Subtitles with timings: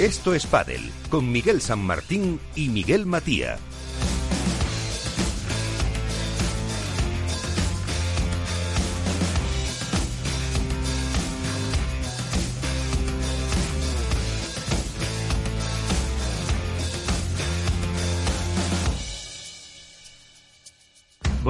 [0.00, 3.58] Esto es Padel, con Miguel San Martín y Miguel Matía.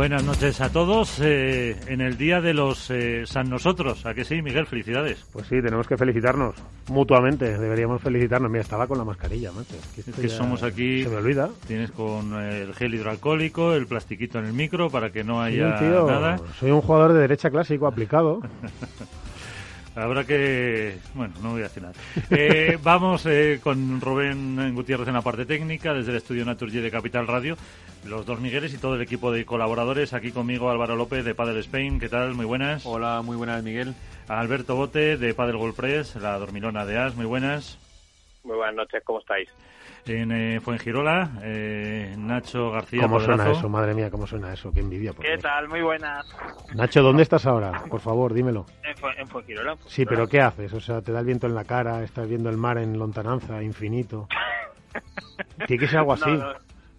[0.01, 4.07] Buenas noches a todos eh, en el día de los eh, San Nosotros.
[4.07, 4.65] ¿A que sí, Miguel?
[4.65, 5.27] Felicidades.
[5.31, 6.55] Pues sí, tenemos que felicitarnos
[6.89, 7.59] mutuamente.
[7.59, 8.51] Deberíamos felicitarnos.
[8.51, 9.75] Mira, estaba con la mascarilla, macho.
[9.99, 11.03] Es que, somos aquí.
[11.03, 11.51] Se me olvida.
[11.67, 16.41] Tienes con el gel hidroalcohólico, el plastiquito en el micro para que no haya nada.
[16.59, 18.41] Soy un jugador de derecha clásico aplicado.
[20.01, 20.99] Habrá que...
[21.15, 21.95] Bueno, no voy a decir nada.
[22.31, 26.91] Eh, vamos eh, con Rubén Gutiérrez en la parte técnica, desde el estudio Naturgy de
[26.91, 27.57] Capital Radio,
[28.05, 30.13] los dos Migueles y todo el equipo de colaboradores.
[30.13, 32.01] Aquí conmigo Álvaro López de Padel Spain.
[32.01, 32.35] ¿Qué tal?
[32.35, 32.85] Muy buenas.
[32.87, 33.95] Hola, muy buenas, Miguel.
[34.29, 37.17] Alberto Bote de Padel Golpress, la dormilona de As.
[37.17, 37.79] Muy buenas.
[38.45, 39.49] Muy buenas noches, ¿cómo estáis?
[40.07, 43.03] En eh, Fuengirola, eh, Nacho García.
[43.03, 43.69] ¿Cómo suena eso?
[43.69, 44.73] Madre mía, ¿cómo suena eso?
[44.73, 45.13] Qué envidia.
[45.21, 45.69] ¿Qué tal?
[45.69, 46.27] Muy buenas.
[46.75, 47.85] Nacho, ¿dónde estás ahora?
[47.89, 48.67] Por favor, dímelo.
[48.83, 49.77] En, Fuengirola.
[49.87, 50.73] Sí, pero ¿qué haces?
[50.73, 53.63] O sea, te da el viento en la cara, estás viendo el mar en lontananza,
[53.63, 54.29] infinito.
[55.67, 56.31] Tiene que ser algo así.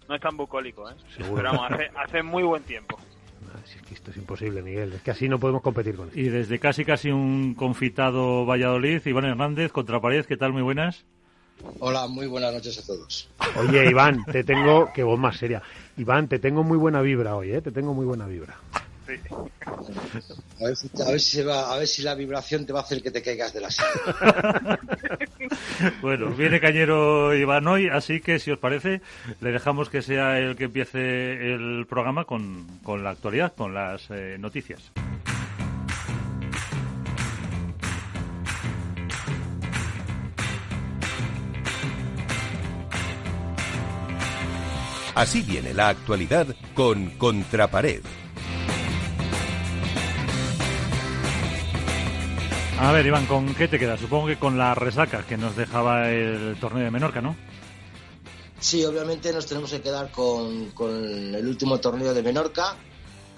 [0.08, 0.94] No, es tan bucólico, ¿eh?
[1.16, 1.36] Seguro.
[1.36, 2.98] Pero vamos, hace, muy buen tiempo.
[3.64, 4.92] es que esto es imposible, Miguel.
[4.94, 6.18] Es que así no podemos competir con esto.
[6.18, 10.52] Y desde casi casi un confitado Valladolid, Iván Hernández, contra pared, ¿qué tal?
[10.52, 11.04] Muy buenas.
[11.78, 13.28] Hola, muy buenas noches a todos.
[13.56, 15.62] Oye, Iván, te tengo, qué voz más seria.
[15.96, 17.60] Iván, te tengo muy buena vibra hoy, ¿eh?
[17.60, 18.56] Te tengo muy buena vibra.
[19.06, 19.14] Sí.
[20.60, 23.10] A ver, si se va, a ver si la vibración te va a hacer que
[23.10, 24.78] te caigas de la silla.
[26.02, 29.00] bueno, viene Cañero Iván hoy, así que si os parece,
[29.40, 34.36] le dejamos que sea el que empiece el programa con, la actualidad, con las eh,
[34.38, 34.92] noticias.
[45.14, 48.02] Así viene la actualidad con Contrapared.
[52.78, 54.00] A ver, Iván, ¿con qué te quedas?
[54.00, 57.36] Supongo que con la resaca que nos dejaba el torneo de Menorca, ¿no?
[58.58, 60.72] Sí, obviamente nos tenemos que quedar con,
[61.34, 62.76] el último torneo de Menorca.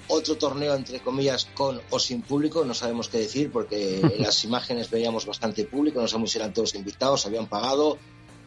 [0.06, 4.44] Otro torneo, entre comillas, con o sin público, no sabemos qué decir, porque en las
[4.44, 7.98] imágenes veíamos bastante público, no sabemos si eran todos invitados, habían pagado,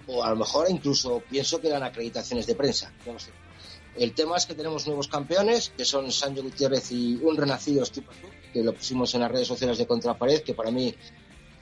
[0.07, 2.91] o a lo mejor incluso pienso que eran acreditaciones de prensa.
[3.95, 8.28] El tema es que tenemos nuevos campeones, que son Sancho Gutiérrez y un renacido Stupasú,
[8.53, 10.94] que lo pusimos en las redes sociales de Contrapared, que para mí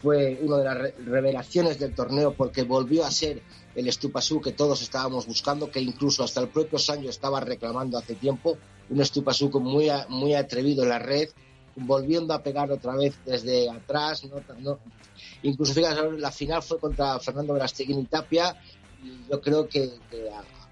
[0.02, 3.42] fue una de las revelaciones del torneo porque volvió a ser
[3.74, 8.16] el Stupasú que todos estábamos buscando, que incluso hasta el propio Sancho estaba reclamando hace
[8.16, 8.58] tiempo,
[8.90, 11.30] un Stupasú muy, muy atrevido en la red,
[11.76, 14.24] volviendo a pegar otra vez desde atrás,
[14.60, 14.78] no,
[15.46, 18.60] Incluso, fíjate, la final fue contra Fernando Verasteguín y Tapia,
[19.04, 19.92] y yo creo que,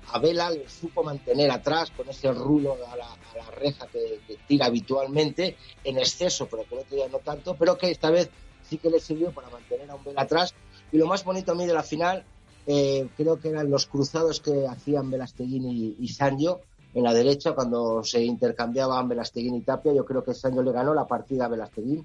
[0.07, 3.07] a, Vela le supo mantener atrás con ese rulo a la,
[3.56, 8.09] reja que, tira habitualmente, en exceso, pero que no otro no tanto, pero que esta
[8.09, 8.31] vez
[8.67, 10.56] sí que le sirvió para mantener a un Vela atrás.
[10.91, 12.25] Y lo más bonito a mí de la final,
[12.66, 16.61] eh, creo que eran los cruzados que hacían Velasteguín y, y Sancho
[16.95, 20.95] en la derecha, cuando se intercambiaban Velasteguín y Tapia, yo creo que Sancho le ganó
[20.95, 22.03] la partida a Velasteguín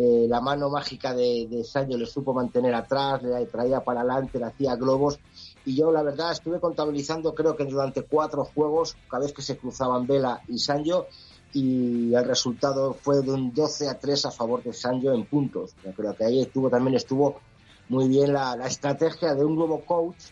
[0.00, 4.38] eh, la mano mágica de, de Sancho le supo mantener atrás, le traía para adelante,
[4.38, 5.18] le hacía globos.
[5.64, 9.58] Y yo, la verdad, estuve contabilizando, creo que durante cuatro juegos, cada vez que se
[9.58, 11.06] cruzaban Vela y Sancho,
[11.52, 15.74] y el resultado fue de un 12 a 3 a favor de Sancho en puntos.
[15.84, 17.40] Yo creo que ahí estuvo, también estuvo
[17.88, 20.26] muy bien la, estrategia de un nuevo coach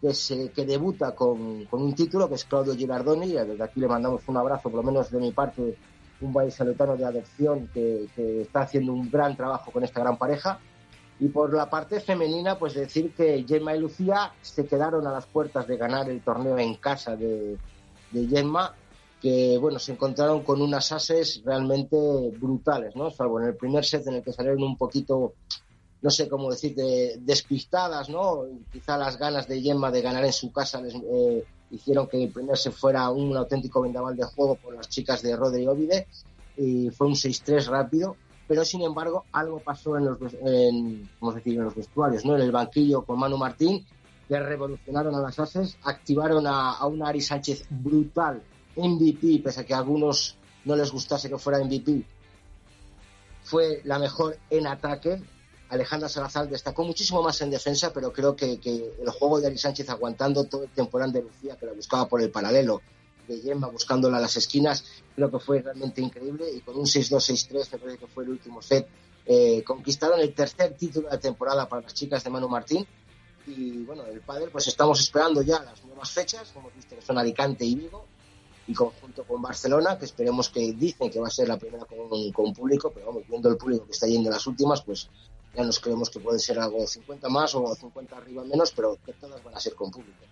[0.00, 3.80] que, se, que debuta con, con, un título, que es Claudio Girardoni, y desde aquí
[3.80, 5.76] le mandamos un abrazo, por lo menos de mi parte,
[6.20, 8.08] un vallisoletano de adopción que,
[8.42, 10.58] está haciendo un gran trabajo con esta gran pareja.
[11.20, 15.26] Y por la parte femenina, pues decir que Gemma y Lucía se quedaron a las
[15.26, 17.58] puertas de ganar el torneo en casa de,
[18.12, 18.74] de Gemma,
[19.20, 21.96] que bueno, se encontraron con unas ases realmente
[22.38, 23.10] brutales, ¿no?
[23.10, 25.34] Salvo en el primer set en el que salieron un poquito,
[26.02, 26.76] no sé cómo decir,
[27.18, 28.44] despistadas, ¿no?
[28.72, 32.30] Quizá las ganas de Gemma de ganar en su casa les, eh, hicieron que el
[32.30, 36.06] primer se fuera un auténtico vendaval de juego por las chicas de Rodri Ovide
[36.56, 38.16] y fue un 6-3 rápido,
[38.46, 42.36] pero sin embargo algo pasó en los, en, decir, en los vestuarios, ¿no?
[42.36, 43.84] en el banquillo con Manu Martín,
[44.28, 48.42] que revolucionaron a las ases, activaron a, a una Ari Sánchez brutal,
[48.76, 52.04] MVP, pese a que a algunos no les gustase que fuera MVP,
[53.42, 55.22] fue la mejor en ataque,
[55.68, 59.88] Alejandra Salazar destacó muchísimo más en defensa, pero creo que, el juego de Ari Sánchez
[59.90, 62.80] aguantando todo el temporada de Lucía, que la buscaba por el paralelo,
[63.26, 64.84] de Gemma buscándola a las esquinas,
[65.14, 66.50] creo que fue realmente increíble.
[66.50, 68.88] Y con un 6-2-6-3, me parece que fue el último set,
[69.26, 72.86] eh, conquistaron el tercer título de temporada para las chicas de Manu Martín.
[73.46, 77.18] Y bueno, el pádel pues estamos esperando ya las nuevas fechas, como visto que son
[77.18, 78.06] Alicante y Vigo,
[78.66, 82.32] y conjunto con Barcelona, que esperemos que dicen que va a ser la primera con,
[82.32, 85.08] con público, pero vamos, viendo el público que está yendo en las últimas, pues
[85.58, 89.12] ya nos creemos que puede ser algo 50 más o 50 arriba menos, pero que
[89.14, 90.24] todas van a ser con público.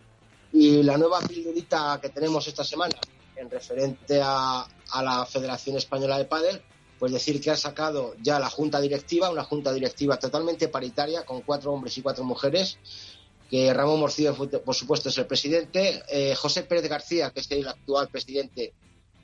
[0.52, 2.94] Y la nueva pildorita que tenemos esta semana,
[3.34, 6.62] en referente a, a la Federación Española de Pádel,
[7.00, 11.42] pues decir que ha sacado ya la junta directiva, una junta directiva totalmente paritaria, con
[11.42, 12.78] cuatro hombres y cuatro mujeres,
[13.50, 14.34] que Ramón Morcillo,
[14.64, 18.72] por supuesto, es el presidente, eh, José Pérez García, que es el actual presidente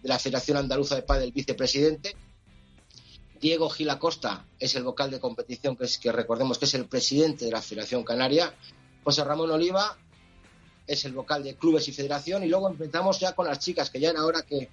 [0.03, 2.17] de la Federación Andaluza de Padel, vicepresidente,
[3.43, 6.87] Diego Gil Acosta es el vocal de competición, que, es, que recordemos que es el
[6.87, 8.55] presidente de la Federación Canaria,
[9.03, 9.99] José Ramón Oliva
[10.87, 13.99] es el vocal de clubes y federación, y luego empezamos ya con las chicas, que
[13.99, 14.69] ya era hora que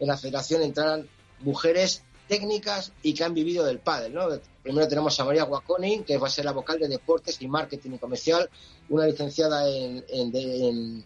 [0.00, 1.08] en la federación entraran
[1.40, 4.18] mujeres técnicas y que han vivido del pádel.
[4.62, 7.92] Primero tenemos a María Guaconi, que va a ser la vocal de deportes y marketing
[7.92, 8.50] y comercial,
[8.88, 11.04] una licenciada en, en,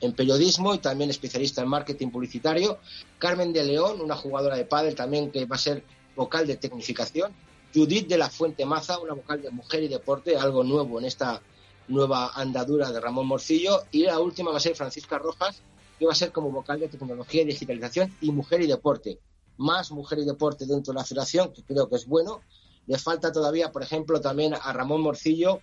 [0.00, 2.78] en, periodismo y también especialista en marketing publicitario.
[3.18, 5.84] Carmen de León, una jugadora de pádel también que va a ser
[6.16, 7.32] vocal de tecnificación.
[7.74, 11.40] Judith de la Fuente Maza, una vocal de mujer y deporte, algo nuevo en esta
[11.88, 13.82] nueva andadura de Ramón Morcillo.
[13.92, 15.62] Y la última va a ser Francisca Rojas,
[15.98, 19.20] que va a ser como vocal de tecnología y digitalización y mujer y deporte
[19.60, 22.40] más mujer y deporte dentro de la federación, que creo que es bueno.
[22.86, 25.60] Le falta todavía, por ejemplo, también a Ramón Morcillo,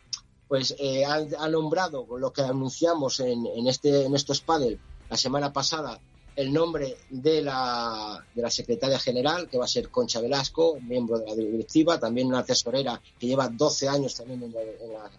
[0.48, 4.80] pues eh, ha, nombrado lo que anunciamos en, en, este, en estos panel
[5.10, 6.00] la semana pasada,
[6.38, 11.18] el nombre de la, de la secretaria general, que va a ser Concha Velasco, miembro
[11.18, 15.10] de la directiva, también una tesorera que lleva 12 años también en la,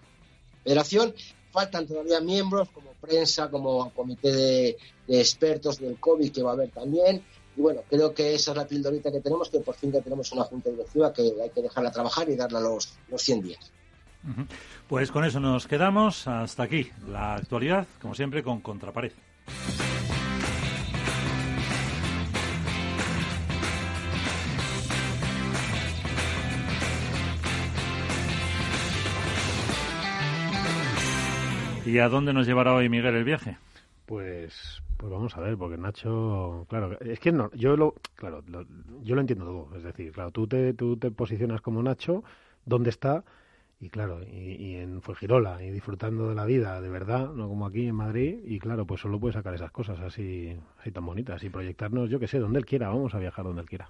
[0.62, 1.12] federación.
[1.50, 4.76] Faltan todavía miembros como prensa, como comité de,
[5.08, 7.24] expertos del COVID que va a haber también.
[7.56, 10.30] Y bueno, creo que esa es la pildorita que tenemos, que por fin ya tenemos
[10.30, 13.72] una junta directiva que hay que dejarla trabajar y darla los, los 100 días.
[14.86, 16.28] Pues con eso nos quedamos.
[16.28, 19.12] Hasta aquí la actualidad, como siempre, con Contrapared.
[31.88, 33.56] ¿Y a dónde nos llevará hoy Miguel el viaje?
[34.04, 38.44] Pues pues vamos a ver, porque Nacho, claro, es que no, yo lo, claro,
[39.02, 42.24] yo lo entiendo todo, es decir, claro, tú te, tú te posicionas como Nacho,
[42.66, 43.24] ¿dónde está?
[43.80, 47.86] Y claro, y, en Fuengirola, y disfrutando de la vida, de verdad, no como aquí
[47.86, 51.48] en Madrid, y claro, pues solo puede sacar esas cosas así, así tan bonitas, y
[51.48, 53.88] proyectarnos, yo que sé, donde él quiera, vamos a viajar donde él quiera.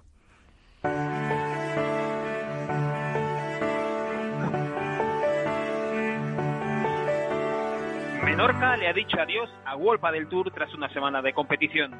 [8.39, 11.91] Menorca le ha dicho adiós a Wolpa del Tour tras una semana de competición.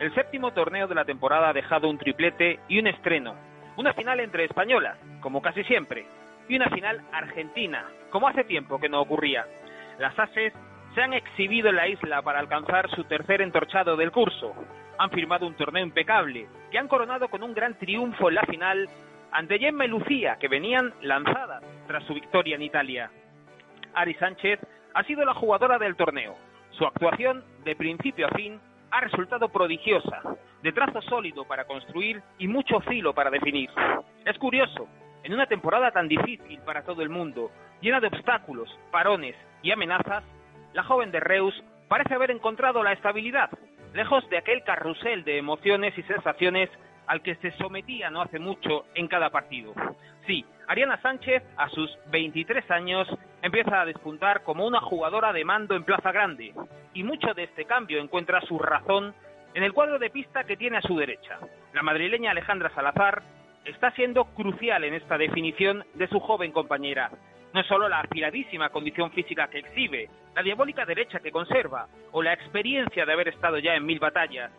[0.00, 3.36] El séptimo torneo de la temporada ha dejado un triplete y un estreno.
[3.76, 6.04] Una final entre españolas, como casi siempre,
[6.48, 9.46] y una final argentina, como hace tiempo que no ocurría.
[10.00, 10.52] Las ases
[10.96, 14.52] se han exhibido en la isla para alcanzar su tercer entorchado del curso.
[14.98, 18.88] Han firmado un torneo impecable, que han coronado con un gran triunfo en la final
[19.30, 23.12] ante Gemma y Lucía, que venían lanzadas tras su victoria en Italia.
[23.94, 24.58] Ari Sánchez
[24.94, 26.36] ha sido la jugadora del torneo.
[26.70, 28.60] Su actuación, de principio a fin,
[28.90, 30.22] ha resultado prodigiosa,
[30.62, 33.70] de trazo sólido para construir y mucho filo para definir.
[34.24, 34.88] Es curioso,
[35.24, 40.24] en una temporada tan difícil para todo el mundo, llena de obstáculos, parones y amenazas,
[40.72, 41.54] la joven de Reus
[41.88, 43.50] parece haber encontrado la estabilidad,
[43.92, 46.70] lejos de aquel carrusel de emociones y sensaciones
[47.06, 49.74] al que se sometía no hace mucho en cada partido.
[50.26, 53.08] Sí, Ariana Sánchez, a sus 23 años,
[53.42, 56.54] empieza a despuntar como una jugadora de mando en Plaza Grande,
[56.94, 59.14] y mucho de este cambio encuentra su razón
[59.52, 61.38] en el cuadro de pista que tiene a su derecha.
[61.74, 63.22] La madrileña Alejandra Salazar
[63.64, 67.10] está siendo crucial en esta definición de su joven compañera.
[67.52, 72.22] No es solo la afiladísima condición física que exhibe, la diabólica derecha que conserva, o
[72.22, 74.50] la experiencia de haber estado ya en mil batallas,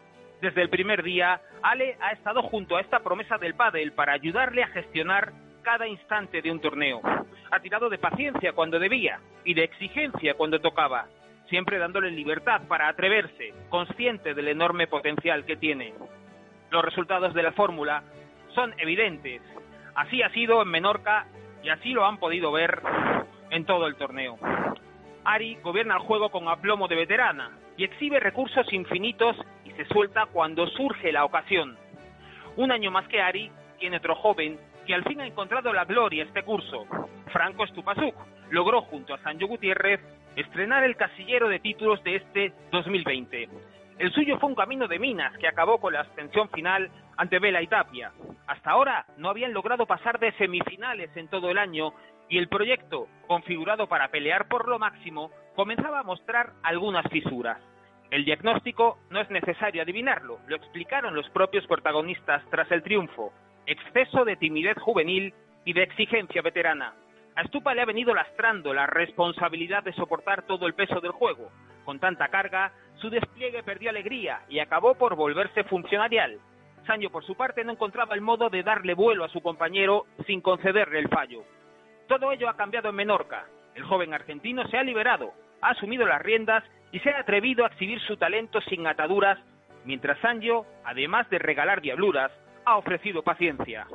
[0.41, 4.63] desde el primer día, Ale ha estado junto a esta promesa del pádel para ayudarle
[4.63, 5.31] a gestionar
[5.65, 7.01] cada instante de un torneo.
[7.51, 11.07] Ha tirado de paciencia cuando debía y de exigencia cuando tocaba,
[11.50, 15.95] siempre dándole libertad para atreverse, consciente del enorme potencial que tiene.
[16.69, 18.03] Los resultados de la fórmula
[18.53, 19.41] son evidentes.
[19.95, 21.25] Así ha sido en Menorca
[21.63, 22.81] y así lo han podido ver
[23.50, 24.38] en todo el torneo.
[25.24, 30.27] Ari gobierna el juego con aplomo de veterana y exhibe recursos infinitos y se suelta
[30.27, 31.75] cuando surge la ocasión.
[32.55, 36.24] Un año más que Ari, tiene otro joven que al fin ha encontrado la gloria
[36.24, 36.86] este curso.
[37.32, 38.15] Franco Stupasuk
[38.51, 40.00] logró junto a Sancho Gutiérrez
[40.36, 43.50] estrenar el casillero de títulos de este 2020.
[43.98, 47.62] El suyo fue un camino de minas que acabó con la abstención final ante Vela
[47.62, 48.12] y Tapia.
[48.48, 51.94] Hasta ahora no habían logrado pasar de semifinales en todo el año
[52.30, 57.58] y el proyecto, configurado para pelear por lo máximo, comenzaba a mostrar algunas fisuras.
[58.12, 63.32] El diagnóstico no es necesario adivinarlo, lo explicaron los propios protagonistas tras el triunfo.
[63.67, 65.34] Exceso de timidez juvenil
[65.65, 66.93] y de exigencia veterana.
[67.36, 71.50] A Stupa le ha venido lastrando la responsabilidad de soportar todo el peso del juego.
[71.84, 76.39] Con tanta carga, su despliegue perdió alegría y acabó por volverse funcionarial.
[76.86, 80.41] Sancho, por su parte, no encontraba el modo de darle vuelo a su compañero sin
[80.41, 81.43] concederle el fallo.
[82.07, 83.48] Todo ello ha cambiado en Menorca.
[83.74, 87.67] El joven argentino se ha liberado, ha asumido las riendas y se ha atrevido a
[87.67, 89.39] exhibir su talento sin ataduras,
[89.84, 92.31] mientras Sancho, además de regalar diabluras,
[92.65, 93.88] ha ofrecido paciencia.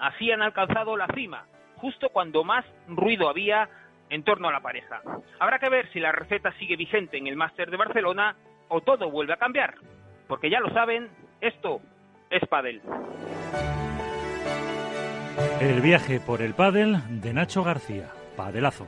[0.00, 3.68] Así han alcanzado la cima, justo cuando más ruido había
[4.10, 5.00] en torno a la pareja.
[5.38, 8.36] Habrá que ver si la receta sigue vigente en el Máster de Barcelona
[8.68, 9.74] o todo vuelve a cambiar,
[10.28, 11.08] porque ya lo saben,
[11.40, 11.80] esto
[12.30, 12.82] es pádel.
[15.60, 18.10] El viaje por el pádel de Nacho García.
[18.36, 18.86] Padelazo.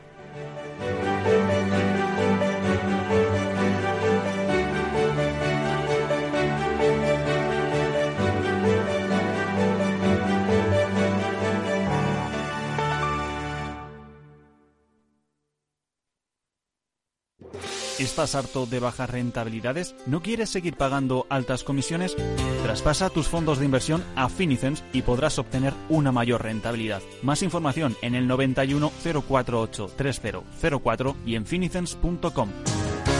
[18.04, 19.96] ¿Estás harto de bajas rentabilidades?
[20.04, 22.14] ¿No quieres seguir pagando altas comisiones?
[22.62, 27.00] Traspasa tus fondos de inversión a Finicens y podrás obtener una mayor rentabilidad.
[27.22, 28.92] Más información en el 91
[29.26, 32.50] 048 3004 y en finicens.com.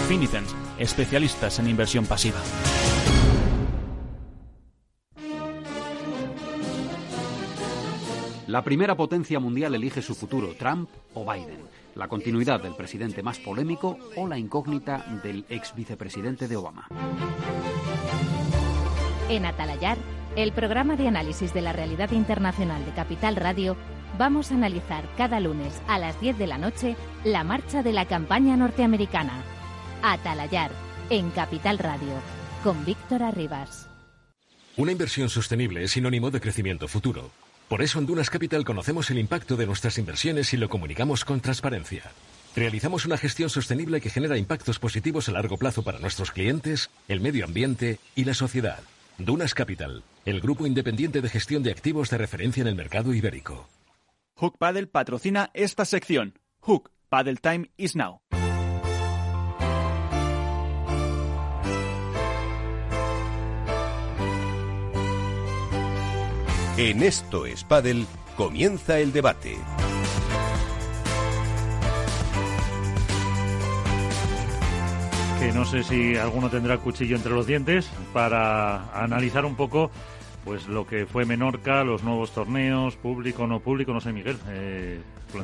[0.07, 2.39] Finicens, especialistas en inversión pasiva.
[8.47, 13.39] La primera potencia mundial elige su futuro, Trump o Biden la continuidad del presidente más
[13.39, 16.89] polémico o la incógnita del ex vicepresidente de Obama.
[19.29, 19.97] En Atalayar,
[20.37, 23.77] el programa de análisis de la realidad internacional de Capital Radio,
[24.19, 28.07] vamos a analizar cada lunes a las 10 de la noche la marcha de la
[28.07, 29.43] campaña norteamericana.
[30.03, 30.71] Atalayar,
[31.11, 32.15] en Capital Radio,
[32.63, 33.89] con Víctor Arribas.
[34.77, 37.31] Una inversión sostenible es sinónimo de crecimiento futuro.
[37.69, 41.41] Por eso en Dunas Capital conocemos el impacto de nuestras inversiones y lo comunicamos con
[41.41, 42.03] transparencia.
[42.55, 47.21] Realizamos una gestión sostenible que genera impactos positivos a largo plazo para nuestros clientes, el
[47.21, 48.81] medio ambiente y la sociedad.
[49.19, 53.69] Dunas Capital, el grupo independiente de gestión de activos de referencia en el mercado ibérico.
[54.37, 56.35] Hook Paddle patrocina esta sección.
[56.61, 58.21] Hook Paddle Time is now.
[66.77, 67.65] En Esto es
[68.37, 69.57] comienza el debate.
[75.39, 79.93] Que no sé si alguno tendrá cuchillo entre los dientes para analizar un poco
[80.45, 84.37] pues lo que fue Menorca, los nuevos torneos, público, no público, no sé, Miguel.
[84.49, 85.01] Eh,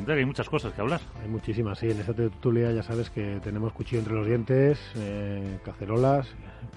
[0.07, 0.99] hay muchas cosas que hablar.
[1.23, 1.89] Hay muchísimas, sí.
[1.89, 6.27] En esta tertulia ya sabes que tenemos cuchillo entre los dientes, eh, cacerolas,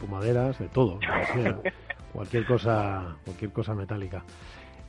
[0.00, 1.00] pumaderas, de todo.
[2.14, 4.24] cualquier cosa, cualquier cosa metálica.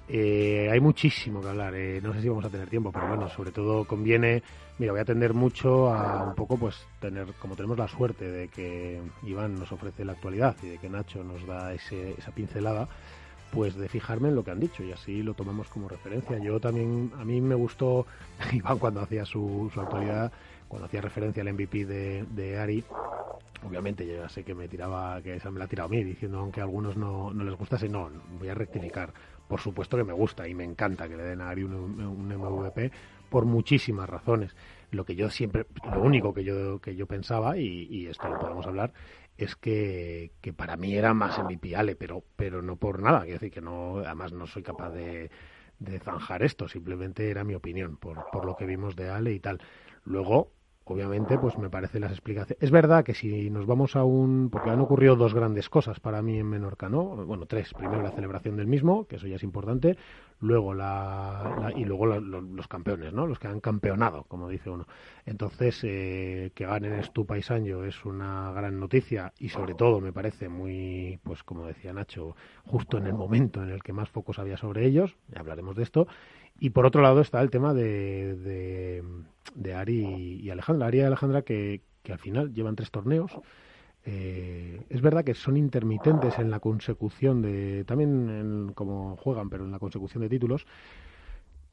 [0.07, 1.73] Eh, hay muchísimo que hablar.
[1.75, 4.43] Eh, no sé si vamos a tener tiempo, pero bueno, sobre todo conviene.
[4.77, 8.47] Mira, voy a atender mucho a un poco, pues, tener, como tenemos la suerte de
[8.49, 12.87] que Iván nos ofrece la actualidad y de que Nacho nos da ese, esa pincelada,
[13.51, 16.37] pues de fijarme en lo que han dicho y así lo tomamos como referencia.
[16.37, 18.05] Yo también, a mí me gustó
[18.51, 20.31] Iván cuando hacía su, su actualidad,
[20.67, 22.83] cuando hacía referencia al MVP de, de Ari,
[23.65, 26.03] obviamente yo ya sé que me tiraba, que esa me la ha tirado a mí,
[26.03, 29.13] diciendo aunque a algunos no, no les gustase, no, voy a rectificar.
[29.47, 32.91] Por supuesto que me gusta y me encanta que le den a Ari un, MVP
[33.29, 34.55] por muchísimas razones.
[34.91, 38.65] Lo que yo siempre, lo único que yo, que yo pensaba, y, esto lo podemos
[38.65, 38.93] hablar,
[39.37, 43.21] es que, que, para mí era más MVP Ale, pero, pero no por nada.
[43.21, 45.29] Quiero decir que no, además no soy capaz de,
[45.79, 49.39] de zanjar esto, simplemente era mi opinión por, por lo que vimos de Ale y
[49.39, 49.59] tal.
[50.05, 50.51] Luego,
[50.83, 52.61] obviamente, pues me parece las explicaciones.
[52.61, 54.49] Es verdad que si nos vamos a un.
[54.51, 57.25] Porque han ocurrido dos grandes cosas para mí en Menorca, ¿no?
[57.25, 57.73] Bueno, tres.
[57.73, 59.97] Primero la celebración del mismo, que eso ya es importante.
[60.39, 61.73] Luego la.
[61.75, 63.25] y luego los campeones, ¿no?
[63.25, 64.85] Los que han campeonado, como dice uno.
[65.25, 70.13] Entonces, eh, que ganen Stupa y Sancho es una gran noticia y, sobre todo, me
[70.13, 71.19] parece muy.
[71.23, 74.85] Pues como decía Nacho, justo en el momento en el que más focos había sobre
[74.85, 75.15] ellos.
[75.29, 76.07] Ya hablaremos de esto.
[76.59, 79.03] Y por otro lado está el tema de,
[79.55, 80.87] de, Ari y Alejandra.
[80.87, 83.31] Ari y Alejandra que, que al final llevan tres torneos.
[84.05, 89.65] Eh, es verdad que son intermitentes en la consecución de, también en como juegan, pero
[89.65, 90.65] en la consecución de títulos.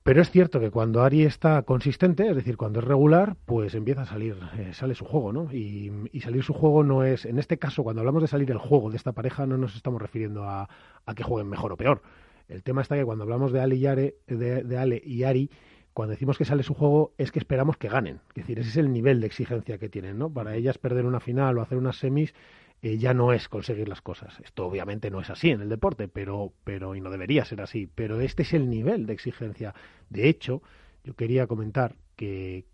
[0.02, 4.02] Pero es cierto que cuando Ari está consistente, es decir, cuando es regular, pues empieza
[4.02, 5.52] a salir, eh, sale su juego, ¿no?
[5.52, 8.58] Y, y, salir su juego no es, en este caso, cuando hablamos de salir el
[8.58, 10.68] juego de esta pareja, no nos estamos refiriendo a,
[11.06, 12.02] a que jueguen mejor o peor,
[12.52, 15.50] el tema está que cuando hablamos de Ale y, de, Ale y Ari,
[15.92, 18.20] cuando decimos que sale su juego es que esperamos que ganen.
[18.30, 20.32] Es decir, ese es el nivel de exigencia que tienen, ¿no?
[20.32, 22.34] Para ellas perder una final o hacer unas semis
[22.82, 24.40] eh, ya no es conseguir las cosas.
[24.44, 27.88] Esto obviamente no es así en el deporte, pero, pero, y no debería ser así,
[27.94, 29.74] pero este es el nivel de exigencia.
[30.10, 30.62] De hecho,
[31.04, 32.66] yo quería comentar que,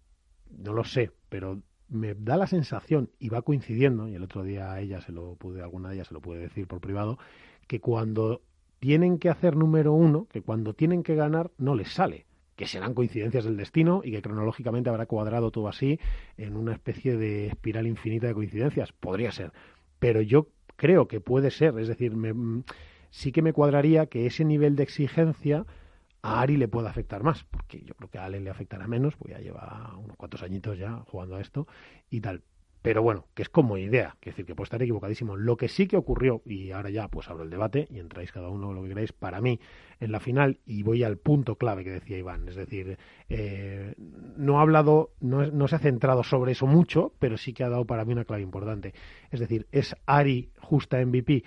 [0.50, 4.72] no lo sé, pero me da la sensación, y va coincidiendo, y el otro día
[4.72, 7.18] a ella se lo pude, alguna de ellas se lo pude decir por privado,
[7.66, 8.42] que cuando
[8.78, 12.26] tienen que hacer número uno, que cuando tienen que ganar no les sale
[12.58, 16.00] que serán coincidencias del destino y que cronológicamente habrá cuadrado todo así
[16.36, 18.90] en una especie de espiral infinita de coincidencias.
[18.90, 19.52] Podría ser.
[20.00, 21.78] Pero yo creo que puede ser.
[21.78, 22.64] Es decir, mm,
[23.10, 25.66] sí que me cuadraría que ese nivel de exigencia
[26.20, 29.14] a Ari le pueda afectar más, porque yo creo que a Ale le afectará menos,
[29.14, 31.68] porque ya lleva unos cuantos añitos ya jugando a esto
[32.10, 32.42] y tal.
[32.80, 35.36] Pero bueno, que es como idea, que decir, que puede estar equivocadísimo.
[35.36, 38.48] Lo que sí que ocurrió, y ahora ya pues abro el debate y entráis cada
[38.48, 39.58] uno lo que queráis, para mí,
[40.00, 43.94] en la final, y voy al punto clave que decía Iván, es decir, eh,
[44.36, 47.68] no ha hablado, no, no se ha centrado sobre eso mucho, pero sí que ha
[47.68, 48.94] dado para mí una clave importante.
[49.30, 51.42] Es decir, ¿es Ari justa MVP?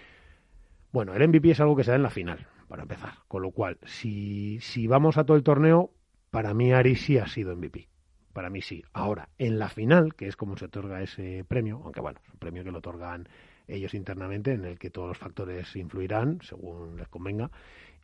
[0.91, 3.13] Bueno, el MVP es algo que se da en la final, para empezar.
[3.29, 5.91] Con lo cual, si, si vamos a todo el torneo,
[6.29, 7.90] para mí Ari sí ha sido MVP.
[8.33, 8.83] Para mí sí.
[8.93, 12.39] Ahora, en la final, que es como se otorga ese premio, aunque bueno, es un
[12.39, 13.27] premio que lo otorgan
[13.67, 17.51] ellos internamente, en el que todos los factores influirán según les convenga,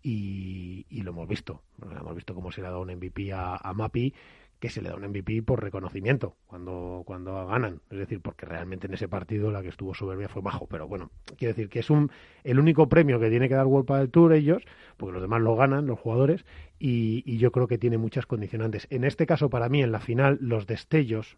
[0.04, 1.62] y, lo hemos visto.
[1.82, 4.14] Hemos visto cómo se le ha dado un MVP a Mapi,
[4.60, 7.82] que se le da un MVP por reconocimiento cuando, cuando ganan.
[7.92, 10.68] Es decir, porque realmente en ese partido la que estuvo soberbia fue bajo.
[10.68, 12.12] Pero bueno, quiero decir que es un,
[12.44, 14.64] el único premio que tiene que dar World del Tour ellos,
[14.98, 16.46] porque los demás lo ganan, los jugadores,
[16.80, 18.88] y, yo creo que tiene muchas condicionantes.
[18.90, 21.38] En este caso, para mí, en la final, los destellos,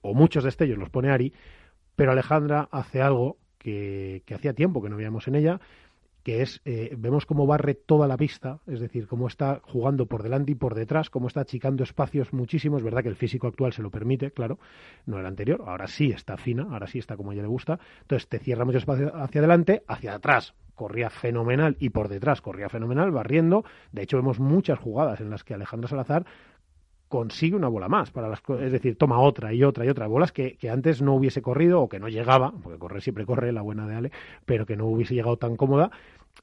[0.00, 1.34] o muchos destellos, los pone Ari,
[1.94, 5.60] pero Alejandra hace algo que, que hacía tiempo que no veíamos en ella,
[6.22, 10.22] que es, eh, vemos cómo barre toda la pista, es decir, cómo está jugando por
[10.22, 13.82] delante y por detrás, cómo está achicando espacios muchísimos, verdad que el físico actual se
[13.82, 14.58] lo permite, claro,
[15.06, 17.78] no el anterior, ahora sí está fina, ahora sí está como a ella le gusta,
[18.02, 22.70] entonces te cierra mucho espacio hacia adelante, hacia atrás corría fenomenal y por detrás corría
[22.70, 26.24] fenomenal, barriendo, de hecho vemos muchas jugadas en las que Alejandro Salazar
[27.10, 30.06] consigue una bola más para las es decir toma otra y otra y otra.
[30.06, 33.52] Bolas que, que, antes no hubiese corrido o que no llegaba porque correr siempre corre
[33.52, 34.12] la buena de Ale
[34.46, 35.90] pero que no hubiese llegado tan cómoda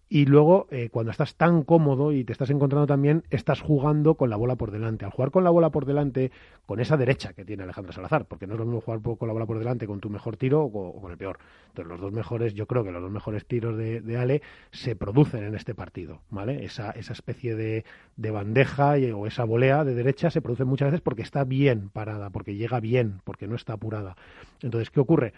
[0.10, 4.30] y luego, eh, cuando estás tan cómodo y te estás encontrando también, estás jugando con
[4.30, 5.04] la bola por delante.
[5.04, 6.32] Al jugar con la bola por delante,
[6.66, 9.34] con esa derecha que tiene Alejandro Salazar, porque no es lo mismo jugar con la
[9.34, 11.40] bola por delante con tu mejor tiro o, con el peor.
[11.70, 15.44] Entonces, los dos mejores, yo creo que los dos mejores tiros de, Ale se producen
[15.44, 16.64] en este partido, ¿vale?
[16.64, 17.84] Esa, esa especie de,
[18.16, 22.30] de bandeja o esa volea de derecha se produce muchas veces porque está bien parada,
[22.30, 24.16] porque llega bien, porque no está apurada.
[24.62, 25.34] Entonces, ¿qué ocurre?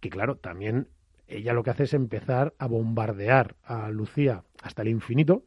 [0.00, 0.88] Que claro, también
[1.28, 5.42] ella lo que hace es empezar a bombardear a Lucía hasta el infinito.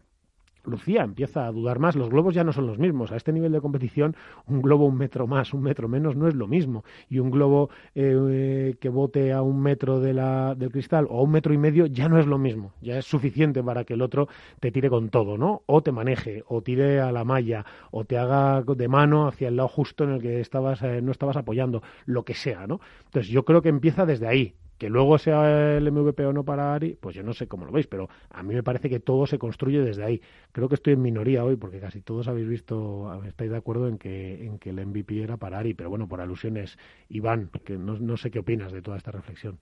[0.63, 3.11] Lucía empieza a dudar más, los globos ya no son los mismos.
[3.11, 4.15] A este nivel de competición,
[4.45, 6.83] un globo un metro más, un metro menos no es lo mismo.
[7.09, 11.23] Y un globo eh, que bote a un metro de la, del cristal o a
[11.23, 12.73] un metro y medio ya no es lo mismo.
[12.79, 14.27] Ya es suficiente para que el otro
[14.59, 15.63] te tire con todo, ¿no?
[15.65, 19.55] O te maneje, o tire a la malla, o te haga de mano hacia el
[19.55, 22.81] lado justo en el que estabas, eh, no estabas apoyando, lo que sea, ¿no?
[23.05, 26.73] Entonces yo creo que empieza desde ahí que luego sea el MVP o no para
[26.73, 29.27] Ari, pues yo no sé cómo lo veis, pero a mí me parece que todo
[29.27, 30.19] se construye desde ahí.
[30.51, 33.99] Creo que estoy en minoría hoy porque casi todos habéis visto, estáis de acuerdo en
[33.99, 38.17] que, en que el MVP era para Ari, pero bueno, por alusiones, Iván, que no,
[38.17, 39.59] sé qué opinas de toda esta reflexión.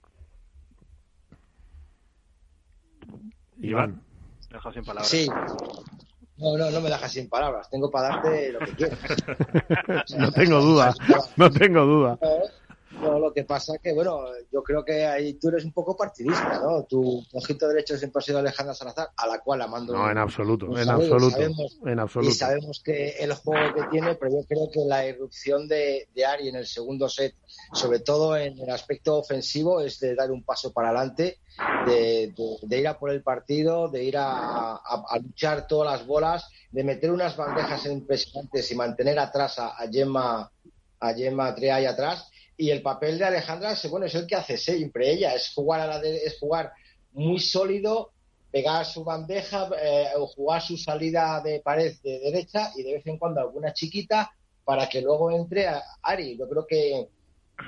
[3.57, 4.01] Iván.
[4.49, 5.09] Deja sin palabras.
[5.09, 5.27] Sí.
[6.37, 7.69] No, no, no me dejas sin palabras.
[7.69, 8.99] Tengo para darte lo que quieras.
[10.17, 10.93] no tengo duda.
[11.35, 12.17] No tengo duda.
[13.01, 16.59] No, lo que pasa que, bueno, yo creo que ahí tú eres un poco partidista,
[16.61, 16.83] ¿no?
[16.83, 19.93] Tu ojito derecho siempre ha sido Alejandra Salazar, a la cual amando.
[19.93, 21.39] No, en absoluto, en absoluto.
[21.85, 22.29] en absoluto.
[22.29, 26.25] Y sabemos que el juego que tiene, pero yo creo que la irrupción de, de
[26.25, 27.35] Ari en el segundo set,
[27.73, 31.39] sobre todo en el aspecto ofensivo, es de dar un paso para adelante,
[31.85, 32.33] de,
[32.69, 34.79] ir a por el partido, de ir a,
[35.23, 40.51] luchar todas las bolas, de meter unas bandejas impresionantes y mantener atrás a, a Gemma
[41.01, 42.28] a Gemma ahí atrás
[42.59, 45.87] y el papel de Alejandra bueno, es el que hace siempre ella, es jugar, a
[45.87, 46.73] la es jugar
[47.13, 48.11] muy sólido,
[48.51, 53.17] pegar su bandeja eh, jugar su salida de pared de derecha y de vez en
[53.17, 54.29] cuando alguna chiquita
[54.65, 56.37] para que luego entre a Ari.
[56.37, 57.07] Yo creo que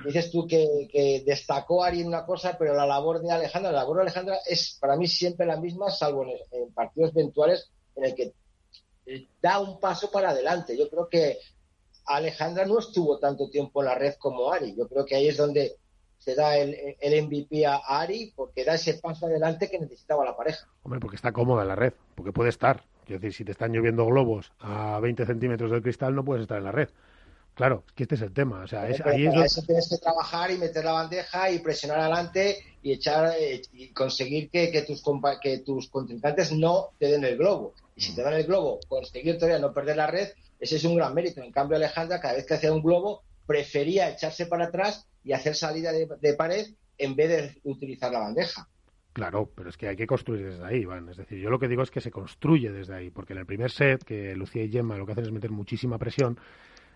[0.04, 3.96] dices tú que, destacó Ari en una cosa, pero la labor de Alejandra, la labor
[3.96, 8.14] de Alejandra es para mí siempre la misma, salvo en, en partidos eventuales en el
[8.14, 8.34] que
[9.42, 10.78] da un paso para adelante.
[10.78, 11.38] Yo creo que
[12.06, 14.76] Alejandra no estuvo tanto tiempo en la red como Ari.
[14.76, 15.78] Yo creo que ahí es donde
[16.18, 20.36] se da el, el MVP a Ari porque da ese paso adelante que necesitaba la
[20.36, 20.68] pareja.
[20.84, 22.84] Hombre, porque está cómoda en la red, porque puede estar.
[23.04, 26.58] Es decir, si te están lloviendo globos a 20 centímetros del cristal, no puedes estar
[26.58, 26.90] en la red.
[27.54, 28.64] Claro, que este es el tema.
[28.64, 32.00] O sea, es, ahí es eso tienes que trabajar y meter la bandeja y presionar
[32.00, 35.04] adelante y echar eh, y conseguir que, que, tus
[35.42, 37.74] que tus contrincantes no te den el globo.
[37.96, 40.30] Y si te dan el globo, conseguir todavía no perder la red,
[40.62, 41.42] ese es un gran mérito.
[41.42, 45.56] En cambio, Alejandra, cada vez que hacía un globo, prefería echarse para atrás y hacer
[45.56, 46.68] salida de, pared
[47.00, 48.70] en vez de utilizar la bandeja.
[49.12, 51.10] Claro, pero es que hay que construir desde ahí, Iván.
[51.10, 53.46] Es decir, yo lo que digo es que se construye desde ahí, porque en el
[53.46, 56.40] primer set, que Lucía y Gemma lo que hacen es meter muchísima presión,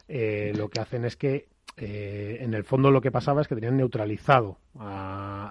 [0.07, 3.55] eh, lo que hacen es que eh, en el fondo lo que pasaba es que
[3.55, 4.59] tenían neutralizado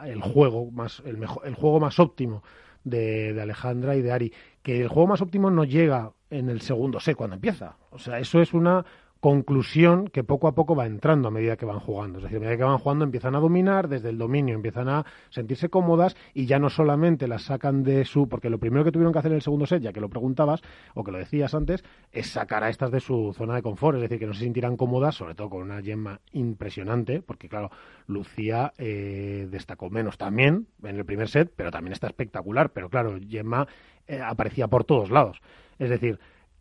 [0.07, 2.43] el juego más el, mejor, el juego más óptimo
[2.85, 6.61] de, de, Alejandra y de Ari que el juego más óptimo no llega en el
[6.61, 7.77] segundo set cuando empieza.
[7.91, 8.85] O sea eso es una
[9.25, 12.19] conclusión que poco a poco va entrando a medida que van jugando.
[12.19, 15.07] Es decir, a medida que van jugando empiezan a dominar, desde el dominio empiezan a
[15.31, 18.29] sentirse cómodas y ya no solamente las sacan de su...
[18.29, 20.61] Porque lo primero que tuvieron que hacer en el segundo set, ya que lo preguntabas
[20.93, 21.83] o que lo decías antes,
[22.13, 24.77] es sacar a estas de su zona de confort, es decir, que no se sintieran
[24.77, 27.71] cómodas, sobre todo con una yema impresionante, porque claro,
[28.07, 33.19] Lucía eh, destacó menos también en el primer set, pero también está espectacular, pero claro,
[33.27, 33.67] Gemma
[34.07, 35.41] eh, aparecía por todos lados.
[35.79, 36.19] Es decir,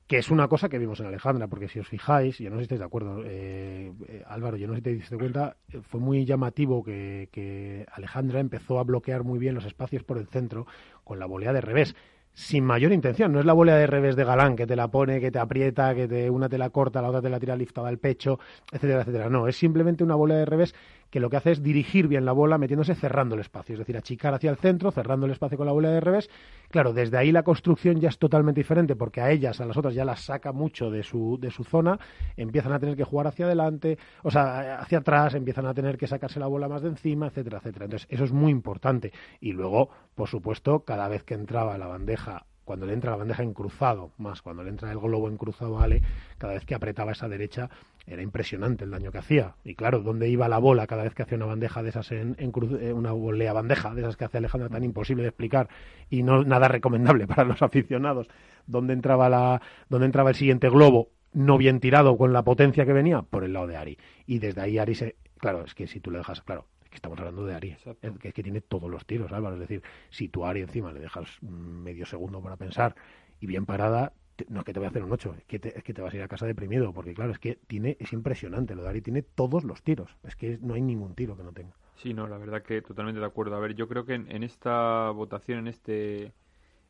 [0.07, 2.61] que es una cosa que vimos en Alejandra, porque si os fijáis, yo no sé
[2.61, 5.79] si estáis de acuerdo, eh, eh, Álvaro, yo no sé si te diste cuenta, eh,
[5.81, 10.27] fue muy llamativo que, que, Alejandra empezó a bloquear muy bien los espacios por el
[10.27, 10.67] centro
[11.03, 11.95] con la volea de revés,
[12.33, 15.21] sin mayor intención, no es la volea de revés de Galán que te la pone,
[15.21, 17.89] que te aprieta, que te, una te la corta, la otra te la tira liftada
[17.89, 18.39] al pecho,
[18.71, 19.29] etcétera, etcétera.
[19.29, 20.73] No, es simplemente una volea de revés
[21.13, 23.95] que lo que hace es dirigir bien la bola metiéndose cerrando el espacio, es decir,
[23.95, 26.27] achicar hacia el centro, cerrando el espacio con la bola de revés.
[26.71, 29.93] Claro, desde ahí la construcción ya es totalmente diferente porque a ellas, a las otras
[29.93, 31.99] ya las saca mucho de su, de su zona,
[32.35, 36.07] empiezan a tener que jugar hacia adelante, o sea, hacia atrás, empiezan a tener que
[36.07, 37.85] sacarse la bola más de encima, etcétera, etcétera.
[37.85, 39.13] Entonces, eso es muy importante.
[39.39, 43.43] Y luego, por supuesto, cada vez que entraba la bandeja cuando le entra la bandeja
[43.43, 46.01] en cruzado, más cuando le entra el globo en cruzado Ale,
[46.37, 47.69] cada vez que apretaba esa derecha
[48.05, 49.55] era impresionante el daño que hacía.
[49.63, 52.35] Y claro, ¿dónde iba la bola cada vez que hacía una bandeja de esas en,
[52.37, 55.69] en cruz, eh, una volea bandeja de esas que hace Alejandra tan imposible de explicar
[56.09, 58.27] y no nada recomendable para los aficionados?
[58.67, 62.93] ¿Dónde entraba la, dónde entraba el siguiente globo no bien tirado con la potencia que
[62.93, 63.21] venía?
[63.21, 63.97] Por el lado de Ari.
[64.27, 67.17] Y desde ahí Ari se, claro, es que si tú le dejas, claro, que estamos
[67.19, 67.75] hablando de Ari,
[68.19, 69.55] que es que tiene todos los tiros, Álvaro.
[69.55, 72.95] Es decir, si tú a Ari encima le dejas medio segundo para pensar
[73.39, 74.13] y bien parada,
[74.49, 76.01] no es que te voy a hacer un 8, es que, te, es que te
[76.01, 78.89] vas a ir a casa deprimido, porque claro, es que tiene es impresionante, lo de
[78.89, 81.75] Ari tiene todos los tiros, es que no hay ningún tiro que no tenga.
[81.95, 83.55] Sí, no, la verdad que totalmente de acuerdo.
[83.55, 86.33] A ver, yo creo que en, esta votación, en este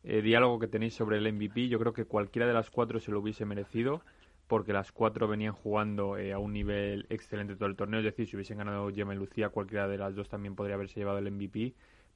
[0.04, 3.12] eh, diálogo que tenéis sobre el MVP, yo creo que cualquiera de las cuatro se
[3.12, 4.02] lo hubiese merecido
[4.48, 8.00] porque las cuatro venían jugando eh, a un nivel excelente todo el torneo.
[8.00, 11.00] Es decir, si hubiesen ganado Gemma y Lucía, cualquiera de las dos también podría haberse
[11.00, 11.74] llevado el MVP,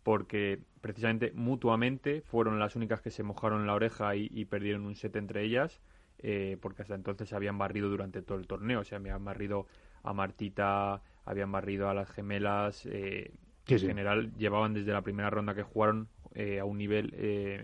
[0.07, 5.17] porque precisamente mutuamente fueron las únicas que se mojaron la oreja y, perdieron un set
[5.17, 5.81] entre ellas,
[6.19, 8.79] eh, porque hasta entonces se habían barrido durante todo el torneo.
[8.79, 9.67] O sea, habían barrido
[10.03, 12.85] a Martita, habían barrido a las gemelas.
[12.85, 13.33] Eh,
[13.67, 16.07] en general, llevaban desde la primera ronda que jugaron
[16.57, 17.13] a un nivel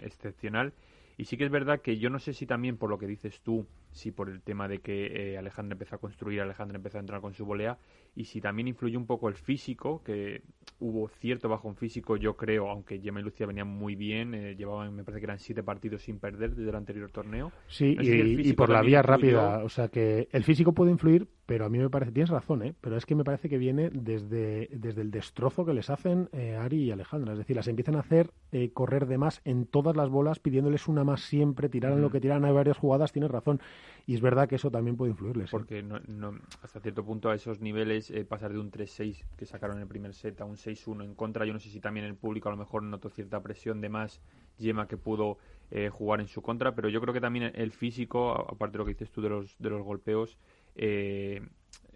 [0.03, 0.73] excepcional.
[1.17, 3.39] Y sí que es verdad que yo no sé si también por lo que dices
[3.41, 7.01] tú, si por el tema de que eh, Alejandra empezó a construir, Alejandra empezó a
[7.01, 7.77] entrar con su volea,
[8.15, 10.43] y si también influyó un poco el físico, que
[10.79, 14.93] hubo cierto bajón físico, yo creo, aunque Gemma y Lucía venían muy bien, eh, llevaban,
[14.95, 17.51] me parece que eran siete partidos sin perder desde el anterior torneo.
[17.67, 21.69] Sí, y, por la vía rápida, o sea que el físico puede influir, pero a
[21.69, 22.73] mí me parece, tienes razón, ¿eh?
[22.79, 26.55] pero es que me parece que viene desde, desde el destrozo que les hacen eh,
[26.55, 29.95] Ari y Alejandra, es decir, las empiezan a hacer eh, correr de más en todas
[29.95, 33.59] las bolas, pidiéndoles una más siempre, tiraran lo que tiran, hay varias jugadas, tienes razón,
[34.05, 35.51] y es verdad que eso también puede influirles.
[35.51, 39.45] Porque no, no, hasta cierto punto a esos niveles eh, pasar de un 3-6 que
[39.45, 42.05] sacaron en el primer set a un 6-1 en contra, yo no sé si también
[42.05, 44.21] el público a lo mejor notó cierta presión de más
[44.57, 45.37] Yema que pudo
[45.71, 48.85] eh, jugar en su contra, pero yo creo que también el físico, aparte de lo
[48.85, 50.37] que dices tú de los, de los golpeos,
[50.75, 51.41] eh,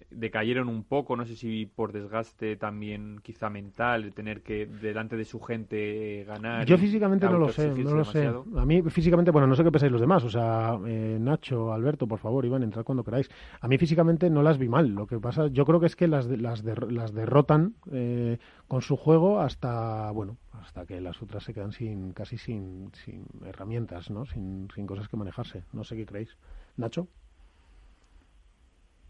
[0.10, 5.18] decayeron un poco, no sé si por desgaste también quizá mental, de tener que delante
[5.18, 6.66] de su gente ganar.
[6.66, 8.28] Yo físicamente no lo sé, no lo sé.
[8.28, 12.08] A mí físicamente, bueno, no sé qué pensáis los demás, o sea, eh, Nacho, Alberto,
[12.08, 13.30] por favor, iban a entrar cuando queráis.
[13.60, 16.08] A mí físicamente no las vi mal, lo que pasa, yo creo que es que
[16.08, 21.54] las, las, las derrotan eh, con su juego hasta, bueno, hasta que las otras se
[21.54, 24.26] quedan sin casi sin, sin herramientas, ¿no?
[24.26, 25.64] Sin, sin cosas que manejarse.
[25.74, 26.38] No sé qué creéis.
[26.78, 27.08] Nacho.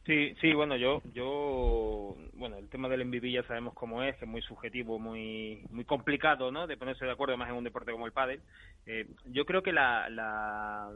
[0.07, 4.23] Sí, sí, bueno, yo, yo, bueno, el tema del MVP ya sabemos cómo es, que
[4.23, 6.65] es muy subjetivo, muy, muy complicado, ¿no?
[6.65, 8.39] De ponerse de acuerdo más en un deporte como el pádel.
[8.85, 10.89] Eh, yo creo que la, la,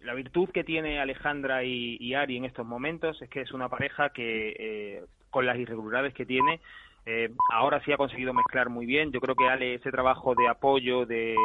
[0.00, 4.14] la virtud que tiene Alejandra y, Ari en estos momentos es que es una pareja
[4.14, 6.62] que, eh, con las irregularidades que tiene,
[7.04, 9.12] eh, ahora sí ha conseguido mezclar muy bien.
[9.12, 11.36] Yo creo que Ale ese trabajo de apoyo, de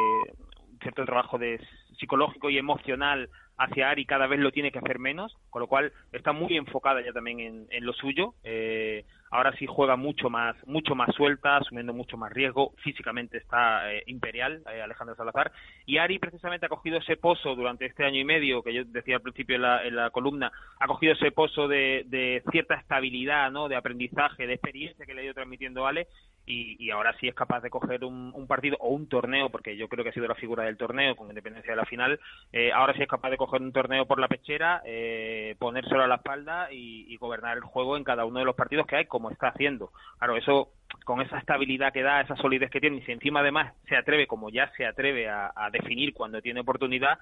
[0.80, 1.60] cierto trabajo de
[1.98, 5.92] psicológico y emocional hacia Ari cada vez lo tiene que hacer menos, con lo cual
[6.12, 8.34] está muy enfocada ya también en, en lo suyo.
[8.42, 12.72] Eh, ahora sí juega mucho más, mucho más suelta, asumiendo mucho más riesgo.
[12.82, 15.50] Físicamente está eh, imperial eh, Alejandro Salazar.
[15.86, 19.16] Y Ari precisamente ha cogido ese pozo durante este año y medio, que yo decía
[19.16, 23.50] al principio en la, en la columna, ha cogido ese pozo de, de, cierta estabilidad,
[23.50, 23.68] ¿no?
[23.68, 26.06] de aprendizaje, de experiencia que le ha ido transmitiendo Ale,
[26.46, 30.04] y, ahora sí es capaz de coger un, partido o un torneo, porque yo creo
[30.04, 32.20] que ha sido la figura del torneo, con independencia de la final,
[32.52, 36.08] eh, ahora sí es capaz de coger un torneo por la pechera, eh, ponérselo a
[36.08, 39.30] la espalda y, gobernar el juego en cada uno de los partidos que hay, como
[39.30, 39.92] está haciendo.
[40.18, 40.72] Claro, eso
[41.04, 44.26] con esa estabilidad que da, esa solidez que tiene, y si encima además se atreve,
[44.26, 47.18] como ya se atreve a definir cuando tiene oportunidad,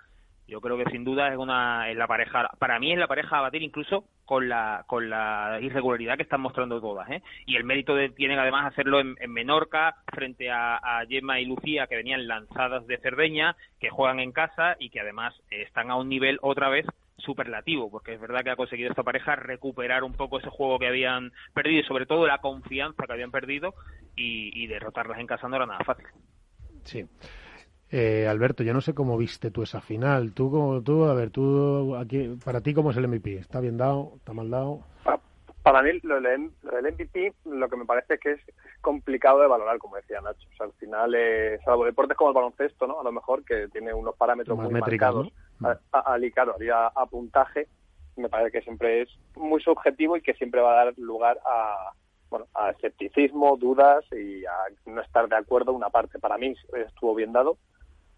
[0.49, 3.39] yo creo que sin duda es una es la pareja para mí es la pareja
[3.39, 7.23] a batir incluso con la con la irregularidad que están mostrando todas ¿eh?
[7.47, 11.97] y el mérito de tienen además hacerlo en, Menorca frente a, Gemma y Lucía que
[11.97, 16.39] venían lanzadas de Cerdeña que juegan en casa y que además están a un nivel
[16.43, 16.87] otra vez
[17.19, 20.89] superlativo, porque es verdad que ha conseguido esta pareja recuperar un poco ese juego que
[20.89, 23.75] habían perdido y sobre todo la confianza que habían perdido
[24.17, 26.07] y, y derrotarlas en casa no era nada fácil.
[26.85, 27.07] Sí.
[27.95, 30.33] Eh, Alberto, yo no sé cómo viste tú esa final.
[30.33, 33.37] Tú, tú, a ver, tú, aquí, para ti, ¿cómo es el MVP?
[33.37, 34.15] ¿Está bien dado?
[34.17, 34.81] ¿Está mal dado?
[35.63, 38.41] Para mí, lo del, MVP, lo que me parece que es
[38.81, 40.49] complicado de valorar, como decía Nacho.
[40.55, 42.99] O sea, al final, eh, salvo deportes como el baloncesto, ¿no?
[42.99, 45.69] A lo mejor, que tiene unos parámetros muy marcados, ¿no?
[45.69, 46.57] a, a, claro,
[46.95, 47.69] a, puntaje,
[48.17, 51.93] me parece que siempre es muy subjetivo y que siempre va a dar lugar a,
[52.31, 56.19] bueno, a escepticismo, dudas y a no estar de acuerdo una parte.
[56.19, 57.59] Para mí estuvo bien dado,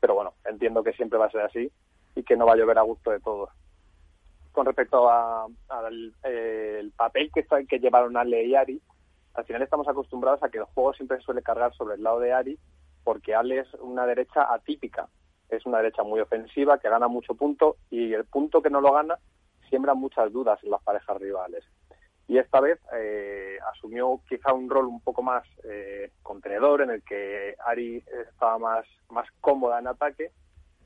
[0.05, 1.73] pero bueno, entiendo que siempre va a ser así
[2.14, 3.49] y que no va a llover a gusto de todos.
[4.53, 8.83] Con respecto al eh, papel que, que llevaron Ale y Ari,
[9.33, 12.35] al final estamos acostumbrados a que el juego siempre suele cargar sobre el lado de
[12.35, 12.59] Ari,
[13.03, 15.09] porque Ale es una derecha atípica,
[15.49, 18.93] es una derecha muy ofensiva que gana mucho punto y el punto que no lo
[18.93, 19.19] gana
[19.71, 21.64] siembra muchas dudas en las parejas rivales
[22.27, 27.03] y esta vez eh, asumió quizá un rol un poco más eh, contenedor en el
[27.03, 30.31] que Ari estaba más, más cómoda en ataque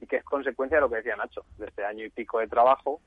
[0.01, 2.49] y que es consecuencia de lo que decía Nacho, de este año y pico de
[2.49, 3.01] trabajo,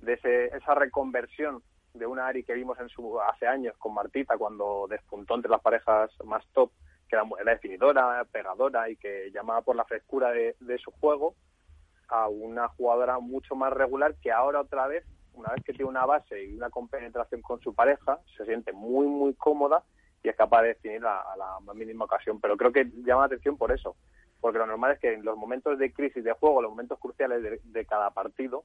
[0.00, 1.62] de ese, esa reconversión
[1.94, 5.60] de una Ari que vimos en su, hace años con Martita cuando despuntó entre las
[5.60, 6.70] parejas más top,
[7.08, 11.34] que era, era definidora, pegadora y que llamaba por la frescura de, de su juego,
[12.08, 16.06] a una jugadora mucho más regular que ahora otra vez una vez que tiene una
[16.06, 19.82] base y una compenetración con su pareja, se siente muy, muy cómoda
[20.22, 22.40] y es capaz de definir a, la más mínima ocasión.
[22.40, 23.96] Pero creo que llama la atención por eso,
[24.40, 27.60] porque lo normal es que en los momentos de crisis de juego, los momentos cruciales
[27.62, 28.64] de, cada partido,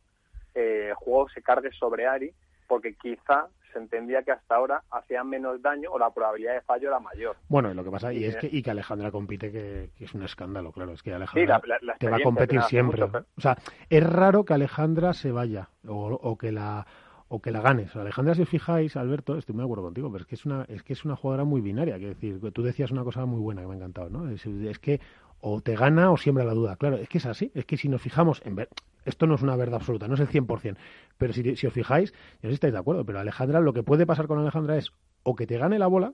[0.56, 2.34] eh, el juego se cargue sobre Ari,
[2.70, 6.88] porque quizá se entendía que hasta ahora hacía menos daño o la probabilidad de fallo
[6.88, 7.36] era mayor.
[7.50, 10.72] Bueno, lo que pasa y es que, y que Alejandra compite, que, es un escándalo,
[10.72, 11.62] claro, es que Alejandra
[12.00, 13.04] te va a competir siempre.
[13.04, 13.58] o sea,
[13.90, 16.86] es raro que Alejandra se vaya o, que la
[17.28, 17.96] o que la ganes.
[17.96, 20.66] Alejandra, si os fijáis, Alberto, estoy muy de acuerdo contigo, pero es que es una,
[20.68, 21.98] es que es una jugadora muy binaria.
[21.98, 24.30] Quiero decir, tú decías una cosa muy buena que me ha encantado, ¿no?
[24.30, 25.00] Es, es que
[25.42, 26.76] o te gana o siembra la duda.
[26.76, 27.52] Claro, es que es así.
[27.54, 28.70] Es que si nos fijamos en ver,
[29.10, 30.78] esto no es una verdad absoluta, no es el 100%,
[31.18, 34.06] pero si, os fijáis, no sé si estáis de acuerdo, pero Alejandra, lo que puede
[34.06, 34.94] pasar con Alejandra es
[35.24, 36.14] o que te gane la bola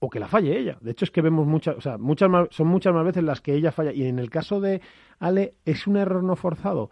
[0.00, 0.78] o que la falle ella.
[0.80, 3.54] De hecho, es que vemos muchas, o sea, muchas son muchas más veces las que
[3.54, 3.92] ella falla.
[3.92, 4.80] Y en el caso de
[5.18, 6.90] Ale, ¿es un error no forzado?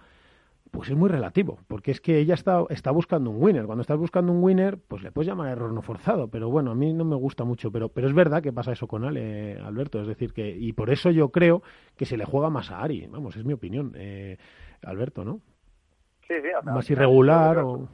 [0.71, 3.67] Pues es muy relativo, porque es que ella está, está buscando un winner.
[3.67, 6.75] Cuando estás buscando un winner, pues le puedes llamar error no forzado, pero bueno, a
[6.75, 10.01] mí no me gusta mucho, pero, pero es verdad que pasa eso con Ale, Alberto,
[10.01, 11.63] es decir, que, y por eso yo creo
[11.97, 14.37] que se le juega más a Ari, vamos, es mi opinión, eh,
[14.83, 15.41] Alberto, ¿no?
[16.27, 17.89] Sí, sí, más irregular o...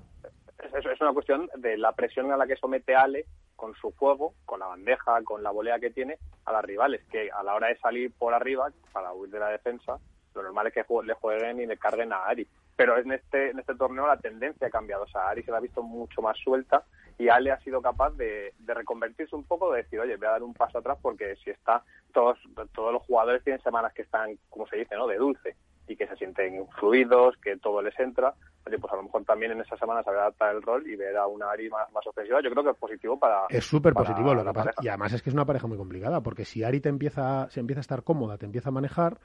[0.58, 4.34] Es, es una cuestión de la presión a la que somete Ale con su juego,
[4.44, 7.68] con la bandeja, con la volea que tiene a las rivales, que a la hora
[7.68, 9.98] de salir por arriba para huir de la defensa,
[10.34, 13.58] lo normal es que le jueguen y le carguen a Ari pero en este, en
[13.58, 15.04] este torneo la tendencia ha cambiado.
[15.04, 16.84] O sea, Ari se la ha visto mucho más suelta
[17.18, 20.42] y Ale ha sido capaz de, reconvertirse un poco, de decir, oye, voy a dar
[20.42, 21.82] un paso atrás porque si está,
[22.12, 22.38] todos,
[22.72, 25.06] todos los jugadores tienen semanas que están, como se dice, ¿no?
[25.06, 25.56] De dulce
[25.86, 28.34] y que se sienten fluidos, que todo les entra.
[28.66, 31.16] Oye, pues a lo mejor también en esas semanas saber adaptar el rol y ver
[31.16, 33.42] a una Ari más, más ofensiva, yo creo que es positivo para.
[33.50, 34.72] Es súper positivo lo que pasa.
[34.80, 37.60] Y además es que es una pareja muy complicada, porque si Ari te empieza, se
[37.60, 39.20] empieza a estar cómoda, te empieza a manejar,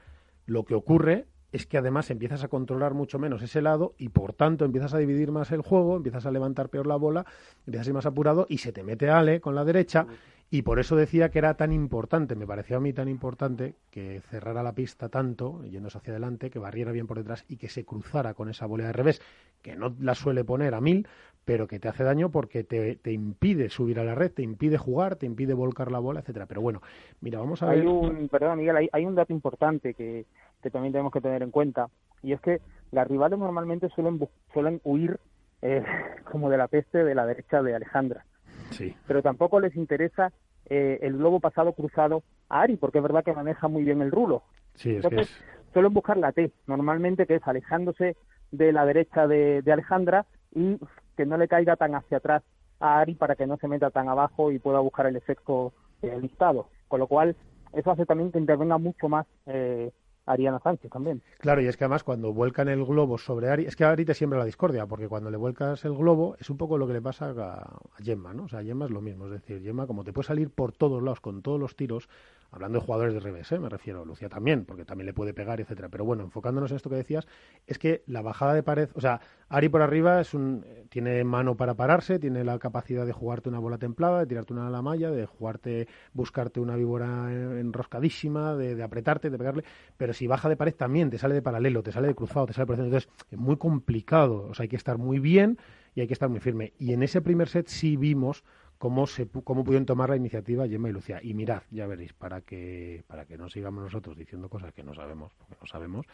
[0.46, 4.32] lo que ocurre es que además empiezas a controlar mucho menos ese lado y por
[4.32, 7.26] tanto empiezas a dividir más el juego, empiezas a levantar peor la bola,
[7.66, 10.06] empiezas a ir más apurado y se te mete Ale con la derecha
[10.52, 14.20] y por eso decía que era tan importante, me pareció a mí tan importante que
[14.30, 17.84] cerrara la pista tanto, yéndose hacia adelante, que barriera bien por detrás y que se
[17.84, 19.22] cruzara con esa volea de revés,
[19.62, 21.06] que no la suele poner a mil,
[21.44, 24.76] pero que te hace daño porque te, te impide subir a la red, te impide
[24.76, 26.46] jugar, te impide volcar la bola, etcétera.
[26.46, 26.82] Pero bueno,
[27.20, 27.88] mira, vamos a hay ver.
[27.88, 30.26] Un, perdón, Miguel, hay, hay un dato importante que,
[30.62, 31.88] que también tenemos que tener en cuenta,
[32.22, 32.60] y es que
[32.92, 35.18] las rivales normalmente suelen, suelen huir
[35.62, 35.84] eh,
[36.30, 38.24] como de la peste de la derecha de Alejandra.
[38.70, 38.94] Sí.
[39.06, 40.32] Pero tampoco les interesa
[40.68, 44.10] eh, el globo pasado cruzado a Ari, porque es verdad que maneja muy bien el
[44.10, 44.42] rulo.
[44.74, 48.16] Sí, es Entonces, suelen buscar la T, normalmente que es alejándose
[48.52, 50.78] de la derecha de, de Alejandra y
[51.16, 52.42] que no le caiga tan hacia atrás
[52.80, 56.18] a Ari para que no se meta tan abajo y pueda buscar el efecto eh,
[56.20, 56.68] listado.
[56.88, 57.36] Con lo cual,
[57.72, 59.92] eso hace también que intervenga mucho más eh,
[60.32, 61.22] Ariana Sánchez también.
[61.38, 64.14] Claro, y es que además cuando vuelcan el globo sobre Ari, es que Ari te
[64.14, 67.02] siembra la discordia, porque cuando le vuelcas el globo es un poco lo que le
[67.02, 68.44] pasa a, a Gemma, ¿no?
[68.44, 71.02] O sea, Gemma es lo mismo, es decir, Gemma como te puede salir por todos
[71.02, 72.08] lados con todos los tiros,
[72.50, 73.58] hablando de jugadores de revés, ¿eh?
[73.58, 75.88] me refiero, Lucía también, porque también le puede pegar, etcétera.
[75.88, 77.26] Pero bueno, enfocándonos en esto que decías,
[77.66, 81.56] es que la bajada de pared, o sea, Ari por arriba es un, tiene mano
[81.56, 84.82] para pararse, tiene la capacidad de jugarte una bola templada, de tirarte una a la
[84.82, 89.64] malla, de jugarte, buscarte una víbora enroscadísima, de, de apretarte, de pegarle,
[89.96, 92.52] pero si baja de pared también te sale de paralelo, te sale de cruzado, te
[92.52, 95.58] sale por entonces es muy complicado, o sea, hay que estar muy bien
[95.94, 96.72] y hay que estar muy firme.
[96.78, 98.44] Y en ese primer set sí vimos
[98.80, 101.20] cómo se cómo pudieron tomar la iniciativa Gemma y Lucía.
[101.22, 104.94] Y mirad, ya veréis, para que para que no sigamos nosotros diciendo cosas que no
[104.94, 106.06] sabemos, porque no sabemos,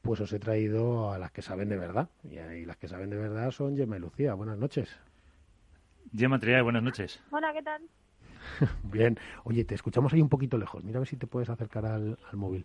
[0.00, 2.08] pues os he traído a las que saben de verdad.
[2.22, 4.32] Y, y las que saben de verdad son Gemma y Lucía.
[4.34, 4.96] Buenas noches.
[6.16, 7.20] Gemma Triay, buenas noches.
[7.32, 7.82] Hola, ¿qué tal?
[8.84, 9.18] Bien.
[9.42, 10.84] Oye, te escuchamos ahí un poquito lejos.
[10.84, 12.64] Mira a ver si te puedes acercar al, al móvil.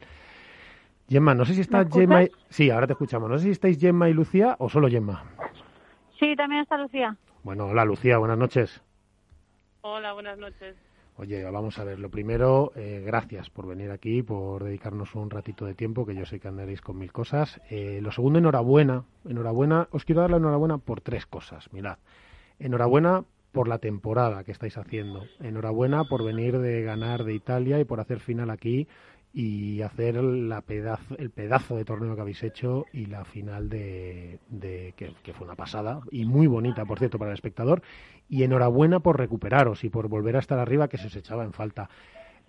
[1.10, 2.32] Gemma, no sé si está Gemma y...
[2.50, 3.28] Sí, ahora te escuchamos.
[3.28, 5.24] No sé si estáis Gemma y Lucía o solo Gemma.
[6.20, 7.18] Sí, también está Lucía.
[7.42, 8.84] Bueno, hola Lucía, buenas noches.
[9.82, 10.76] Hola, buenas noches.
[11.15, 12.00] Oye, vamos a ver.
[12.00, 16.26] Lo primero, eh, gracias por venir aquí, por dedicarnos un ratito de tiempo, que yo
[16.26, 17.62] sé que andaréis con mil cosas.
[17.70, 19.06] Eh, lo segundo, enhorabuena.
[19.28, 19.88] Enhorabuena.
[19.92, 21.72] Os quiero dar la enhorabuena por tres cosas.
[21.72, 21.98] Mirad.
[22.60, 25.26] Enhorabuena por la temporada que estáis haciendo.
[25.39, 28.88] Enhorabuena por venir de ganar de Italia y por hacer final aquí
[29.34, 34.39] y hacer la pedazo, el pedazo de torneo que habéis hecho y la final de,
[34.50, 37.82] de que, fue una pasada y muy bonita, por cierto, para el espectador.
[38.28, 41.54] Y enhorabuena por recuperaros y por volver a estar arriba, que se os echaba en
[41.54, 41.89] falta.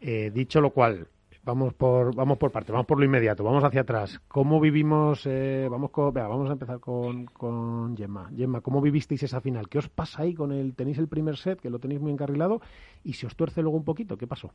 [0.01, 1.09] Eh, dicho lo cual,
[1.45, 4.21] vamos por vamos por parte, vamos por lo inmediato, vamos hacia atrás.
[4.29, 5.27] ¿Cómo vivimos?
[5.27, 8.31] Eh, vamos con, vamos a empezar con, con Gemma.
[8.35, 9.69] Gemma, ¿cómo vivisteis esa final?
[9.69, 12.61] ¿Qué os pasa ahí con el tenéis el primer set que lo tenéis muy encarrilado
[13.05, 14.17] y se os tuerce luego un poquito?
[14.17, 14.53] ¿Qué pasó?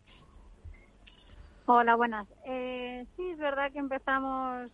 [1.68, 2.28] Hola, buenas.
[2.46, 4.70] Eh, sí, es verdad que empezamos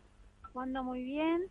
[0.52, 1.42] jugando muy bien.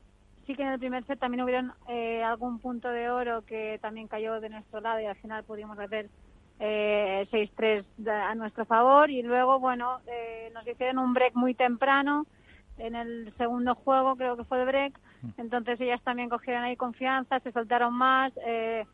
[0.47, 4.07] Sí que en el primer set también hubieron eh, algún punto de oro que también
[4.07, 6.11] cayó de nuestro lado y al final pudimos hacer
[6.59, 9.11] eh, 6-3 a nuestro favor.
[9.11, 12.27] Y luego, bueno, eh, nos hicieron un break muy temprano
[12.77, 15.01] en el segundo juego, creo que fue de break.
[15.39, 18.31] Entonces ellas también cogieron ahí confianza, se soltaron más.
[18.45, 18.85] Eh,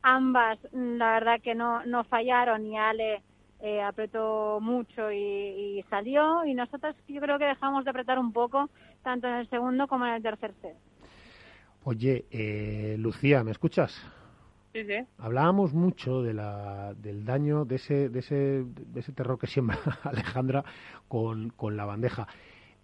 [0.00, 3.22] ambas, la verdad que no, no fallaron y Ale
[3.62, 5.18] eh, apretó mucho y,
[5.78, 8.70] y, salió y nosotros yo creo que dejamos de apretar un poco
[9.02, 10.76] tanto en el segundo como en el tercer set.
[11.84, 14.00] Oye, eh, Lucía, ¿me escuchas?
[14.72, 15.04] Sí, sí.
[15.18, 19.78] Hablábamos mucho de la, del daño, de ese, de, ese, de ese terror que siembra
[20.04, 20.64] Alejandra
[21.08, 22.28] con, con la bandeja.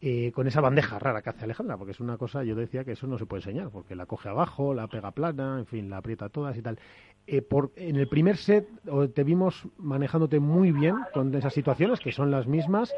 [0.03, 2.93] Eh, con esa bandeja rara que hace Alejandra, porque es una cosa, yo decía que
[2.93, 5.97] eso no se puede enseñar, porque la coge abajo, la pega plana, en fin, la
[5.97, 6.79] aprieta todas y tal.
[7.27, 8.69] Eh, por, en el primer set
[9.15, 12.93] te vimos manejándote muy bien con esas situaciones, que son las mismas.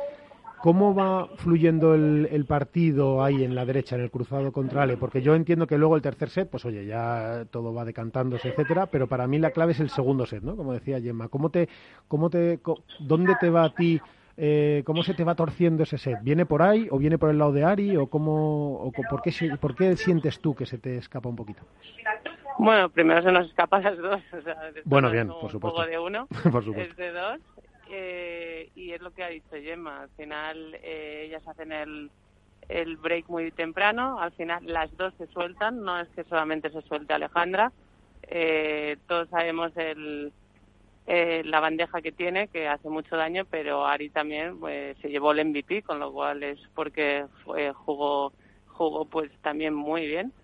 [0.61, 4.97] ¿Cómo va fluyendo el, partido ahí en la derecha, en el cruzado contra Ale?
[4.97, 8.87] Porque yo entiendo que luego el tercer set, pues oye, ya todo va decantándose, etcétera,
[8.87, 10.57] pero para mí la clave es el segundo set, ¿no?
[10.57, 11.29] Como decía Gemma.
[11.29, 11.69] ¿Cómo te,
[12.09, 12.59] cómo te,
[12.99, 14.01] ¿Dónde te va a ti
[14.41, 16.19] eh, ¿cómo se te va torciendo ese set?
[16.23, 19.33] ¿Viene por ahí o viene por el lado de Ari o cómo o por qué
[19.61, 21.63] por qué sientes tú que se te escapa un poquito?
[22.59, 24.21] Bueno, primero se nos escapan las dos.
[24.33, 25.69] O sea, bueno, bien, por supuesto.
[25.69, 26.93] Un poco de uno, por supuesto.
[26.93, 27.41] es de dos.
[27.91, 30.03] Eh, y es lo que ha dicho Gemma.
[30.03, 32.11] Al final eh, ellas hacen el,
[32.69, 34.21] el break muy temprano.
[34.21, 35.83] Al final las dos se sueltan.
[35.83, 37.73] No es que solamente se suelte Alejandra.
[38.23, 40.33] Eh, todos sabemos el
[41.11, 45.33] eh, la bandeja que tiene, que hace mucho daño, pero Ari también pues, se llevó
[45.33, 48.35] el MVP, con lo cual es porque fue, jugó,
[48.67, 50.35] jugó pues también muy bien.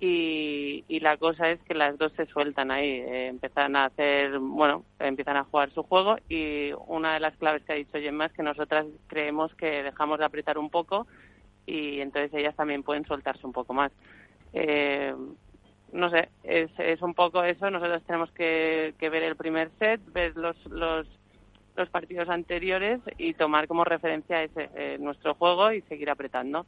[0.00, 4.38] Y, y, la cosa es que las dos se sueltan ahí, eh, empiezan a hacer,
[4.38, 8.26] bueno, empiezan a jugar su juego y una de las claves que ha dicho Gemma
[8.26, 11.06] es que nosotras creemos que dejamos de apretar un poco
[11.66, 13.92] y entonces ellas también pueden soltarse un poco más.
[14.54, 15.14] Eh,
[15.92, 17.70] no sé, es, es un poco eso.
[17.70, 21.06] Nosotros tenemos que, que ver el primer set, ver los, los,
[21.76, 26.66] los partidos anteriores y tomar como referencia ese, eh, nuestro juego y seguir apretando.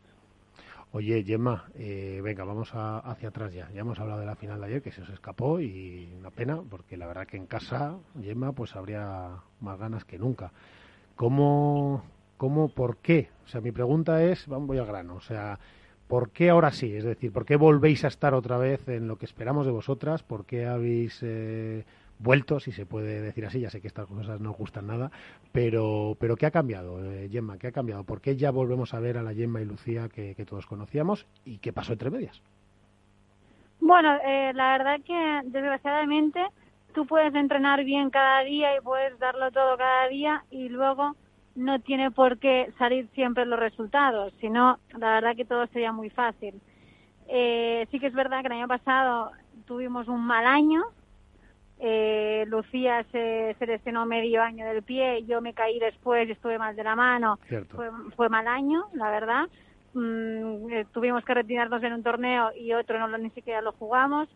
[0.92, 3.68] Oye, Gemma, eh, venga, vamos a, hacia atrás ya.
[3.74, 6.62] Ya hemos hablado de la final de ayer, que se os escapó y una pena,
[6.68, 10.50] porque la verdad que en casa, Gemma, pues habría más ganas que nunca.
[11.14, 12.04] ¿Cómo,
[12.38, 13.28] cómo, por qué?
[13.44, 15.58] O sea, mi pregunta es, voy al grano, o sea,
[16.08, 16.96] ¿por qué ahora sí?
[16.96, 20.22] Es decir, ¿por qué volvéis a estar otra vez en lo que esperamos de vosotras?
[20.22, 21.84] ¿Por qué habéis eh,
[22.18, 23.60] vuelto, si se puede decir así?
[23.60, 25.10] Ya sé que estas cosas no gustan nada,
[25.52, 27.58] pero, pero ¿qué ha cambiado, eh, Gemma?
[27.58, 28.04] ¿Qué ha cambiado?
[28.04, 31.58] ¿Por qué ya volvemos a ver a la Gemma y Lucía que, todos conocíamos y
[31.58, 32.40] qué pasó entre medias?
[33.80, 36.40] Bueno, eh, la verdad que desgraciadamente
[36.94, 41.14] tú puedes entrenar bien cada día y puedes darlo todo cada día y luego
[41.58, 46.08] no tiene por qué salir siempre los resultados, sino la verdad que todo sería muy
[46.08, 46.54] fácil.
[47.26, 49.32] Eh, sí que es verdad que el año pasado
[49.66, 50.84] tuvimos un mal año.
[51.80, 56.76] Eh, Lucía se, lesionó medio año del pie, yo me caí después y estuve mal
[56.76, 57.38] de la mano.
[57.74, 59.48] Fue, fue, mal año, la verdad.
[59.94, 63.72] Mm, eh, tuvimos que retirarnos en un torneo y otro no lo, ni siquiera lo
[63.72, 64.28] jugamos.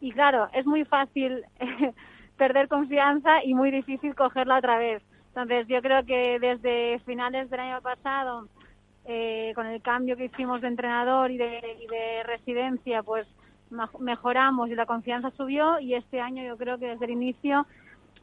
[0.00, 1.44] Y claro, es muy fácil
[2.36, 5.02] perder confianza y muy difícil cogerla otra vez.
[5.36, 8.48] Entonces, yo creo que desde finales del año pasado,
[9.04, 13.26] eh, con el cambio que hicimos de entrenador y de, residencia, pues
[13.98, 17.66] mejoramos y la confianza subió y este año yo creo que desde el inicio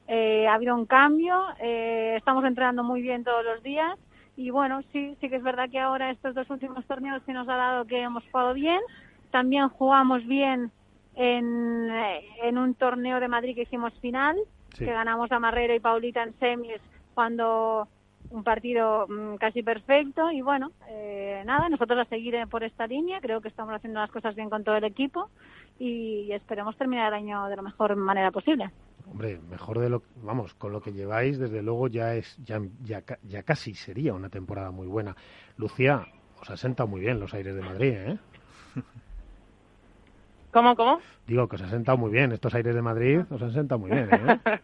[0.08, 3.96] eh, ha habido un cambio, eh, estamos entrenando muy bien todos los días
[4.36, 7.48] y bueno, sí, sí que es verdad que ahora estos dos últimos torneos sí nos
[7.48, 8.82] ha dado que hemos jugado bien,
[9.30, 10.72] también jugamos bien
[11.14, 11.92] en,
[12.42, 14.36] en un torneo de Madrid que hicimos final,
[14.76, 16.82] que ganamos a Marrero y Paulita en semis
[17.14, 17.88] cuando
[18.30, 22.88] un partido mm, casi perfecto y bueno, eh, nada, nosotros a seguir eh, por esta
[22.88, 25.30] línea, creo que estamos haciendo las cosas bien con todo el equipo
[25.80, 28.72] y esperemos terminar el año de la mejor manera posible.
[29.12, 33.04] Hombre, mejor de lo vamos, con lo que lleváis, desde luego ya es ya, ya,
[33.24, 35.16] ya casi sería una temporada muy buena.
[35.58, 36.08] Lucía,
[36.42, 38.18] os ha sentado muy bien los aires de Madrid, ¿eh?
[40.52, 41.00] ¿Cómo, cómo?
[41.28, 43.92] Digo que os ha sentado muy bien, estos aires de Madrid os han sentado muy
[43.92, 44.40] bien, ¿eh?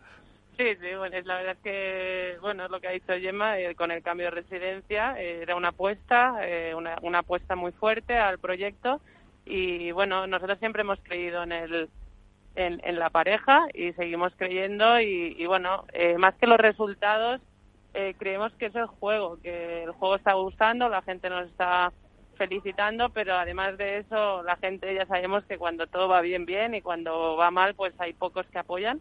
[0.60, 3.76] Sí, sí, bueno, es la verdad que, bueno, es lo que ha dicho Gemma, eh,
[3.76, 8.18] con el cambio de residencia, eh, era una apuesta, eh, una, una apuesta muy fuerte
[8.18, 9.00] al proyecto
[9.46, 11.90] y, bueno, nosotros siempre hemos creído en el,
[12.56, 15.86] en, la pareja y seguimos creyendo y, y bueno,
[16.18, 17.40] más que los resultados,
[18.18, 21.94] creemos que es el juego, que el juego está gustando, la gente nos está
[22.36, 26.76] felicitando, pero además de eso, la gente ya sabemos que cuando todo va bien, bien
[26.76, 29.00] y cuando va mal, pues hay pocos que apoyan.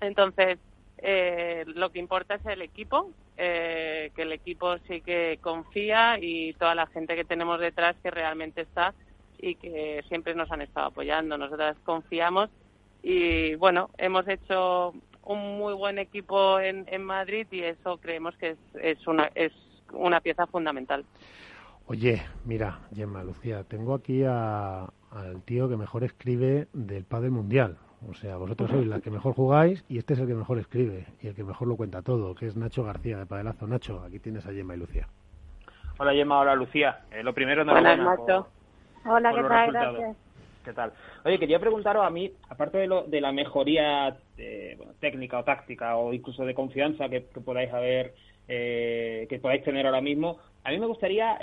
[0.00, 0.58] Entonces,
[0.98, 6.54] eh, lo que importa es el equipo, eh, que el equipo sí que confía y
[6.54, 8.94] toda la gente que tenemos detrás que realmente está
[9.38, 11.38] y que siempre nos han estado apoyando.
[11.38, 12.50] Nosotras confiamos
[13.02, 14.92] y bueno, hemos hecho
[15.24, 19.52] un muy buen equipo en, Madrid y eso creemos que es, es, una, es
[19.92, 21.04] una pieza fundamental.
[21.86, 27.78] Oye, mira, Gemma, Lucía, tengo aquí al tío que mejor escribe del Padre Mundial.
[28.06, 31.06] O sea, vosotros sois la que mejor jugáis y este es el que mejor escribe
[31.20, 33.66] y el que mejor lo cuenta todo, que es Nacho García de Padelazo.
[33.66, 35.08] Nacho, aquí tienes a Gemma y Lucía.
[35.98, 37.00] Hola Gemma, hola Lucía.
[37.10, 38.46] Eh, lo primero, no Hola Nacho.
[39.04, 39.72] hola, ¿qué tal?
[39.72, 40.16] Gracias.
[40.64, 40.92] ¿Qué tal?
[41.24, 45.96] Oye, quería preguntaros a mí, aparte de, lo, de la mejoría eh, técnica o táctica
[45.96, 48.14] o incluso de confianza que, podáis haber,
[48.46, 51.38] eh, que podáis tener ahora mismo, a mí me gustaría,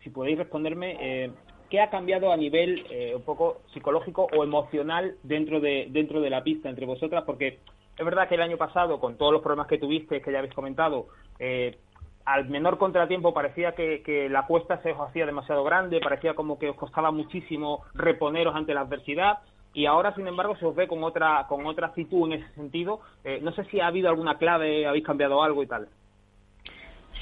[0.00, 1.32] si podéis responderme,
[1.72, 6.28] ¿qué ha cambiado a nivel eh, un poco psicológico o emocional dentro de, dentro de
[6.28, 7.24] la pista entre vosotras?
[7.24, 7.60] Porque
[7.96, 10.52] es verdad que el año pasado, con todos los problemas que tuviste, que ya habéis
[10.52, 11.06] comentado,
[11.38, 11.78] eh,
[12.26, 16.68] al menor contratiempo parecía que, la apuesta se os hacía demasiado grande, parecía como que
[16.68, 19.38] os costaba muchísimo reponeros ante la adversidad
[19.72, 23.00] y ahora sin embargo se os ve con otra con otra actitud en ese sentido.
[23.24, 25.88] Eh, no sé si ha habido alguna clave, habéis cambiado algo y tal.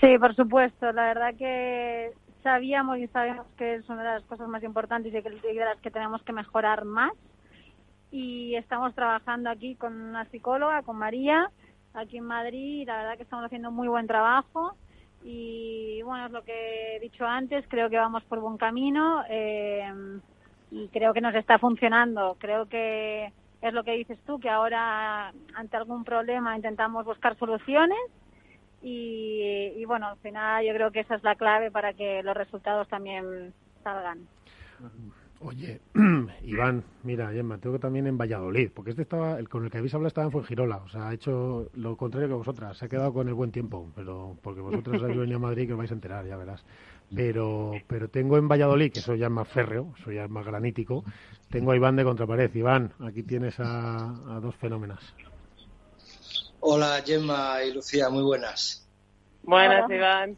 [0.01, 0.91] Sí, por supuesto.
[0.91, 2.11] La verdad que
[2.43, 5.91] sabíamos y sabemos que es una de las cosas más importantes y de las que
[5.91, 7.13] tenemos que mejorar más.
[8.11, 11.51] Y estamos trabajando aquí con una psicóloga, con María,
[11.95, 14.75] aquí en Madrid, la verdad que estamos haciendo muy buen trabajo.
[15.23, 19.93] Y bueno, es lo que he dicho antes, creo que vamos por buen camino eh,
[20.71, 22.37] y creo que nos está funcionando.
[22.41, 27.99] Creo que es lo que dices tú, que ahora ante algún problema intentamos buscar soluciones
[28.83, 32.89] y, bueno, al final yo creo que esa es la clave para que los resultados
[32.89, 33.53] también
[33.83, 34.27] salgan.
[35.43, 35.81] Oye,
[36.45, 39.79] Iván, mira, Gemma, tengo que también en Valladolid, porque este estaba, el con el que
[39.79, 42.89] habéis hablado estaba en Fuengirola, o sea, ha hecho lo contrario que vosotras, se ha
[42.89, 45.91] quedado con el buen tiempo, pero porque vosotros habéis venido a Madrid que os vais
[45.91, 46.63] a enterar, ya verás.
[47.15, 50.45] Pero, pero tengo en Valladolid, que eso ya es más férreo, eso ya es más
[50.45, 51.05] granítico,
[51.49, 52.55] tengo a Iván de Contrapared.
[52.55, 55.15] Iván, aquí tienes a, a dos fenómenos.
[56.63, 58.87] Hola Gemma y Lucía, muy buenas.
[59.43, 60.37] Buenas, Iván.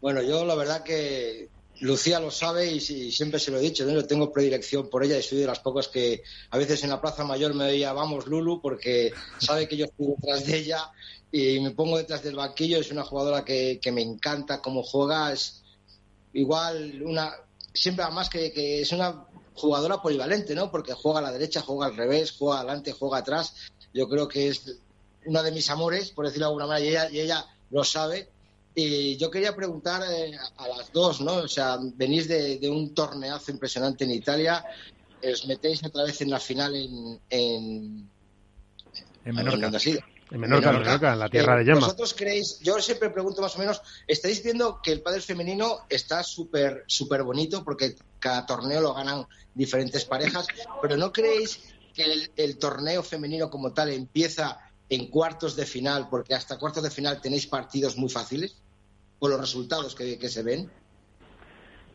[0.00, 1.48] Bueno, yo la verdad que
[1.78, 5.22] Lucía lo sabe y, siempre se lo he dicho, yo tengo predilección por ella y
[5.22, 8.60] soy de las pocas que a veces en la Plaza Mayor me veía, vamos Lulu,
[8.60, 10.90] porque sabe que yo estoy detrás de ella
[11.30, 15.62] y me pongo detrás del banquillo, es una jugadora que, me encanta cómo juega, es
[16.32, 17.32] igual una
[17.72, 20.72] siempre además que, que es una jugadora polivalente, ¿no?
[20.72, 23.54] Porque juega a la derecha, juega al revés, juega adelante, juega atrás.
[23.92, 24.80] Yo creo que es
[25.26, 28.28] una de mis amores, por decirlo de alguna manera, y ella, y ella lo sabe.
[28.74, 31.34] Y yo quería preguntar eh, a las dos, ¿no?
[31.34, 34.64] O sea, venís de, un torneazo impresionante en Italia,
[35.22, 37.20] os metéis otra vez en la final en...
[37.30, 38.10] En,
[39.24, 39.78] en Menorca.
[40.30, 41.80] En Menorca, en la tierra de llama.
[41.80, 46.22] ¿Vosotros creéis, yo siempre pregunto más o menos, estáis viendo que el pádel femenino está
[46.22, 50.46] súper súper bonito porque cada torneo lo ganan diferentes parejas,
[50.82, 51.60] pero ¿no creéis
[51.94, 54.58] que el torneo femenino como tal empieza
[54.88, 58.60] en cuartos de final, porque hasta cuartos de final tenéis partidos muy fáciles,
[59.18, 60.70] por los resultados que, se ven.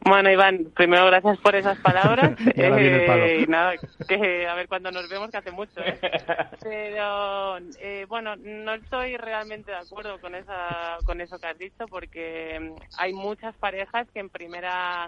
[0.01, 2.31] Bueno, Iván, primero gracias por esas palabras.
[2.55, 3.73] eh, y nada,
[4.07, 5.79] que a ver cuando nos vemos, que hace mucho.
[5.81, 5.99] ¿eh?
[6.63, 11.85] Pero eh, bueno, no estoy realmente de acuerdo con esa, con eso que has dicho,
[11.87, 15.07] porque mm, hay muchas parejas que en primera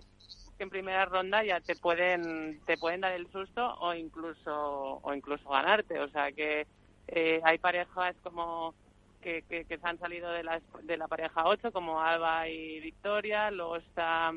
[0.58, 5.14] que en primera ronda ya te pueden te pueden dar el susto o incluso o
[5.14, 6.00] incluso ganarte.
[6.00, 6.68] O sea que
[7.12, 8.74] eh, hay parejas como
[9.22, 13.51] que, que, se han salido de la, de la pareja 8, como Alba y Victoria,
[13.51, 14.34] luego está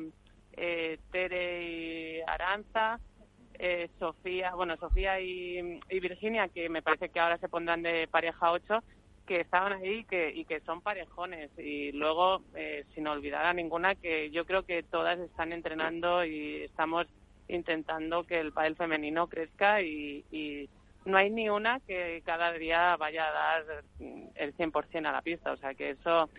[0.53, 2.99] eh, Tere y Aranza,
[3.57, 8.51] eh, Sofía, bueno, Sofía y, Virginia, que me parece que ahora se pondrán de pareja
[8.51, 8.83] 8,
[9.25, 11.49] que estaban ahí que, y que son parejones.
[11.57, 16.63] Y luego, eh, sin olvidar a ninguna, que yo creo que todas están entrenando y
[16.63, 17.07] estamos
[17.47, 20.69] intentando que el pádel femenino crezca y, y
[21.05, 25.51] no hay ni una que cada día vaya a dar el 100% a la pista.
[25.51, 26.29] O sea que eso,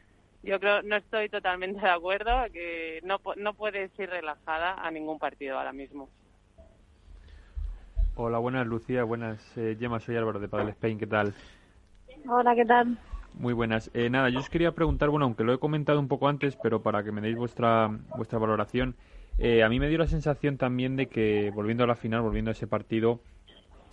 [0.43, 5.19] yo creo, no estoy totalmente de acuerdo, que no, no puedes ir relajada a ningún
[5.19, 6.09] partido ahora mismo.
[8.17, 11.35] Hola, buenas Lucía, buenas eh, Gemma, soy Álvaro de Padel Spain, ¿qué tal?
[12.27, 12.99] Hola, ¿qué tal?
[13.35, 13.91] Muy buenas.
[13.93, 16.83] Eh, nada, yo os quería preguntar, bueno, aunque lo he comentado un poco antes, pero
[16.83, 18.97] para que me deis vuestra, vuestra valoración,
[19.39, 22.51] eh, a mí me dio la sensación también de que, volviendo a la final, volviendo
[22.51, 23.21] a ese partido,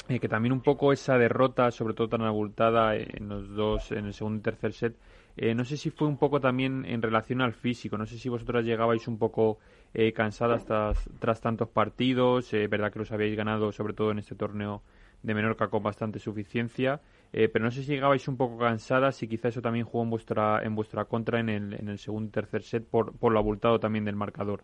[0.09, 4.05] eh, que también un poco esa derrota, sobre todo tan abultada en los dos, en
[4.05, 4.95] el segundo y tercer set,
[5.37, 8.27] eh, no sé si fue un poco también en relación al físico, no sé si
[8.27, 9.59] vosotras llegabais un poco
[9.93, 14.35] eh, cansadas tras, tras tantos partidos, verdad que los habíais ganado sobre todo en este
[14.35, 14.81] torneo
[15.21, 16.99] de Menorca con bastante suficiencia,
[17.31, 20.61] pero no sé si llegabais un poco cansadas y quizá eso también jugó en vuestra,
[20.63, 23.79] en vuestra contra en el, en el segundo y tercer set por, por lo abultado
[23.79, 24.63] también del marcador.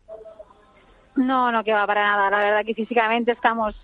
[1.15, 2.29] No, no queda para nada.
[2.29, 3.75] La verdad que físicamente estamos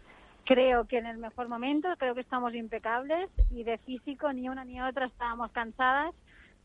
[0.46, 4.64] creo que en el mejor momento, creo que estamos impecables y de físico ni una
[4.64, 6.14] ni otra estábamos cansadas.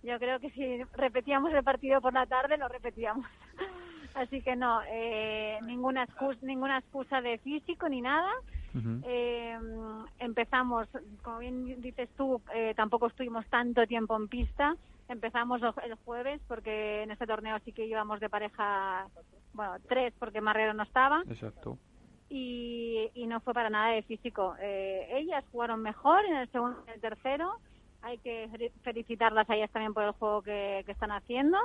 [0.03, 3.27] Yo creo que si repetíamos el partido por la tarde, lo repetíamos.
[4.15, 8.31] Así que no, eh, ninguna, excusa, ninguna excusa de físico ni nada.
[9.05, 9.59] eh,
[10.19, 10.87] empezamos,
[11.23, 14.77] como bien dices tú, eh, tampoco estuvimos tanto tiempo en pista.
[15.09, 19.07] Empezamos el jueves porque en este torneo sí que íbamos de pareja,
[19.55, 21.23] bueno, tres porque Marrero no estaba.
[21.29, 21.79] Exacto
[22.31, 24.55] y, y no fue para nada de físico.
[24.61, 27.57] Eh, ellas jugaron mejor en el segundo y el tercero.
[28.03, 28.49] Hay que
[28.83, 31.59] felicitarlas a ellas también por el juego que, están haciendo.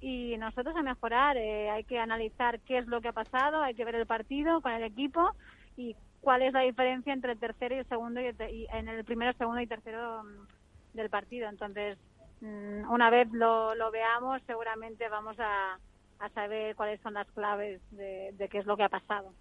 [0.00, 3.74] Y nosotros a mejorar, eh, hay que analizar qué es lo que ha pasado, hay
[3.74, 5.32] que ver el partido con el equipo
[5.76, 9.32] y cuál es la diferencia entre el tercero y el segundo y, en el primero,
[9.34, 11.48] segundo y tercero mm, del partido.
[11.48, 11.98] Entonces,
[12.40, 15.78] mm, una vez lo, lo veamos, seguramente vamos a,
[16.20, 19.32] a saber cuáles son las claves de, de qué es lo que ha pasado.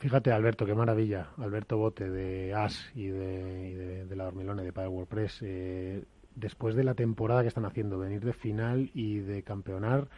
[0.00, 1.28] Fíjate, Alberto, qué maravilla.
[1.36, 5.42] Alberto Bote de AS y de, de, la Dormilone de Padre WordPress.
[5.42, 6.02] Eh,
[6.34, 10.08] después de la temporada que están haciendo, venir de final y de campeonar,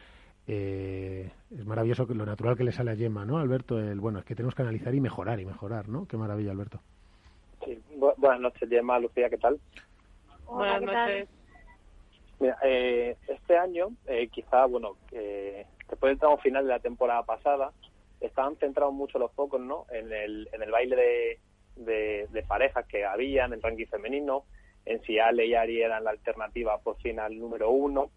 [0.46, 3.76] eh, es maravilloso lo natural que le sale a Gemma, ¿no, Alberto?
[3.76, 6.06] El, bueno, es que tenemos que analizar y mejorar y mejorar, ¿no?
[6.06, 6.78] Qué maravilla, Alberto.
[7.64, 7.76] Sí,
[8.18, 9.58] buenas noches, Gemma, Lucía, ¿qué tal?
[10.46, 11.28] buenas noches.
[12.38, 13.88] Mira, eh, este año,
[14.30, 17.72] quizá, bueno, después del tramo final de la temporada pasada,
[18.22, 19.86] estaban centrados mucho los focos ¿no?
[19.90, 20.96] en, el, en el baile
[21.76, 24.44] de, de, parejas que había en el ranking femenino,
[24.84, 28.10] en si Ale y Ari eran la alternativa por fin al número uno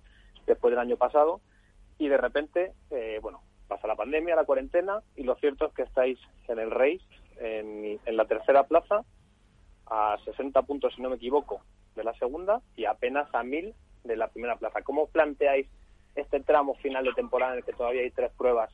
[0.46, 1.42] después del año pasado,
[1.98, 5.84] y de repente, eh, bueno, pasa la pandemia, la cuarentena, y lo cierto es que
[5.84, 7.02] estáis en el race,
[7.38, 9.04] en, en la tercera plaza,
[9.88, 11.62] a 60 puntos, si no me equivoco,
[11.96, 14.82] de la segunda, y apenas a 1000 de la primera plaza.
[14.82, 15.68] ¿Cómo planteáis
[16.16, 18.70] este tramo final de temporada en el que todavía hay tres pruebas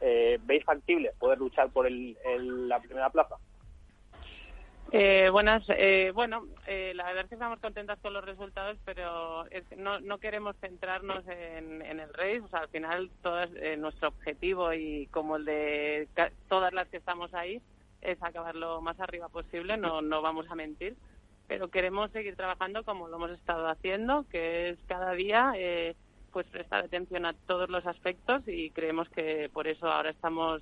[0.00, 2.16] eh, ¿veis factible poder luchar por el,
[2.68, 3.36] la primera plaza?
[4.92, 9.44] Eh, buenas, eh, bueno, eh, la verdad es que estamos contentas con los resultados, pero
[9.76, 12.40] no, no queremos centrarnos en, el race.
[12.40, 13.46] O sea, al final, todo
[13.78, 16.08] nuestro objetivo y como el de
[16.48, 17.60] todas las que estamos ahí
[18.00, 19.76] es acabar lo más arriba posible.
[19.76, 20.96] No, no vamos a mentir,
[21.48, 25.52] pero queremos seguir trabajando como lo hemos estado haciendo, que es cada día
[26.36, 30.60] pues prestar atención a todos los aspectos y creemos que por eso ahora estamos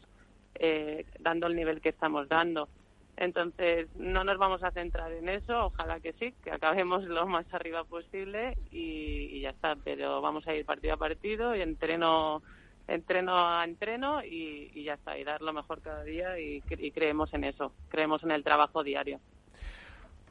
[0.54, 2.68] eh, dando el nivel que estamos dando.
[3.16, 7.52] Entonces, no nos vamos a centrar en eso, ojalá que sí, que acabemos lo más
[7.52, 12.40] arriba posible y, ya está, pero vamos a ir partido a partido y entreno
[12.86, 16.60] entreno a entreno y, ya está, y dar lo mejor cada día y,
[16.92, 19.18] creemos en eso, creemos en el trabajo diario.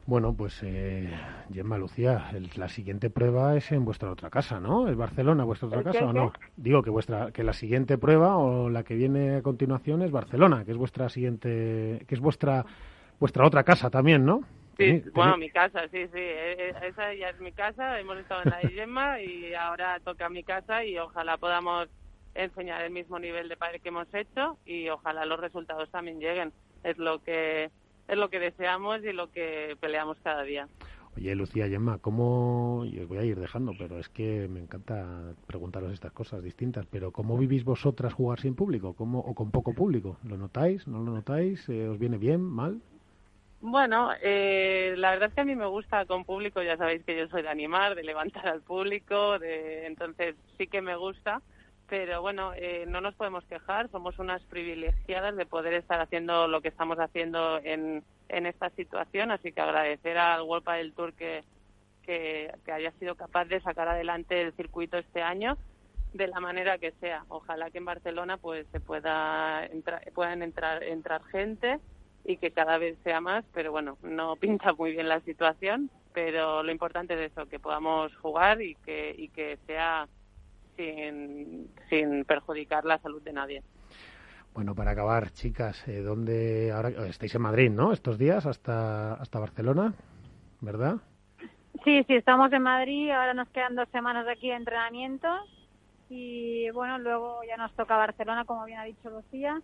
[0.06, 1.08] Bueno, pues eh,
[1.52, 4.88] Gemma Lucía, la siguiente prueba es en vuestra otra casa, ¿no?
[4.88, 6.32] ¿Es Barcelona vuestra otra casa o no?
[6.56, 10.64] Digo que vuestra que la siguiente prueba o la que viene a continuación es Barcelona,
[10.64, 12.66] que es vuestra siguiente, que es vuestra
[13.18, 14.42] vuestra otra casa también, ¿no?
[14.76, 18.42] Sí, bueno, mi casa, sí, sí, e, e, esa ya es mi casa, hemos estado
[18.42, 21.88] en la de Gemma y ahora toca mi casa y ojalá podamos
[22.34, 26.52] enseñar el mismo nivel de padre que hemos hecho y ojalá los resultados también lleguen.
[26.82, 27.70] Es lo que
[28.08, 30.68] es lo que deseamos y lo que peleamos cada día.
[31.16, 35.32] Oye, Lucía Gemma, ¿cómo, y os voy a ir dejando, pero es que me encanta
[35.46, 39.74] preguntaros estas cosas distintas, pero ¿cómo vivís vosotras jugar sin público ¿Cómo, o con poco
[39.74, 40.16] público?
[40.24, 40.88] ¿Lo notáis?
[40.88, 41.68] ¿No lo notáis?
[41.68, 42.40] Eh, ¿Os viene bien?
[42.40, 42.80] ¿Mal?
[43.60, 47.16] Bueno, eh, la verdad es que a mí me gusta con público, ya sabéis que
[47.16, 51.40] yo soy de animar, de levantar al público, de, entonces sí que me gusta
[51.88, 56.60] pero bueno, eh, no nos podemos quejar, somos unas privilegiadas de poder estar haciendo lo
[56.60, 61.44] que estamos haciendo en, en esta situación, así que agradecer al World del Tour que,
[62.02, 65.58] que, haya sido capaz de sacar adelante el circuito este año
[66.12, 67.24] de la manera que sea.
[67.28, 71.80] Ojalá que en Barcelona pues se pueda entrar, puedan entrar entrar gente
[72.24, 76.62] y que cada vez sea más, pero bueno, no pinta muy bien la situación, pero
[76.62, 80.08] lo importante es eso, que podamos jugar y que y que sea
[80.76, 83.62] sin, sin perjudicar la salud de nadie.
[84.54, 87.92] Bueno, para acabar, chicas, eh, ¿dónde ahora estáis en Madrid, no?
[87.92, 89.94] Estos días hasta hasta Barcelona,
[90.60, 90.98] ¿verdad?
[91.82, 93.10] Sí, sí, estamos en Madrid.
[93.10, 95.28] Ahora nos quedan dos semanas de aquí de entrenamiento
[96.08, 99.60] y bueno, luego ya nos toca Barcelona, como bien ha dicho Lucía.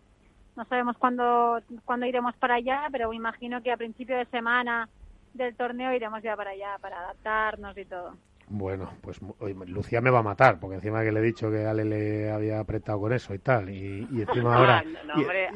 [0.57, 4.89] No sabemos cuándo cuándo iremos para allá, pero me imagino que a principio de semana
[5.35, 8.17] del torneo iremos ya para allá para adaptarnos y todo.
[8.53, 9.21] Bueno, pues
[9.69, 12.59] Lucía me va a matar, porque encima que le he dicho que Ale le había
[12.59, 14.85] apretado con eso y tal, y, encima ahora...
[15.07, 15.49] no, hombre,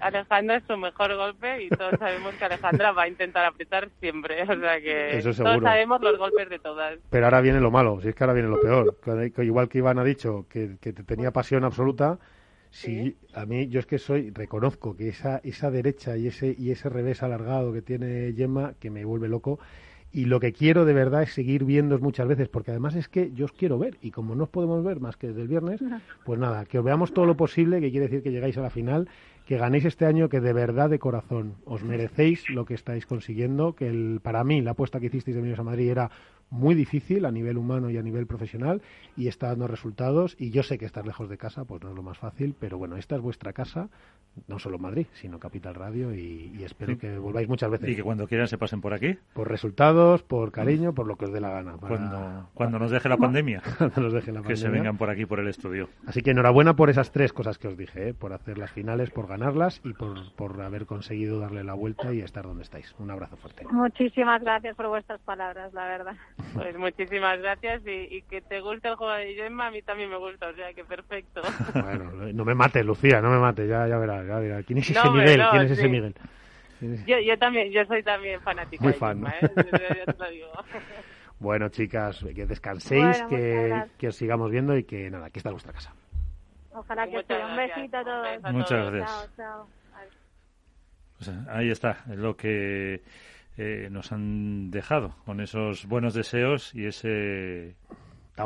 [0.00, 4.42] Alejandra es su mejor golpe y todos sabemos que Alejandra va a intentar apretar siempre,
[4.42, 6.98] o sea que todos sabemos los golpes de todas.
[7.10, 8.96] Pero ahora viene lo malo, si es que ahora viene lo peor.
[9.44, 12.18] Igual que Iván ha dicho que, que tenía pasión absoluta,
[12.70, 16.70] Sí, a mí yo es que soy, reconozco que esa, esa derecha y ese, y
[16.70, 19.58] ese revés alargado que tiene Gemma, que me vuelve loco,
[20.12, 23.30] y lo que quiero de verdad es seguir viendo muchas veces, porque además es que
[23.32, 25.80] yo os quiero ver y como no os podemos ver más que desde el viernes,
[26.24, 28.70] pues nada, que os veamos todo lo posible, que quiere decir que llegáis a la
[28.70, 29.08] final,
[29.46, 33.74] que ganéis este año, que de verdad de corazón os merecéis lo que estáis consiguiendo,
[33.74, 36.10] que el, para mí la apuesta que hicisteis de Minos a Madrid era
[36.50, 38.82] muy difícil a nivel humano y a nivel profesional
[39.16, 41.96] y está dando resultados y yo sé que estar lejos de casa pues no es
[41.96, 43.88] lo más fácil, pero bueno, esta es vuestra casa,
[44.48, 47.88] no solo Madrid, sino Capital Radio y, espero que volváis muchas veces.
[47.88, 49.16] Y que cuando quieran se pasen por aquí.
[49.32, 51.76] Por resultados, por cariño, por lo que os dé la gana.
[51.78, 53.62] cuando, cuando nos deje la pandemia.
[53.96, 55.88] nos deje la que se vengan por aquí, por el estudio.
[56.06, 58.14] Así que enhorabuena por esas tres cosas que os dije, ¿eh?
[58.14, 62.20] por hacer las finales, por ganarlas y por, por haber conseguido darle la vuelta y
[62.20, 62.94] estar donde estáis.
[62.98, 63.64] Un abrazo fuerte.
[63.70, 66.16] Muchísimas gracias por vuestras palabras, la verdad.
[66.54, 70.16] Pues muchísimas gracias y, que te guste el juego de Gemma, a mí también me
[70.16, 71.42] gusta, o sea que perfecto.
[71.74, 74.64] Bueno, no me mates, Lucía, no me mates, ya, ya verás, ya verás.
[74.66, 75.42] ¿Quién es ese Miguel?
[75.50, 76.14] ¿Quién es ese Miguel?
[77.06, 79.26] Yo, yo también, yo soy también fanática Muy fan.
[79.26, 79.50] ¿eh?
[81.38, 85.54] Bueno, chicas, que descanséis, que, que, os sigamos viendo y que nada, que está en
[85.54, 85.94] vuestra casa.
[86.72, 88.52] Ojalá que sea Un besito a todos.
[88.52, 89.30] Muchas gracias.
[89.36, 89.66] Chao,
[91.18, 91.48] chao.
[91.50, 93.02] ahí está, es lo que
[93.62, 97.76] eh, nos han dejado con esos buenos deseos y ese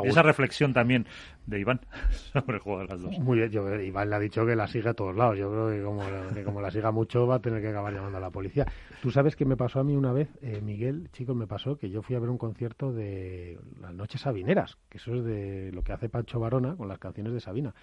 [0.03, 1.05] esa reflexión también
[1.45, 1.79] de Iván
[2.33, 3.17] sobre jugar las dos.
[3.19, 5.37] Muy bien, yo, Iván le ha dicho que la siga a todos lados.
[5.37, 6.03] Yo creo que como,
[6.33, 8.65] que como la siga mucho va a tener que acabar llamando a la policía.
[9.01, 11.89] Tú sabes que me pasó a mí una vez, eh, Miguel, chicos, me pasó que
[11.89, 15.81] yo fui a ver un concierto de las Noches Sabineras, que eso es de lo
[15.81, 17.73] que hace Pancho Varona con las canciones de Sabina.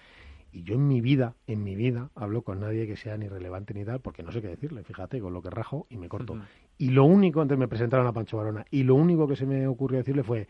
[0.53, 3.73] Y yo en mi vida, en mi vida, hablo con nadie que sea ni relevante
[3.73, 6.37] ni tal, porque no sé qué decirle, fíjate, con lo que rajo y me corto.
[6.77, 9.67] Y lo único, antes me presentaron a Pancho Varona, y lo único que se me
[9.67, 10.47] ocurrió decirle fue,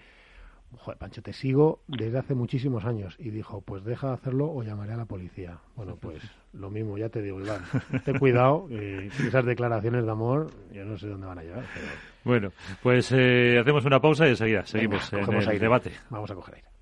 [0.78, 3.16] Joder, Pancho, te sigo desde hace muchísimos años.
[3.20, 5.60] Y dijo, pues deja de hacerlo o llamaré a la policía.
[5.76, 6.24] Bueno, pues
[6.54, 7.62] lo mismo, ya te digo, Iván.
[8.06, 11.64] Ten cuidado, esas declaraciones de amor, yo no sé dónde van a llegar.
[12.24, 12.52] Bueno,
[12.82, 15.92] pues eh, hacemos una pausa y enseguida seguimos en el debate.
[16.10, 16.73] Vamos a coger aire.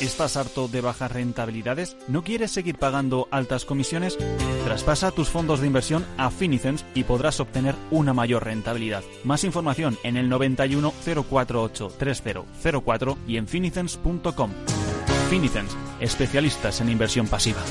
[0.00, 1.96] ¿Estás harto de bajas rentabilidades?
[2.08, 4.16] ¿No quieres seguir pagando altas comisiones?
[4.64, 9.02] Traspasa tus fondos de inversión a Finicens y podrás obtener una mayor rentabilidad.
[9.24, 10.92] Más información en el 91
[11.28, 14.50] 048 3004 y en finicens.com.
[15.30, 17.62] Finicens, especialistas en inversión pasiva.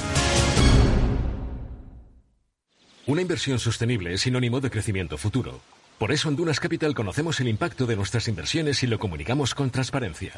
[3.05, 5.61] Una inversión sostenible es sinónimo de crecimiento futuro.
[5.97, 9.69] Por eso en Dunas Capital conocemos el impacto de nuestras inversiones y lo comunicamos con
[9.71, 10.33] transparencia.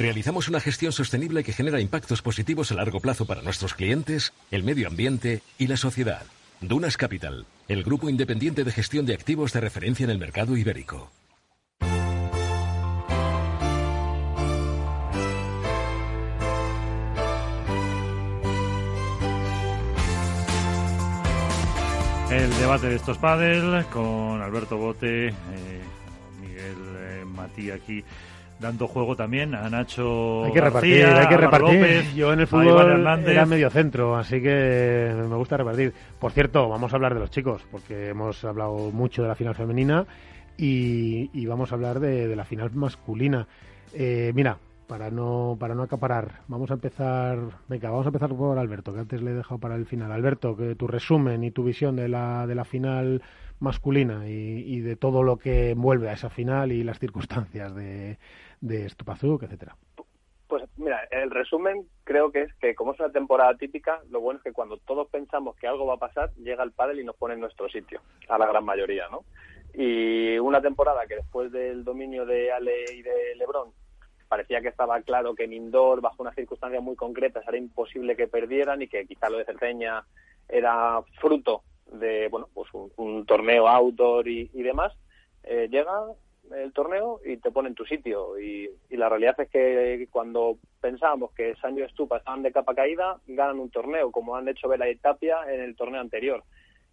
[0.00, 4.62] Realizamos una gestión sostenible que genera impactos positivos a largo plazo para nuestros clientes, el
[4.62, 6.22] medio ambiente y la sociedad.
[6.62, 11.10] Dunas Capital, el grupo independiente de gestión de activos de referencia en el mercado ibérico.
[22.30, 25.32] El debate de estos pádel con Alberto Bote, eh,
[26.40, 28.02] Miguel eh, aquí
[28.60, 32.14] dando juego también a Nacho hay que repartir hay que repartir.
[32.14, 35.94] Yo en el fútbol era medio centro así que me gusta repartir.
[36.18, 39.54] Por cierto vamos a hablar de los chicos porque hemos hablado mucho de la final
[39.54, 40.06] femenina
[40.56, 43.46] y, vamos a hablar de, la final masculina.
[43.94, 47.38] Eh, mira para no para no acaparar vamos a empezar
[47.68, 50.12] venga vamos a empezar por Alberto que antes le he dejado para el final.
[50.12, 53.22] Alberto que tu resumen y tu visión de la de la final
[53.60, 58.18] masculina y, de todo lo que envuelve a esa final y las circunstancias de,
[58.60, 59.76] de Stupazuk, etcétera.
[60.48, 64.38] Pues mira, el resumen creo que es que como es una temporada típica, lo bueno
[64.38, 67.16] es que cuando todos pensamos que algo va a pasar, llega el pádel y nos
[67.16, 69.24] pone en nuestro sitio, a la gran mayoría, ¿no?
[69.72, 73.70] Y una temporada que después del dominio de Ale y de Lebron
[74.26, 78.26] parecía que estaba claro que en indoor, bajo unas circunstancias muy concretas, era imposible que
[78.26, 80.04] perdieran y que quizá lo de Cerceña
[80.48, 84.92] era fruto de bueno pues un, torneo outdoor y, demás,
[85.44, 85.92] eh, llega
[86.56, 88.38] el torneo y te pone en tu sitio.
[88.38, 93.18] Y, la realidad es que cuando pensábamos que Sancho y Estupa estaban de capa caída,
[93.26, 96.44] ganan un torneo, como han hecho Vela y Tapia en el torneo anterior.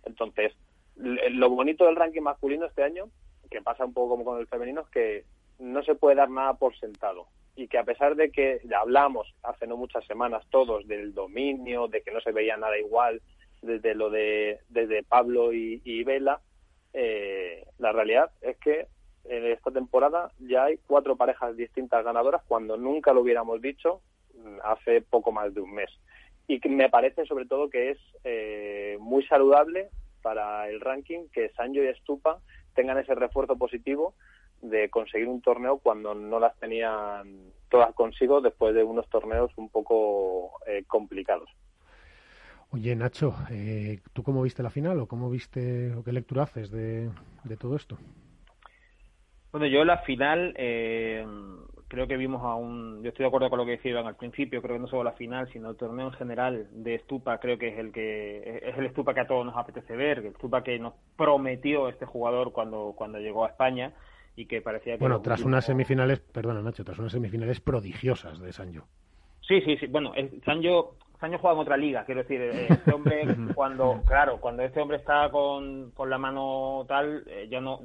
[0.05, 0.53] Entonces,
[0.95, 3.09] lo bonito del ranking masculino este año,
[3.49, 5.25] que pasa un poco como con el femenino, es que
[5.59, 7.27] no se puede dar nada por sentado.
[7.55, 12.01] Y que a pesar de que hablamos hace no muchas semanas todos del dominio, de
[12.01, 13.21] que no se veía nada igual
[13.61, 16.39] desde lo de desde Pablo y, Vela,
[16.93, 18.87] eh, la realidad es que
[19.29, 24.01] en esta temporada ya hay cuatro parejas distintas ganadoras cuando nunca lo hubiéramos dicho
[24.35, 25.89] mm, hace poco más de un mes.
[26.47, 29.89] Y me parece sobre todo que es eh, muy saludable
[30.21, 32.39] para el ranking que Sancho y Estupa
[32.73, 34.13] tengan ese refuerzo positivo
[34.61, 39.69] de conseguir un torneo cuando no las tenían todas consigo después de unos torneos un
[39.69, 41.49] poco eh, complicados.
[42.71, 46.71] Oye, Nacho, eh, ¿tú cómo viste la final o cómo viste o qué lectura haces
[46.71, 47.09] de
[47.59, 47.97] todo esto?
[49.57, 51.25] Bueno, yo la final eh,
[51.87, 53.01] creo que vimos a un...
[53.01, 55.13] Yo estoy de acuerdo con lo que decían al principio, creo que no solo la
[55.13, 58.85] final, sino el torneo en general de Estupa, creo que es el que es el
[58.85, 62.93] Estupa que a todos nos apetece ver, el Estupa que nos prometió este jugador cuando,
[62.95, 63.93] cuando llegó a España
[64.35, 64.99] y que parecía que...
[64.99, 68.85] Bueno, tras unas semifinales, perdona Nacho, tras unas semifinales prodigiosas de Sancho.
[69.41, 69.87] Sí, sí, sí.
[69.87, 70.13] Bueno,
[70.45, 74.79] Sancho Sancho juega en otra liga, quiero decir, eh, este hombre cuando, claro, cuando este
[74.79, 77.81] hombre está con, con la mano tal, eh, ya no,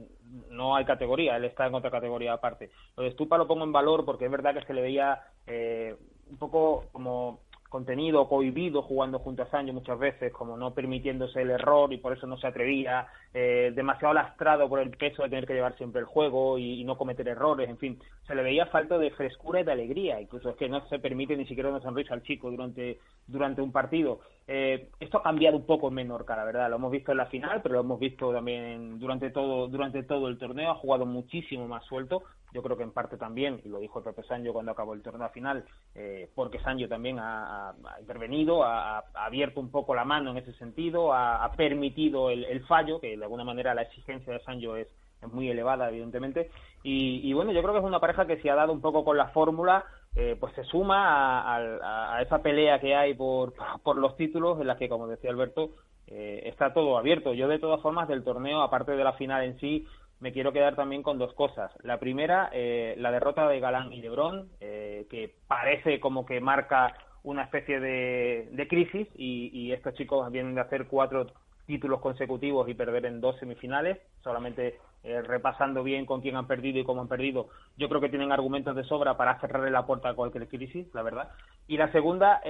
[0.50, 2.70] no hay categoría, él está en otra categoría aparte.
[2.96, 5.96] Lo de Stupa lo pongo en valor porque es verdad que se le veía eh,
[6.30, 7.40] un poco como
[7.72, 12.12] contenido cohibido jugando junto a Sancho muchas veces, como no permitiéndose el error y por
[12.12, 16.00] eso no se atrevía, eh, demasiado lastrado por el peso de tener que llevar siempre
[16.00, 19.64] el juego y, no cometer errores, en fin, se le veía falta de frescura y
[19.64, 22.98] de alegría, incluso es que no se permite ni siquiera una sonrisa al chico durante,
[23.26, 24.20] durante un partido.
[24.46, 27.26] Eh, esto ha cambiado un poco en Menorca, la verdad, lo hemos visto en la
[27.26, 31.66] final, pero lo hemos visto también durante todo, durante todo el torneo, ha jugado muchísimo
[31.66, 34.72] más suelto, yo creo que en parte también, y lo dijo el propio Sancho cuando
[34.72, 40.04] acabó el torneo final, eh, porque Sancho también ha, intervenido, ha, abierto un poco la
[40.04, 44.40] mano en ese sentido, ha, permitido el, fallo, que de alguna manera la exigencia de
[44.40, 44.88] Sancho es,
[45.30, 46.50] muy elevada, evidentemente.
[46.82, 49.16] Y, bueno, yo creo que es una pareja que se ha dado un poco con
[49.16, 49.84] la fórmula,
[50.16, 54.76] eh, pues se suma a, esa pelea que hay por, por los títulos, en la
[54.76, 55.70] que, como decía Alberto,
[56.08, 57.32] eh, está todo abierto.
[57.34, 59.86] Yo, de todas formas, del torneo, aparte de la final en sí,
[60.22, 61.72] me quiero quedar también con dos cosas.
[61.82, 66.94] La primera, eh, la derrota de Galán y Lebron, eh, que parece como que marca
[67.24, 71.26] una especie de, crisis y, estos chicos vienen de hacer cuatro
[71.66, 76.78] títulos consecutivos y perder en dos semifinales, solamente eh, repasando bien con quién han perdido
[76.78, 80.10] y cómo han perdido, yo creo que tienen argumentos de sobra para cerrarle la puerta
[80.10, 81.30] a cualquier crisis, la verdad.
[81.66, 82.40] Y la segunda,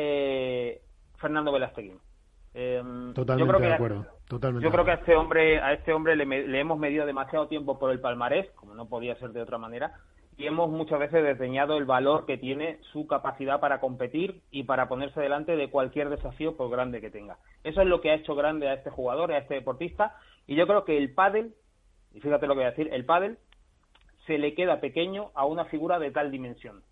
[1.16, 1.99] Fernando Velasteguín.
[3.15, 4.07] Totalmente de acuerdo
[4.41, 7.91] yo creo que a este hombre, a este hombre le, hemos medido demasiado tiempo por
[7.91, 9.93] el palmarés, como no podía ser de otra manera,
[10.39, 14.89] y hemos muchas veces desdeñado el valor que tiene su capacidad para competir y para
[14.89, 17.37] ponerse delante de cualquier desafío por grande que tenga.
[17.63, 20.67] Eso es lo que ha hecho grande a este jugador, a este deportista, y yo
[20.67, 21.55] creo que el pádel,
[22.15, 23.39] y fíjate lo que voy a decir, el pádel
[24.27, 26.83] se le queda pequeño a una figura de tal dimensión.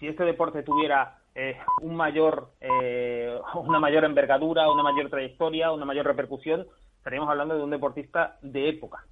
[0.00, 5.84] Si este deporte tuviera eh, un mayor, eh, una mayor envergadura, una mayor trayectoria, una
[5.84, 6.66] mayor repercusión,
[6.96, 9.04] estaríamos hablando de un deportista de época.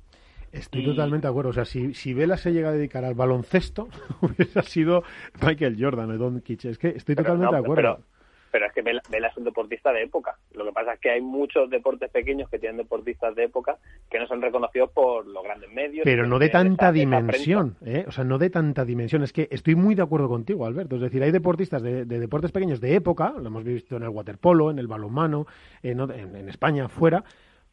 [0.51, 1.51] Estoy totalmente de acuerdo.
[1.51, 3.89] O sea, si, si Vela se llega a dedicar al baloncesto,
[4.20, 5.05] hubiera sido
[5.41, 6.64] Michael Jordan o Don Kitch.
[6.64, 8.16] Es que estoy totalmente de acuerdo pero
[8.64, 10.38] es que Vela, es un deportista de época.
[10.54, 13.76] Lo que pasa es que hay muchos deportes pequeños que tienen deportistas de época
[14.11, 16.04] que no son reconocidos por los grandes medios.
[16.04, 18.04] Pero no de tanta dimensión, ¿eh?
[18.09, 19.22] O sea, no de tanta dimensión.
[19.22, 20.96] Es que estoy muy de acuerdo contigo, Alberto.
[20.96, 24.70] Es decir, hay deportistas de, deportes pequeños de época, lo hemos visto en el waterpolo,
[24.70, 25.46] en el balonmano,
[25.82, 27.24] en, en, España, fuera,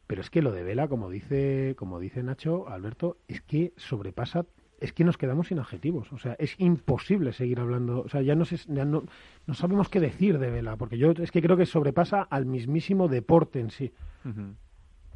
[0.06, 4.44] pero es que lo de Vela, como dice, como dice Nacho, Alberto, es que sobrepasa
[4.84, 6.12] es que nos quedamos sin adjetivos.
[6.12, 8.02] O sea, es imposible seguir hablando.
[8.02, 9.04] O sea, ya no, ya no,
[9.46, 13.08] no sabemos qué decir de Vela, porque yo es que creo que sobrepasa al mismísimo
[13.08, 13.92] deporte en sí.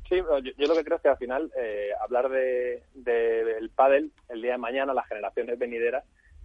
[0.09, 0.17] Sí,
[0.57, 4.53] yo, lo que creo es que al final eh, hablar de, del pádel el día
[4.53, 6.05] de mañana, las generaciones venideras,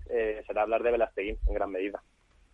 [0.10, 2.04] eh, será hablar de Velasteguín en gran medida.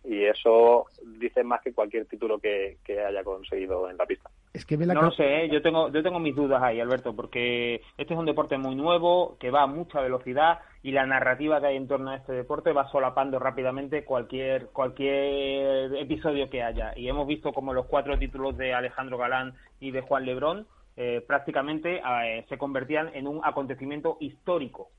[0.04, 0.86] Y eso
[1.18, 4.30] dice más que cualquier título que haya conseguido en la pista.
[4.52, 5.48] Es que no lo sé, ¿eh?
[5.48, 9.36] yo tengo yo tengo mis dudas ahí, Alberto, porque este es un deporte muy nuevo,
[9.38, 12.72] que va a mucha velocidad y la narrativa que hay en torno a este deporte
[12.72, 16.92] va solapando rápidamente cualquier cualquier episodio que haya.
[16.96, 21.24] Y hemos visto como los cuatro títulos de Alejandro Galán y de Juan Lebrón eh,
[21.24, 24.90] prácticamente eh, se convertían en un acontecimiento histórico.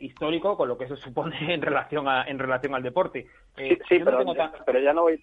[0.00, 3.26] histórico con lo que se supone en relación a, en relación al deporte.
[3.56, 4.24] sí, pero,
[4.64, 5.20] pero ya no voy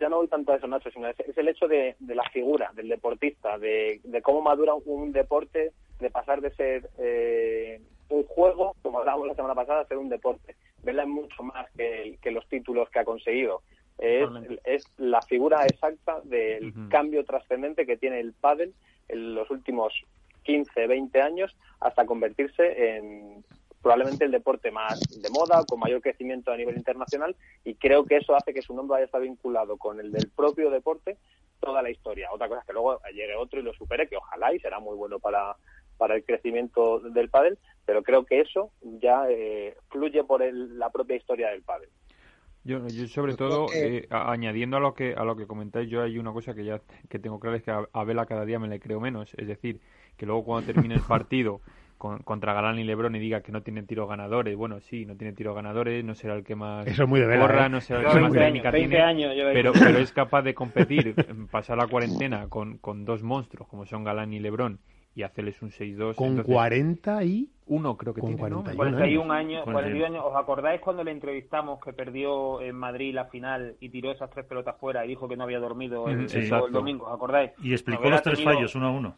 [0.00, 2.88] ya no voy tanto a eso, Nacho, sino es, el hecho de, la figura, del
[2.88, 9.28] deportista, de, cómo madura un, deporte, de pasar de ser eh, un juego, como hablábamos
[9.28, 10.54] la semana pasada, a ser un deporte.
[10.82, 13.62] Verla es mucho más que, los títulos que ha conseguido.
[13.98, 14.28] Es,
[14.64, 18.74] es la figura exacta del cambio trascendente que tiene el pádel
[19.08, 19.94] en los últimos
[20.42, 23.44] 15, 20 años hasta convertirse en,
[23.86, 28.16] probablemente el deporte más de moda, con mayor crecimiento a nivel internacional, y creo que
[28.16, 31.18] eso hace que su nombre haya estado vinculado con el del propio deporte
[31.60, 32.32] toda la historia.
[32.32, 34.96] Otra cosa es que luego llegue otro y lo supere, que ojalá y será muy
[34.96, 35.54] bueno para,
[35.98, 41.14] para el crecimiento del pádel, pero creo que eso ya eh, fluye por la propia
[41.14, 41.88] historia del pádel.
[42.64, 46.18] Yo, yo sobre todo eh, añadiendo a lo que a lo que comentáis yo hay
[46.18, 48.66] una cosa que ya que tengo claro es que a, a Vela cada día me
[48.66, 49.80] le creo menos es decir
[50.16, 51.60] que luego cuando termine el partido
[51.96, 54.56] contra Galán y Lebron y diga que no tiene tiros ganadores.
[54.56, 57.66] Bueno, sí, no tiene tiros ganadores, no será el que más Eso muy de corra,
[57.66, 57.68] ¿eh?
[57.68, 58.98] no será el que más técnica tiene,
[59.52, 61.14] pero, pero es capaz de competir,
[61.50, 64.80] pasar la cuarentena con, con dos monstruos como son Galán y Lebron
[65.16, 66.14] y hacerles un 6-2.
[66.14, 67.50] Con 40 y...
[67.68, 69.64] Uno creo que con tiene, 41, años.
[69.64, 70.24] 41 años.
[70.24, 74.46] ¿Os acordáis cuando le entrevistamos que perdió en Madrid la final y tiró esas tres
[74.46, 76.28] pelotas fuera y dijo que no había dormido el,
[76.70, 77.06] domingo?
[77.06, 77.50] ¿Os acordáis?
[77.60, 79.16] Y explicó los tres fallos uno a uno.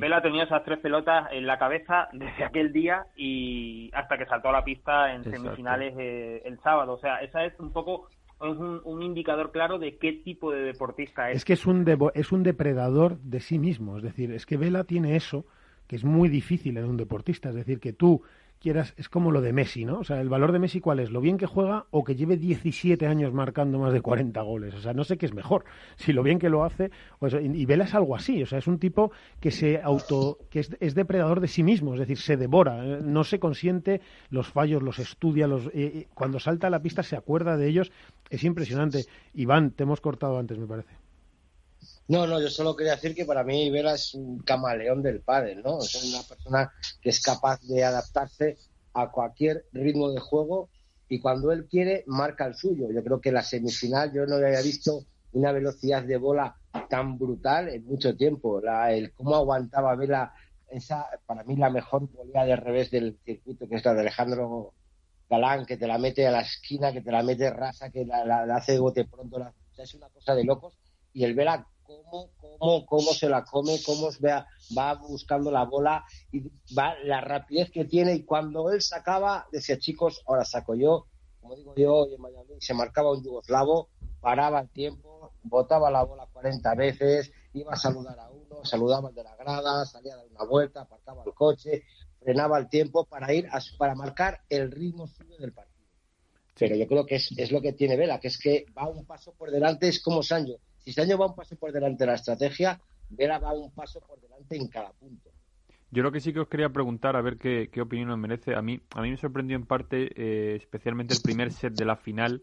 [0.00, 4.48] Vela tenía esas tres pelotas en la cabeza desde aquel día y hasta que saltó
[4.48, 6.92] a la pista en semifinales eh, el sábado.
[6.92, 8.08] O sea, esa es un poco
[8.40, 11.38] es un, indicador claro de qué tipo de deportista es.
[11.38, 13.96] Es que es un, es un depredador de sí mismo.
[13.96, 15.44] Es decir, es que Vela tiene eso
[15.86, 17.50] que es muy difícil en un deportista.
[17.50, 18.22] Es decir, que tú
[18.64, 19.98] quieras, es como lo de Messi, ¿no?
[19.98, 22.38] O sea, el valor de Messi cuál es, lo bien que juega o que lleve
[22.38, 24.74] 17 años marcando más de 40 goles.
[24.74, 27.66] O sea, no sé qué es mejor, si lo bien que lo hace, o y
[27.66, 31.40] Vela es algo así, o sea, es un tipo que se auto, que es, depredador
[31.40, 34.00] de sí mismo, es decir, se devora, eh, no se consiente
[34.30, 37.68] los fallos, los estudia, los, eh, eh, cuando salta a la pista se acuerda de
[37.68, 37.92] ellos,
[38.30, 39.04] es impresionante.
[39.34, 41.03] Iván, te hemos cortado antes, me parece.
[42.06, 45.56] No, no, yo solo quería decir que para mí Vela es un camaleón del padre,
[45.56, 45.80] ¿no?
[45.80, 48.58] Es una persona que es capaz de adaptarse
[48.92, 50.68] a cualquier ritmo de juego
[51.08, 52.88] y cuando él quiere marca el suyo.
[52.92, 56.56] Yo creo que la semifinal yo no había visto una velocidad de bola
[56.90, 58.60] tan brutal en mucho tiempo.
[58.60, 60.34] La, el cómo aguantaba Vela
[60.68, 64.74] esa, para mí la mejor volea de revés del circuito, que es la de Alejandro
[65.30, 68.44] Galán, que te la mete a la esquina, que te la mete rasa, que la,
[68.54, 69.38] hace de bote pronto.
[69.38, 70.76] La, es una cosa de locos.
[71.12, 76.04] Y el Vela cómo, cómo, cómo se la come, cómo va, va buscando la bola
[76.32, 76.40] y
[76.76, 78.14] va la rapidez que tiene.
[78.14, 81.06] Y cuando él sacaba, decía, chicos, ahora saco yo,
[81.40, 86.26] como digo yo, en Miami, se marcaba un yugoslavo, paraba el tiempo, botaba la bola
[86.32, 90.26] 40 veces, iba a saludar a uno, saludaba al de la grada, salía a dar
[90.26, 91.82] una vuelta, aparcaba el coche,
[92.18, 95.74] frenaba el tiempo para ir a, para marcar el ritmo suyo del partido.
[96.58, 99.04] Pero yo creo que es, es lo que tiene Vela, que es que va un
[99.04, 102.14] paso por delante, es como Sancho si este va un paso por delante de la
[102.14, 105.30] estrategia, Vera va un paso por delante en cada punto.
[105.90, 108.54] Yo lo que sí que os quería preguntar, a ver qué, opinión os merece.
[108.56, 111.96] A mí, a mí me sorprendió en parte, eh, especialmente el primer set de la
[111.96, 112.42] final,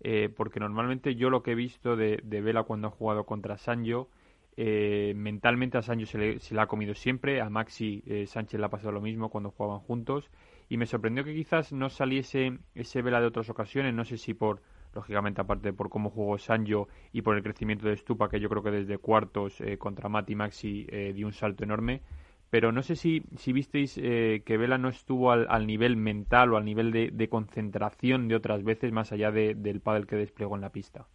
[0.00, 3.58] eh, porque normalmente yo lo que he visto de, de Vela cuando ha jugado contra
[3.58, 4.08] Sancho,
[4.56, 8.66] eh, mentalmente a Sancho se le, se le, ha comido siempre, a Maxi Sánchez le
[8.66, 10.30] ha pasado lo mismo cuando jugaban juntos,
[10.68, 14.32] y me sorprendió que quizás no saliese ese Vela de otras ocasiones, no sé si
[14.32, 14.62] por
[14.94, 18.62] lógicamente aparte por cómo jugó Sancho y por el crecimiento de Stupa, que yo creo
[18.62, 22.02] que desde cuartos eh, contra Mati Maxi eh, dio un salto enorme.
[22.50, 26.58] Pero no sé si, si visteis eh, que Vela no estuvo al, nivel mental o
[26.58, 30.70] al nivel de, concentración de otras veces, más allá del pádel que desplegó en la
[30.70, 31.08] pista.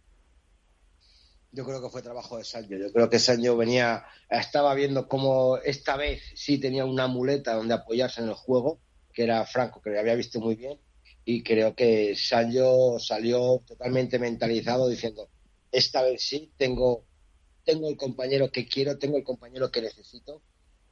[1.52, 2.76] Yo creo que fue trabajo de Sancho.
[2.76, 7.74] Yo creo que Sancho venía, estaba viendo cómo esta vez sí tenía una muleta donde
[7.74, 8.80] apoyarse en el juego,
[9.12, 10.80] que era Franco, que lo había visto muy bien
[11.30, 15.28] y creo que Sancho salió totalmente mentalizado diciendo,
[15.70, 17.04] esta vez sí, tengo,
[17.66, 20.40] tengo el compañero que quiero, tengo el compañero que necesito.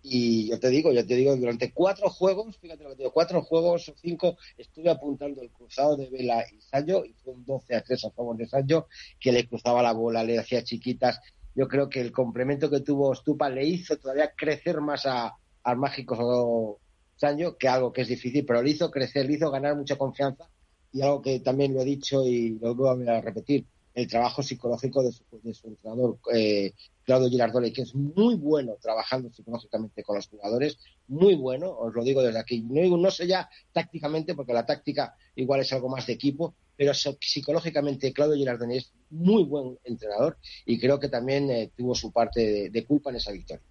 [0.02, 3.40] Y yo te digo, yo te digo, durante cuatro juegos, fíjate lo que digo, cuatro
[3.40, 7.74] juegos o cinco, estuve apuntando el cruzado de Vela y Sancho y fue un 12
[7.74, 11.18] a 3 a favor de Sancho, que le cruzaba la bola, le hacía chiquitas.
[11.54, 15.76] Yo creo que el complemento que tuvo Stupa le hizo todavía crecer más a, al
[15.78, 16.78] mágico
[17.16, 20.48] Sancho, que algo que es difícil, pero le hizo crecer, le hizo ganar mucha confianza
[20.92, 25.02] y algo que también lo he dicho y lo voy a repetir, el trabajo psicológico
[25.02, 30.78] de su, entrenador eh, Claudio Girardoli, que es muy bueno trabajando psicológicamente con los jugadores,
[31.08, 32.60] muy bueno, os lo digo desde aquí.
[32.60, 36.92] No, no sé ya tácticamente, porque la táctica igual es algo más de equipo, pero
[36.92, 40.36] psicológicamente Claudio Girardoni es muy buen entrenador
[40.66, 43.64] y creo que también eh, tuvo su parte de culpa en esa victoria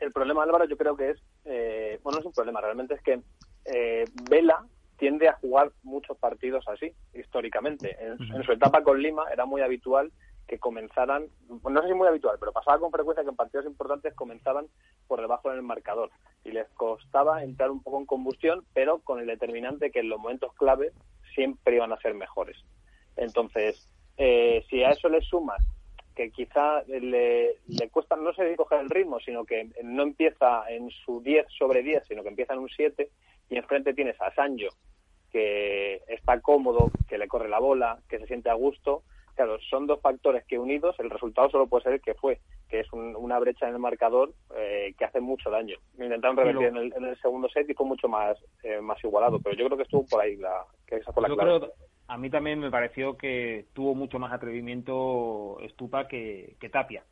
[0.00, 3.02] el problema, Álvaro, yo creo que es, eh, bueno, no es un problema, realmente es
[3.02, 3.20] que
[3.64, 4.64] eh, Vela
[4.96, 7.96] tiende a jugar muchos partidos así, históricamente.
[8.00, 10.12] En, su etapa con Lima era muy habitual
[10.46, 14.14] que comenzaran, no sé si muy habitual, pero pasaba con frecuencia que en partidos importantes
[14.14, 14.66] comenzaban
[15.06, 16.10] por debajo del marcador
[16.44, 20.20] y les costaba entrar un poco en combustión, pero con el determinante que en los
[20.20, 20.92] momentos clave
[21.34, 22.56] siempre iban a ser mejores.
[23.16, 23.88] Entonces,
[24.18, 25.64] eh, si a eso le sumas
[26.20, 27.56] que quizá le,
[27.90, 32.02] cuesta, no sé coger el ritmo, sino que no empieza en su 10 sobre 10,
[32.06, 33.08] sino que empieza en un 7,
[33.48, 34.68] y enfrente tienes a Sancho,
[35.32, 39.02] que está cómodo, que le corre la bola, que se siente a gusto.
[39.34, 42.80] Claro, son dos factores que unidos, el resultado solo puede ser el que fue, que
[42.80, 45.78] es una brecha en el marcador eh, que hace mucho daño.
[45.94, 49.64] Intentaron revertir en, el, segundo set y fue mucho más, eh, más igualado, pero yo
[49.64, 51.70] creo que estuvo por ahí, la, que esa fue la clave
[52.10, 57.04] a mí también me pareció que tuvo mucho más atrevimiento Stupa que, Tapia.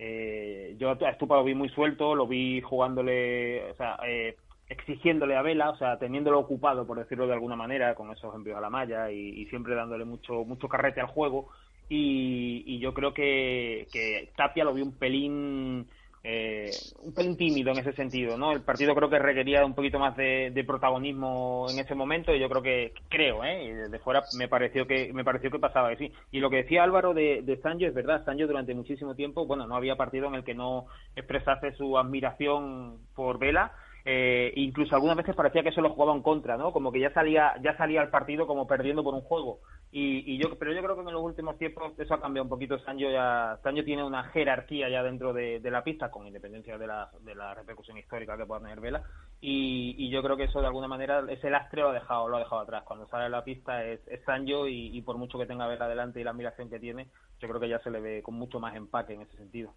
[0.00, 4.34] Eh, yo a Stupa lo vi muy suelto, lo vi jugándole, o sea, eh,
[4.68, 8.58] exigiéndole a Vela, o sea, teniéndolo ocupado, por decirlo de alguna manera, con esos envíos
[8.58, 11.50] a la malla y, siempre dándole mucho mucho carrete al juego.
[11.88, 15.86] Y, yo creo que, que Tapia lo vi un pelín
[16.24, 16.70] eh,
[17.02, 18.52] un pelín tímido en ese sentido, ¿no?
[18.52, 22.48] El partido creo que requería un poquito más de, protagonismo en ese momento y yo
[22.48, 23.74] creo que, creo, ¿eh?
[23.74, 26.12] desde fuera me pareció que me pareció que pasaba así.
[26.30, 29.66] Y lo que decía Álvaro de, de Sancho es verdad, Sancho durante muchísimo tiempo, bueno,
[29.66, 33.72] no había partido en el que no expresase su admiración por Vela,
[34.04, 36.72] eh, incluso algunas veces parecía que eso lo jugaba en contra, ¿no?
[36.72, 39.60] Como que ya salía, ya salía el partido como perdiendo por un juego.
[39.94, 42.78] Y, yo, pero yo creo que en los últimos tiempos eso ha cambiado un poquito.
[42.78, 47.10] Sancho ya, Sancho tiene una jerarquía ya dentro de, la pista, con independencia de la,
[47.20, 49.02] de la repercusión histórica que pueda tener Vela.
[49.40, 52.40] Y, yo creo que eso de alguna manera ese lastre lo ha dejado, lo ha
[52.40, 52.84] dejado atrás.
[52.84, 56.20] Cuando sale a la pista es, es Sancho y, por mucho que tenga Vela adelante
[56.20, 58.74] y la admiración que tiene, yo creo que ya se le ve con mucho más
[58.74, 59.74] empaque en ese sentido.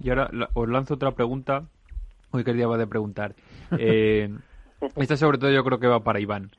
[0.00, 1.66] Y ahora os lanzo otra pregunta
[2.32, 3.34] Hoy quería de preguntar.
[3.78, 4.28] Eh,
[4.96, 6.50] esta sobre todo yo creo que va para Iván.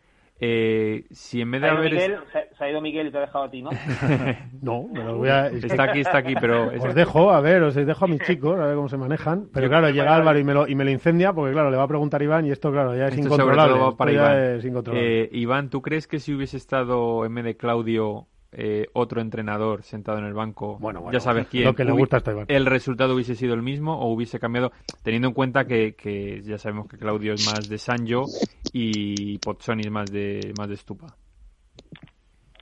[0.43, 1.91] Eh, si en vez de haber...
[1.91, 2.17] Miguel,
[2.57, 3.69] se, ha ido Miguel y te ha dejado a ti, ¿no?
[4.61, 5.47] no, me lo voy a...
[5.49, 6.69] Está aquí, está aquí, pero...
[6.69, 9.49] Os dejo, a ver, os dejo a mis chicos, a ver cómo se manejan.
[9.53, 11.83] Pero claro, llega Álvaro y me, lo, y me lo incendia, porque claro, le va
[11.83, 13.77] a preguntar Iván y esto, claro, ya es incontrolable.
[13.77, 14.37] Va para Iván.
[14.57, 15.23] Es incontrolable.
[15.23, 19.83] Eh, Iván, ¿tú crees que si hubiese estado en vez de Claudio eh, otro entrenador
[19.83, 23.15] sentado en el banco, bueno, ya sabes quién, lo que le gusta este el resultado
[23.15, 24.73] hubiese sido el mismo o hubiese cambiado,
[25.03, 28.25] teniendo en cuenta que, ya sabemos que Claudio es más de Sanjo
[28.73, 31.15] y Pozzoni es más de, más de Stupa.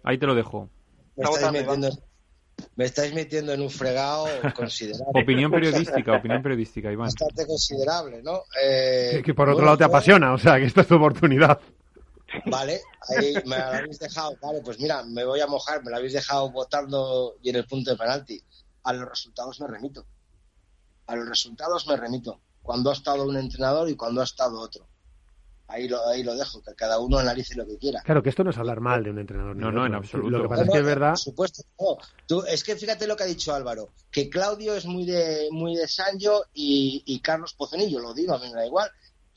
[0.04, 0.70] Ahí te lo dejo.
[2.76, 5.22] Me estáis metiendo, en un fregado considerable.
[5.22, 7.06] opinión periodística, opinión periodística, Iván.
[7.08, 8.44] Bastante considerable, ¿no?
[8.62, 11.60] Eh, que, por otro lado te apasiona, o sea, que esta es tu oportunidad.
[12.46, 14.38] Vale, ahí me lo habéis dejado.
[14.42, 17.66] Vale, pues mira, me voy a mojar, me lo habéis dejado votando y en el
[17.66, 18.42] punto de penalti.
[18.84, 20.06] A los resultados me remito.
[21.08, 22.42] A los resultados me remito.
[22.62, 24.88] Cuando ha estado un entrenador y cuando ha estado otro.
[25.68, 28.02] Ahí lo, ahí lo dejo, que cada uno analice lo que quiera.
[28.02, 29.56] Claro, que esto no es hablar mal de un entrenador.
[29.56, 30.30] No, no, en absoluto.
[30.30, 31.12] Lo que pasa es que es verdad.
[31.12, 31.64] Por supuesto,
[32.26, 35.76] Tú, es que fíjate lo que ha dicho Álvaro, que Claudio es muy de muy
[35.76, 38.90] de Sancho y, y Carlos Pozenillo, lo digo, a mí me da igual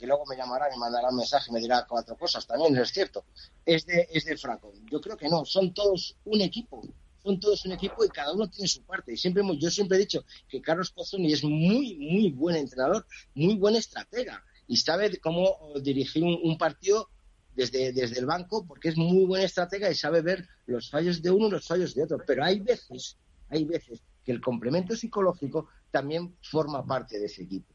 [0.02, 2.90] y luego me llamará y mandará un mensaje y me dirá cuatro cosas, también es
[2.90, 3.24] cierto,
[3.64, 4.72] es de, es de Franco.
[4.90, 6.82] Yo creo que no, son todos un equipo,
[7.22, 9.12] son todos un equipo y cada uno tiene su parte.
[9.12, 13.54] Y siempre yo siempre he dicho que Carlos Pozzoni es muy, muy buen entrenador, muy
[13.54, 17.08] buen estratega y sabe cómo dirigir un, partido
[17.54, 21.30] desde, desde el banco porque es muy buen estratega y sabe ver los fallos de
[21.30, 22.18] uno y los fallos de otro.
[22.26, 23.18] Pero hay veces,
[23.50, 27.71] hay veces que el complemento psicológico también forma parte de ese equipo.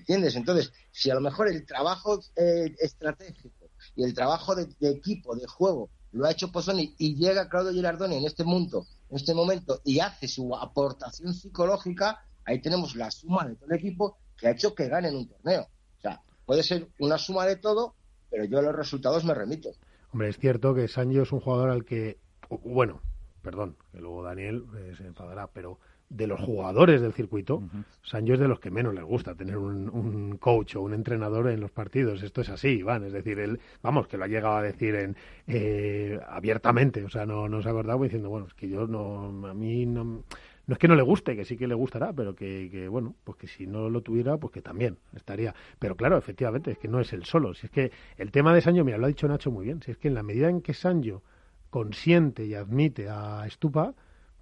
[0.00, 0.34] ¿Entiendes?
[0.34, 5.46] Entonces, si a lo mejor el trabajo eh, estratégico y el trabajo de, equipo, de
[5.46, 9.80] juego, lo ha hecho Pozzoni y llega Claudio Girardoni en este mundo, en este momento,
[9.84, 14.52] y hace su aportación psicológica, ahí tenemos la suma de todo el equipo que ha
[14.52, 15.68] hecho que ganen un torneo.
[15.98, 17.94] O sea, puede ser una suma de todo,
[18.30, 19.70] pero yo a los resultados me remito.
[20.12, 22.18] Hombre, es cierto que Sancho es un jugador al que,
[22.64, 23.02] bueno,
[23.42, 25.78] perdón, que luego Daniel eh, se enfadará, pero
[26.10, 27.62] de los jugadores del circuito,
[28.02, 31.60] Sancho es de los que menos les gusta tener un, coach o un entrenador en
[31.60, 32.22] los partidos.
[32.22, 33.04] Esto es así, Iván.
[33.04, 37.04] Es decir, él, vamos, que lo ha llegado a decir en, eh, abiertamente.
[37.04, 39.86] O sea, no, no se ha acordado diciendo, bueno, es que yo no, a mí
[39.86, 40.24] no,
[40.66, 43.14] no es que no le guste, que sí que le gustará, pero que, que, bueno,
[43.22, 45.54] pues que si no lo tuviera, pues que también estaría.
[45.78, 47.54] Pero claro, efectivamente, es que no es el solo.
[47.54, 49.92] Si es que el tema de Sancho, mira, lo ha dicho Nacho muy bien, si
[49.92, 51.22] es que en la medida en que Sancho
[51.70, 53.94] consiente y admite a Estupa,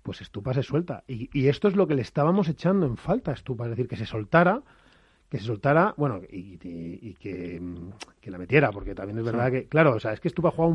[0.08, 1.04] pues Estupa se suelta.
[1.06, 3.96] Y, esto es lo que le estábamos echando en falta a Estupa, es decir, que
[3.96, 4.62] se soltara,
[5.28, 7.60] que se soltara, bueno, y, que,
[8.22, 10.72] la metiera, porque también es verdad que, claro, o sea, es que Estupa juega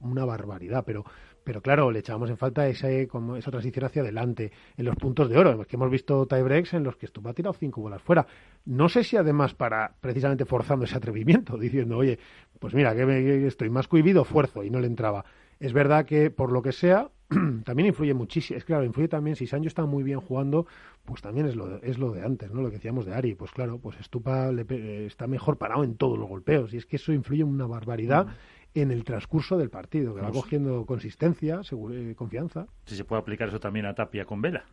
[0.00, 1.02] una barbaridad, pero,
[1.44, 5.30] pero claro, le echábamos en falta ese, como esa transición hacia adelante, en los puntos
[5.30, 8.02] de oro, es que hemos visto tiebreaks en los que Estupa ha tirado cinco bolas
[8.02, 8.26] fuera.
[8.66, 12.18] No sé si además para, precisamente forzando ese atrevimiento, diciendo, oye,
[12.58, 15.24] pues mira, que, estoy más cohibido, fuerzo, y no le entraba.
[15.58, 17.08] Es verdad que, por lo que sea,
[17.64, 18.56] también influye muchísimo.
[18.56, 20.66] Es claro, influye también, si Sancho está muy bien jugando,
[21.04, 22.62] pues también es lo, de, es lo de antes, ¿no?
[22.62, 23.34] Lo que decíamos de Ari.
[23.34, 26.72] Pues claro, pues Estupa le, está mejor parado en todos los golpeos.
[26.74, 28.26] Y es que eso influye una barbaridad.
[28.74, 31.60] en el transcurso del partido, que va cogiendo consistencia,
[31.92, 32.66] eh, confianza.
[32.86, 34.64] Si se puede aplicar eso también a Tapia con Vela.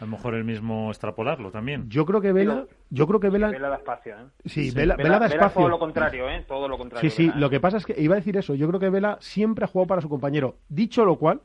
[0.00, 1.88] A lo mejor el mismo extrapolarlo también.
[1.90, 4.24] Yo creo que Vela, yo creo que Vela, Vela da espacio, ¿eh?
[4.46, 5.60] Sí, Vela, Vela, da espacio.
[5.60, 6.42] todo lo contrario, ¿eh?
[6.48, 7.10] Todo lo contrario.
[7.10, 7.30] Sí, sí.
[7.36, 8.54] Lo que pasa es que iba a decir eso.
[8.54, 10.56] Yo creo que Vela siempre ha jugado para su compañero.
[10.70, 11.42] Dicho lo cual,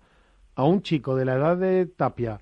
[0.55, 2.39] a un chico de la edad de Tapia,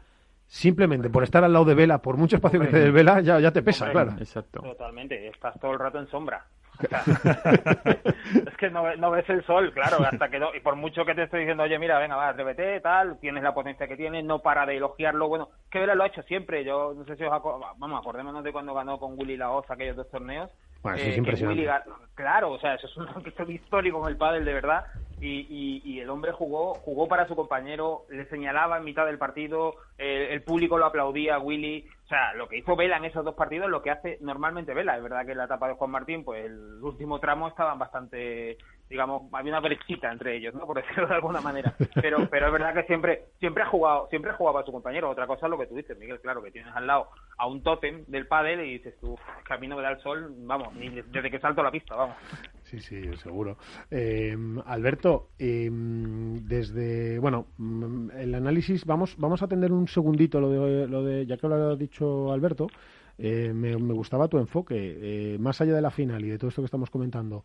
[0.48, 3.40] simplemente por estar al lado de Vela, por mucho espacio que te dé Vela, ya,
[3.40, 4.14] ya te pesa, claro.
[4.20, 4.62] Exacto.
[4.62, 5.28] Totalmente.
[5.28, 6.46] Estás todo el rato en sombra.
[8.48, 11.24] es que no, no, ves el sol, claro, hasta que y por mucho que te
[11.24, 14.66] estoy diciendo, oye, mira, venga, va, atrévete, tal, tienes la potencia que tiene, no para
[14.66, 17.30] de elogiarlo, bueno, que Vela lo ha hecho siempre, yo no sé si os
[17.78, 20.50] vamos, acordémonos de cuando ganó con Willy Laoz aquellos dos torneos,
[20.84, 21.68] bueno, eso es eh, impresionante.
[22.14, 24.86] claro, o sea, eso es un histórico con el pádel de verdad
[25.20, 29.76] y, y, el hombre jugó jugó para su compañero, le señalaba en mitad del partido,
[29.98, 33.70] el público lo aplaudía, Willy, o sea, lo que hizo Vela en esos dos partidos,
[33.70, 34.98] lo que hace normalmente Vela.
[34.98, 38.58] Es verdad que en la etapa de Juan Martín, pues el último tramo estaban bastante,
[38.94, 40.68] digamos, había una brechita entre ellos, ¿no?
[40.68, 41.74] Por decirlo de alguna manera.
[41.96, 45.10] Pero, pero es verdad que siempre, siempre ha jugado, siempre ha jugado a su compañero.
[45.10, 47.64] Otra cosa es lo que tú dices, Miguel, claro, que tienes al lado a un
[47.64, 51.40] tótem del pádel y dices tú, camino me da el sol, vamos, ni desde que
[51.40, 52.16] salto a la pista, vamos.
[52.64, 53.58] Sí, sí, seguro.
[53.90, 54.36] Eh,
[54.66, 60.88] Alberto, eh, desde, bueno, mm, el análisis, vamos, vamos a atender un segundito lo de,
[60.88, 62.68] lo de ya que lo ha dicho Alberto,
[63.18, 66.68] eh, me, gustaba tu enfoque, más allá de la final y de todo esto que
[66.68, 67.44] estamos comentando,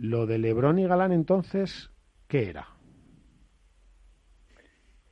[0.00, 1.90] lo de Lebron y Galán entonces,
[2.28, 2.68] ¿qué era?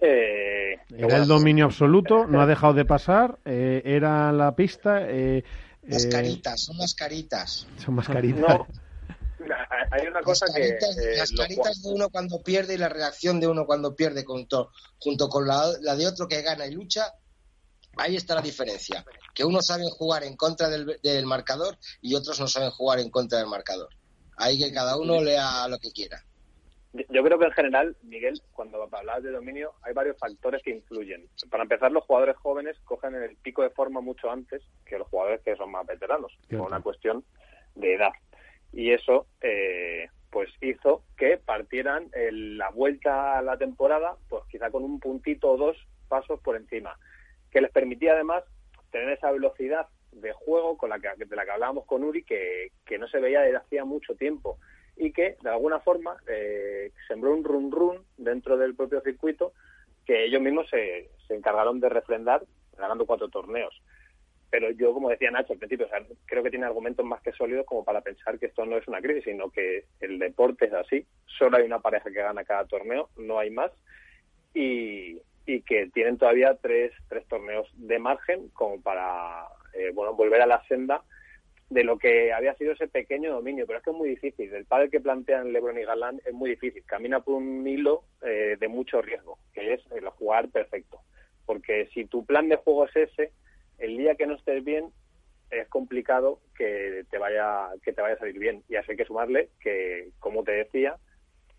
[0.00, 5.06] era el dominio absoluto, no ha dejado de pasar, era la pista.
[5.82, 7.66] mascaritas, son mascaritas.
[7.78, 8.60] Son mascaritas
[9.90, 11.16] hay una cosa las caritas, que...
[11.16, 15.28] las caritas de uno cuando pierde y la reacción de uno cuando pierde junto, junto
[15.28, 17.14] con la, de otro que gana y lucha,
[17.96, 19.04] ahí está la diferencia.
[19.34, 23.38] Que unos saben jugar en contra del, marcador y otros no saben jugar en contra
[23.38, 23.88] del marcador.
[24.38, 26.22] Ahí que cada uno lea lo que quiera.
[27.10, 31.28] Yo creo que en general, Miguel, cuando hablas de dominio, hay varios factores que influyen.
[31.50, 35.42] Para empezar, los jugadores jóvenes cogen el pico de forma mucho antes que los jugadores
[35.42, 37.24] que son más veteranos, por una cuestión
[37.74, 38.12] de edad
[38.72, 44.84] y eso eh, pues hizo que partieran la vuelta a la temporada pues quizá con
[44.84, 45.76] un puntito o dos
[46.08, 46.98] pasos por encima
[47.50, 48.44] que les permitía además
[48.90, 52.72] tener esa velocidad de juego con la que, de la que hablábamos con Uri que,
[52.84, 54.58] que no se veía desde hacía mucho tiempo
[54.96, 59.52] y que de alguna forma eh, sembró un run run dentro del propio circuito
[60.04, 62.42] que ellos mismos se, se encargaron de refrendar
[62.76, 63.80] ganando cuatro torneos
[64.50, 65.88] pero yo, como decía Nacho al principio,
[66.24, 69.00] creo que tiene argumentos más que sólidos como para pensar que esto no es una
[69.00, 71.06] crisis, sino que el deporte es así.
[71.26, 73.70] Solo hay una pareja que gana cada torneo, no hay más.
[74.54, 75.20] Y,
[75.66, 79.46] que tienen todavía tres, tres torneos de margen como para
[79.78, 81.02] eh, bueno volver a la senda
[81.70, 83.66] de lo que había sido ese pequeño dominio.
[83.66, 84.52] Pero es que es muy difícil.
[84.54, 86.82] El padre que plantean Lebron y Galán es muy difícil.
[86.86, 91.00] Camina por un hilo eh, de mucho riesgo, que es el jugar perfecto.
[91.44, 93.32] Porque si tu plan de juego es ese,
[93.78, 94.90] el día que no estés bien,
[95.50, 98.62] es complicado que te vaya que te vaya a salir bien.
[98.68, 100.96] Y así hay que sumarle que, como te decía,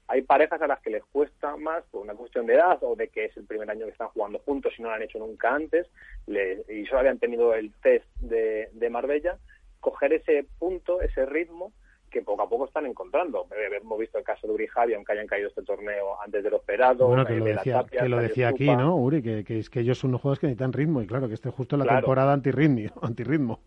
[0.10, 3.10] hay parejas a las que les cuesta más por una cuestión de edad o de
[3.10, 5.54] que es el primer año que están jugando juntos y no lo han hecho nunca
[5.54, 5.88] antes
[6.28, 9.38] y solo habían tenido el test de, de Marbella,
[9.80, 11.72] coger ese punto, ese ritmo
[12.10, 13.48] que poco a poco están encontrando.
[13.52, 16.50] Eh, hemos visto el caso de Uri Javi, aunque hayan caído este torneo antes de
[16.50, 17.08] lo esperado.
[17.08, 19.22] Bueno, que lo decía, que lo decía aquí, ¿no, Uri?
[19.22, 21.52] Que, que, es que ellos son unos jugadores que necesitan ritmo y claro, que esté
[21.52, 22.92] justo en la temporada antirritmo.
[23.04, 23.60] antirritmo.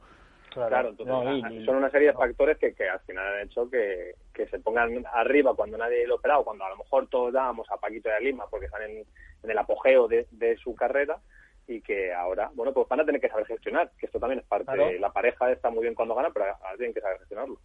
[0.52, 4.46] Claro, entonces, son una serie de factores que, que al final han hecho que, que
[4.48, 8.10] se pongan arriba cuando nadie lo esperaba, cuando a lo mejor todos dábamos a Paquito
[8.10, 9.04] a Lima porque están en,
[9.42, 11.18] el apogeo de, su carrera
[11.66, 14.46] y que ahora, bueno, pues van a tener que saber gestionar, que esto también es
[14.46, 17.58] parte de la pareja, está muy bien cuando gana, pero ahora tienen que saber gestionarlo.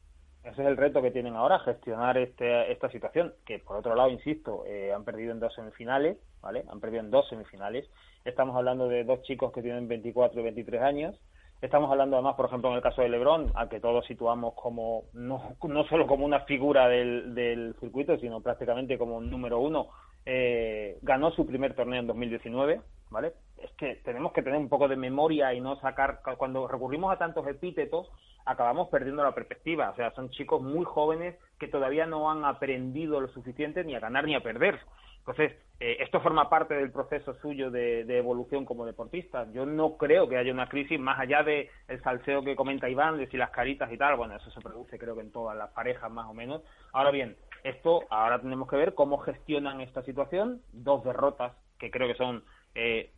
[0.43, 4.09] Ese es el reto que tienen ahora, gestionar este, esta situación, que por otro lado,
[4.09, 6.63] insisto, eh, han perdido en dos semifinales, ¿vale?
[6.69, 7.89] Han perdido en dos semifinales.
[8.23, 11.19] Estamos hablando de dos chicos que tienen 24 y 23 años,
[11.59, 15.05] Estamos hablando además, por ejemplo, en el caso de Lebron, al que todos situamos como
[15.13, 19.87] no, no solo como una figura del, del circuito, sino prácticamente como un número uno.
[20.29, 23.33] Eh, ganó su primer torneo en 2019, ¿vale?
[23.57, 27.17] Es que tenemos que tener un poco de memoria y no sacar, cuando recurrimos a
[27.17, 28.11] tantos epítetos,
[28.45, 29.89] acabamos perdiendo la perspectiva.
[29.89, 33.99] O sea, son chicos muy jóvenes que todavía no han aprendido lo suficiente ni a
[33.99, 34.79] ganar ni a perder.
[35.27, 39.45] Entonces, eh, esto forma parte del proceso suyo de, evolución como deportista.
[39.51, 43.17] Yo no creo que haya una crisis más allá de el salseo que comenta Iván,
[43.17, 44.15] de si las caritas y tal.
[44.15, 46.61] Bueno, eso se produce creo que en todas las parejas más o menos.
[46.93, 47.35] Ahora bien,
[47.65, 50.61] esto ahora tenemos que ver cómo gestionan esta situación.
[50.71, 53.11] Dos derrotas que creo que son eh,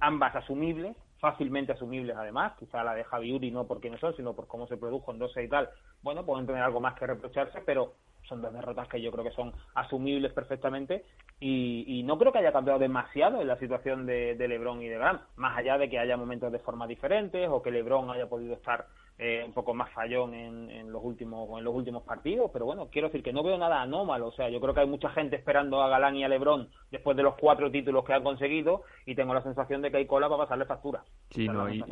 [0.00, 2.52] ambas asumibles, fácilmente asumibles además.
[2.58, 5.18] Quizá la de Javi Uri no por quiénes son, sino por cómo se produjo en
[5.18, 5.70] 12 y tal.
[6.02, 7.94] Bueno, pueden tener algo más que reprocharse, pero
[8.28, 11.04] son dos derrotas que yo creo que son asumibles perfectamente
[11.40, 15.22] y, no creo que haya cambiado demasiado en la situación de, Lebron y de Grant,
[15.36, 18.86] más allá de que haya momentos de forma diferentes o que Lebron haya podido estar
[19.18, 23.08] eh, un poco más fallón en, los últimos en los últimos partidos, pero bueno, quiero
[23.08, 25.82] decir que no veo nada anómalo, o sea, yo creo que hay mucha gente esperando
[25.82, 29.34] a Galán y a Lebron después de los cuatro títulos que han conseguido y tengo
[29.34, 31.02] la sensación de que hay cola para pasarle factura.
[31.30, 31.82] Sí, no, y,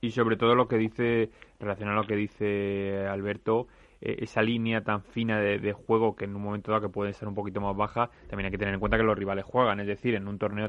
[0.00, 3.66] y, sobre todo lo que dice, relacionado a lo que dice Alberto,
[4.04, 7.28] eh, esa línea tan fina de, juego que en un momento dado que puede ser
[7.28, 9.86] un poquito más baja, también hay que tener en cuenta que los rivales juegan, es
[9.86, 10.66] decir, en un torneo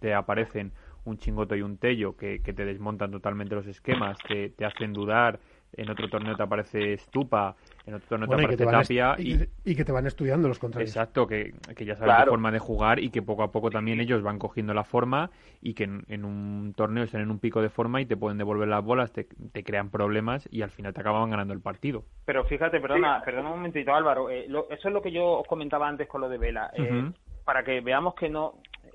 [0.00, 0.72] te, aparecen
[1.04, 5.38] un chingoto y un tello que, te desmontan totalmente los esquemas, te, te hacen dudar,
[5.76, 7.54] en otro torneo te aparece Stupa,
[7.86, 9.16] en otro torneo te aparece Tapia.
[9.18, 10.90] Y, que te van estudiando los contrarios.
[10.90, 14.22] Exacto, que, ya sabes la forma de jugar y que poco a poco también ellos
[14.22, 15.30] van cogiendo la forma
[15.60, 18.68] y que en, un torneo están en un pico de forma y te pueden devolver
[18.68, 19.26] las bolas, te,
[19.64, 22.04] crean problemas y al final te acaban ganando el partido.
[22.24, 25.88] Pero fíjate, perdona, perdona un momentito Álvaro, eh, eso es lo que yo os comentaba
[25.88, 26.70] antes con lo de Vela.
[26.74, 27.10] Eh,
[27.44, 28.54] para que veamos que no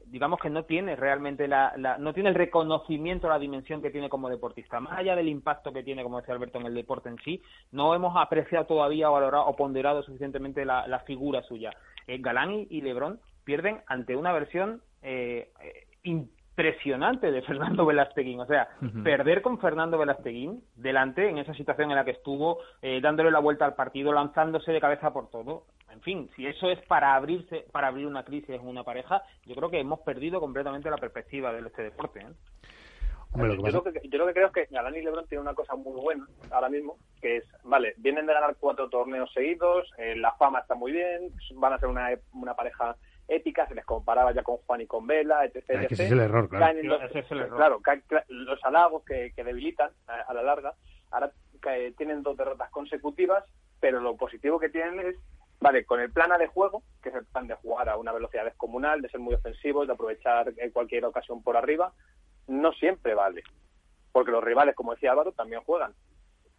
[0.09, 4.29] digamos que no tiene realmente la, no tiene el reconocimiento la dimensión que tiene como
[4.29, 4.79] deportista.
[4.79, 7.41] Más allá del impacto que tiene como decía Alberto en el deporte en sí
[7.71, 11.71] no hemos apreciado todavía o valorado o ponderado suficientemente la, figura suya.
[12.07, 18.39] Eh, Galán y Lebron pierden ante una versión eh, eh, impresionante de Fernando Velasteguín.
[18.41, 18.67] O sea,
[19.03, 22.59] perder con Fernando Velasteguín delante en esa situación en la que estuvo,
[23.01, 26.79] dándole la vuelta al partido, lanzándose de cabeza por todo, en fin, si eso es
[26.87, 30.89] para abrirse, para abrir una crisis en una pareja, yo creo que hemos perdido completamente
[30.89, 32.19] la perspectiva de este deporte.
[32.19, 32.33] ¿eh?
[33.35, 36.69] yo, lo que, creo es que Galán y Lebron tienen una cosa muy buena ahora
[36.69, 40.91] mismo, que es, vale, vienen de ganar cuatro torneos seguidos, eh, la fama está muy
[40.91, 42.95] bien, van a ser una, una pareja
[43.29, 45.63] épica, se les comparaba ya con Juan y con Vela, etc.
[45.69, 46.79] Ah, ese es el error, claro.
[46.83, 47.79] Los, Claro,
[48.27, 50.73] los halagos que, debilitan a, la larga.
[51.11, 51.31] Ahora
[51.97, 53.43] tienen dos derrotas consecutivas,
[53.79, 55.15] pero lo positivo que tienen es
[55.61, 58.13] Vale, con el plan A de juego, que es el plan de jugar a una
[58.13, 61.91] velocidad descomunal, de ser muy ofensivos, de aprovechar cualquier ocasión por arriba,
[62.47, 63.43] no siempre vale.
[64.11, 65.93] Porque los rivales, como decía Álvaro, también juegan.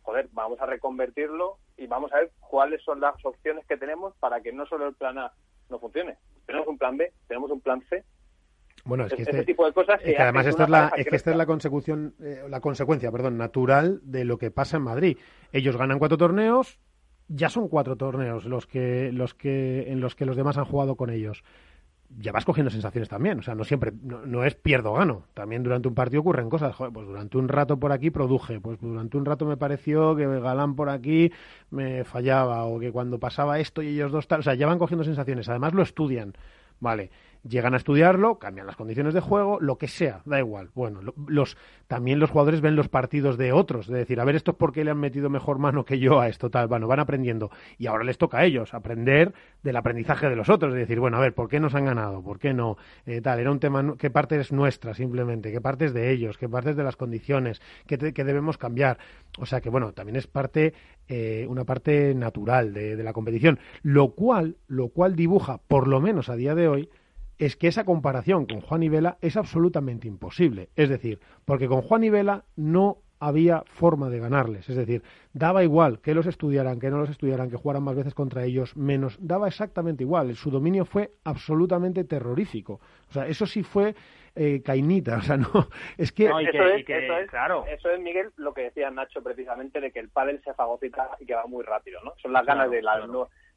[0.02, 4.40] Joder, vamos a reconvertirlo y vamos a ver cuáles son las opciones que tenemos para
[4.40, 5.32] que no solo el plan A
[5.70, 6.16] no funcione.
[6.46, 8.04] Tenemos un plan B, tenemos un plan C.
[8.84, 11.30] Bueno, es que este, tipo de cosas que, además esta es la, es que esta
[11.30, 15.18] es la consecución, eh, la consecuencia, perdón, natural de lo que pasa en Madrid.
[15.52, 16.80] Ellos ganan cuatro torneos,
[17.32, 20.96] ya son cuatro torneos los que, los que, en los que los demás han jugado
[20.96, 21.44] con ellos.
[22.18, 25.26] Ya vas cogiendo sensaciones también, o sea, no siempre, no, es pierdo gano.
[25.32, 26.74] También durante un partido ocurren cosas.
[26.76, 30.74] pues durante un rato por aquí produje, pues durante un rato me pareció que Galán
[30.74, 31.30] por aquí
[31.70, 34.80] me fallaba, o que cuando pasaba esto y ellos dos tal, o sea, ya van
[34.80, 35.48] cogiendo sensaciones.
[35.48, 36.34] Además lo estudian.
[36.80, 37.10] Vale,
[37.48, 40.70] llegan a estudiarlo, cambian las condiciones de juego, lo que sea, da igual.
[40.74, 41.56] Bueno, los
[41.86, 44.84] también los jugadores ven los partidos de otros, de decir, a ver, esto es porque
[44.84, 47.50] le han metido mejor mano que yo a esto, tal, bueno, van aprendiendo.
[47.78, 51.16] Y ahora les toca a ellos aprender del aprendizaje de los otros, de decir, bueno,
[51.16, 52.22] a ver, ¿por qué nos han ganado?
[52.22, 52.76] ¿Por qué no?
[53.06, 55.50] Eh, tal, era un tema, ¿qué parte es nuestra simplemente?
[55.50, 56.38] ¿Qué parte es de ellos?
[56.38, 57.60] ¿Qué parte es de las condiciones?
[57.86, 58.98] ¿Qué, debemos cambiar?
[59.38, 60.74] O sea que, bueno, también es parte,
[61.08, 66.00] eh, una parte natural de, de la competición, lo cual, lo cual dibuja, por lo
[66.00, 66.88] menos a día de hoy,
[67.40, 70.68] es que esa comparación con Juan y Vela es absolutamente imposible.
[70.76, 74.68] Es decir, porque con Juan y Vela no había forma de ganarles.
[74.68, 75.02] Es decir,
[75.32, 78.76] daba igual que los estudiaran, que no los estudiaran, que jugaran más veces contra ellos,
[78.76, 79.16] menos.
[79.20, 80.36] Daba exactamente igual.
[80.36, 82.80] Su dominio fue absolutamente terrorífico.
[83.08, 83.94] O sea, eso sí fue
[84.36, 85.16] eh, cainita.
[85.20, 85.68] O sea, no.
[85.96, 86.26] Es que.
[86.26, 87.64] eso, es, claro.
[87.66, 91.24] eso es, Miguel, lo que decía Nacho precisamente, de que el pádel se fagocita y
[91.24, 92.12] que va muy rápido, ¿no?
[92.20, 93.00] Son las ganas de, las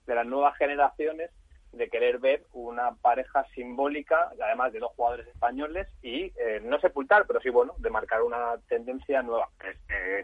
[0.06, 1.32] de las nuevas generaciones
[1.74, 7.26] de querer ver una pareja simbólica, además de dos jugadores españoles, y eh, no sepultar,
[7.28, 9.50] pero sí, bueno, de marcar una tendencia nueva.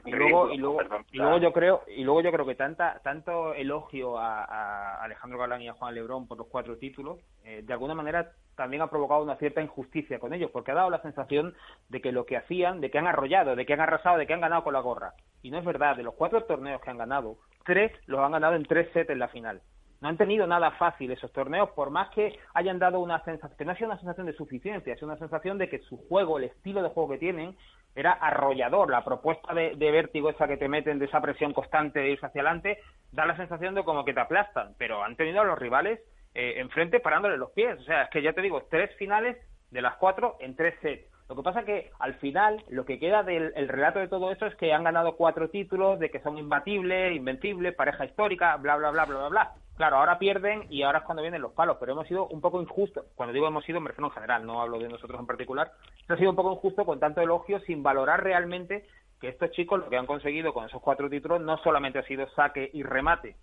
[0.05, 0.79] y luego, y luego,
[1.11, 5.61] y luego yo creo, y luego yo creo que tanta, tanto elogio a, Alejandro Galán
[5.61, 9.23] y a Juan Lebrón por los cuatro títulos, eh, de alguna manera también ha provocado
[9.23, 11.55] una cierta injusticia con ellos, porque ha dado la sensación
[11.87, 14.33] de que lo que hacían, de que han arrollado, de que han arrasado, de que
[14.33, 15.13] han ganado con la gorra.
[15.41, 18.55] Y no es verdad, de los cuatro torneos que han ganado, tres los han ganado
[18.55, 19.61] en tres sets en la final
[20.01, 23.65] no han tenido nada fácil esos torneos, por más que hayan dado una sensación, que
[23.65, 26.45] no ha sido una sensación de suficiencia, es una sensación de que su juego, el
[26.45, 27.55] estilo de juego que tienen,
[27.95, 28.89] era arrollador.
[28.89, 32.41] La propuesta de, vértigo esa que te meten de esa presión constante de irse hacia
[32.41, 32.79] adelante,
[33.11, 35.99] da la sensación de como que te aplastan, pero han tenido a los rivales
[36.33, 37.79] eh, enfrente parándole los pies.
[37.79, 39.37] O sea, es que ya te digo, tres finales
[39.71, 41.09] de las cuatro en tres sets.
[41.27, 44.55] Lo que pasa que al final lo que queda del relato de todo eso es
[44.55, 49.05] que han ganado cuatro títulos, de que son imbatibles, invencibles, pareja histórica, bla, bla, bla,
[49.05, 49.53] bla, bla, bla.
[49.79, 52.61] Claro, ahora pierden y ahora es cuando vienen los palos, pero hemos sido un poco
[52.61, 53.05] injustos.
[53.15, 55.71] Cuando digo hemos sido, me refiero en general, no hablo de nosotros en particular.
[56.09, 58.85] Ha sido un poco injusto con tanto elogio sin valorar realmente
[59.21, 62.27] que estos chicos lo que han conseguido con esos cuatro títulos no solamente ha sido
[62.31, 63.37] saque y remate,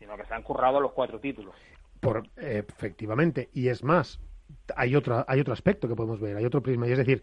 [0.00, 1.54] sino que se han currado los cuatro títulos.
[2.00, 4.18] Por, efectivamente, y es más,
[4.74, 7.22] hay, otra, hay otro aspecto que podemos ver, hay otro prisma, y es decir,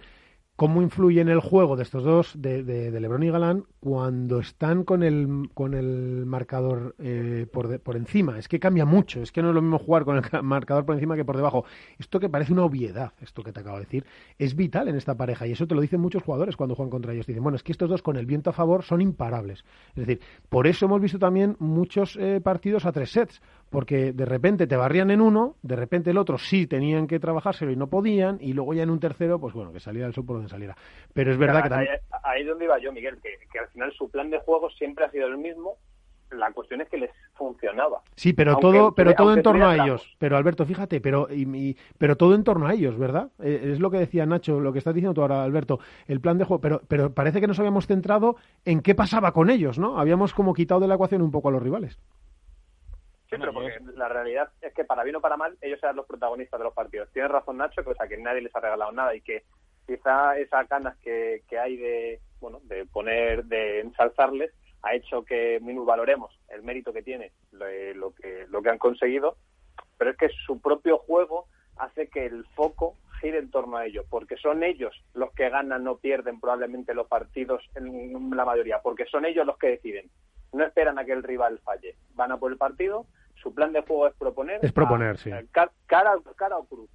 [0.55, 5.03] cómo influye en el juego de estos dos, de, Lebron y Galán, cuando están con
[5.03, 8.39] el, con el marcador eh, por, por encima.
[8.39, 10.95] Es que cambia mucho, es que no es lo mismo jugar con el marcador por
[10.95, 11.65] encima que por debajo.
[11.99, 14.05] Esto que parece una obviedad, esto que te acabo de decir,
[14.39, 17.13] es vital en esta pareja y eso te lo dicen muchos jugadores cuando juegan contra
[17.13, 17.25] ellos.
[17.25, 19.65] Dicen, bueno, es que estos dos con el viento a favor son imparables.
[19.89, 23.41] Es decir, por eso hemos visto también muchos eh, partidos a tres sets,
[23.75, 27.73] porque de repente te barrían en uno, de repente el otro sí tenían que trabajárselo
[27.73, 30.25] y no podían, y luego ya en un tercero, pues bueno, que salía el sol
[30.25, 30.77] por donde saliera.
[31.13, 31.91] Pero es verdad que también...
[32.23, 35.11] Ahí, es donde iba yo, Miguel, que, al final su plan de juego siempre ha
[35.11, 35.75] sido el mismo,
[36.31, 38.01] la cuestión es que les funcionaba.
[38.15, 40.15] Sí, pero todo, pero todo en torno a ellos.
[40.19, 43.29] Pero Alberto, fíjate, pero y, pero todo en torno a ellos, ¿verdad?
[43.43, 46.37] Eh, es lo que decía Nacho, lo que estás diciendo tú ahora, Alberto, el plan
[46.37, 46.61] de juego.
[46.61, 49.99] Pero, pero parece que nos habíamos centrado en qué pasaba con ellos, ¿no?
[49.99, 51.99] Habíamos como quitado de la ecuación un poco a los rivales.
[53.35, 56.05] Sí, pero porque la realidad es que para bien o para mal, ellos eran los
[56.05, 57.11] protagonistas de los partidos.
[57.11, 59.43] Tienes razón, Nacho, que, o sea, que nadie les ha regalado nada y que
[59.85, 64.51] quizá esas ganas que, que hay de, bueno, de poner, de ensalzarles,
[64.81, 69.37] ha hecho que valoremos el mérito que tiene, lo, que, lo que han conseguido,
[69.97, 71.47] pero es que su propio juego
[71.77, 75.87] hace que el foco gire en torno a ellos, porque son ellos los que ganan
[75.87, 80.09] o pierden probablemente los partidos en la mayoría, porque son ellos los que deciden
[80.55, 81.95] no esperan a que el rival falle.
[82.13, 83.05] Van a por el partido,
[83.45, 84.65] su plan de juego es proponer.
[84.65, 85.29] Es proponer, sí.
[85.51, 85.71] cara,
[86.35, 86.89] cara o cruz.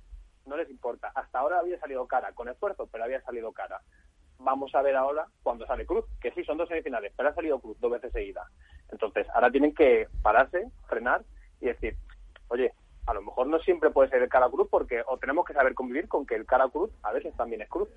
[0.46, 1.12] No les importa.
[1.14, 3.80] Hasta ahora había salido cara, con esfuerzo, pero había salido cara.
[4.38, 7.60] Vamos a ver ahora cuando sale cruz, que sí, son dos semifinales, pero ha salido
[7.60, 8.48] cruz dos veces seguidas.
[8.90, 11.22] Entonces, ahora tienen que pararse, frenar
[11.60, 11.96] y decir,
[12.48, 12.72] oye,
[13.06, 15.74] a lo mejor no siempre puede ser el cara cruz porque o tenemos que saber
[15.74, 17.88] convivir con que el cara cruz a veces también es cruz.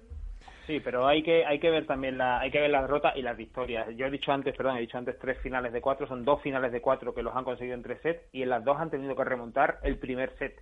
[0.65, 3.21] Sí, pero hay que hay que ver también la hay que ver las derrotas y
[3.21, 3.87] las victorias.
[3.97, 6.71] Yo he dicho antes, perdón, he dicho antes tres finales de cuatro, son dos finales
[6.71, 9.15] de cuatro que los han conseguido en tres sets y en las dos han tenido
[9.15, 10.57] que remontar el primer set.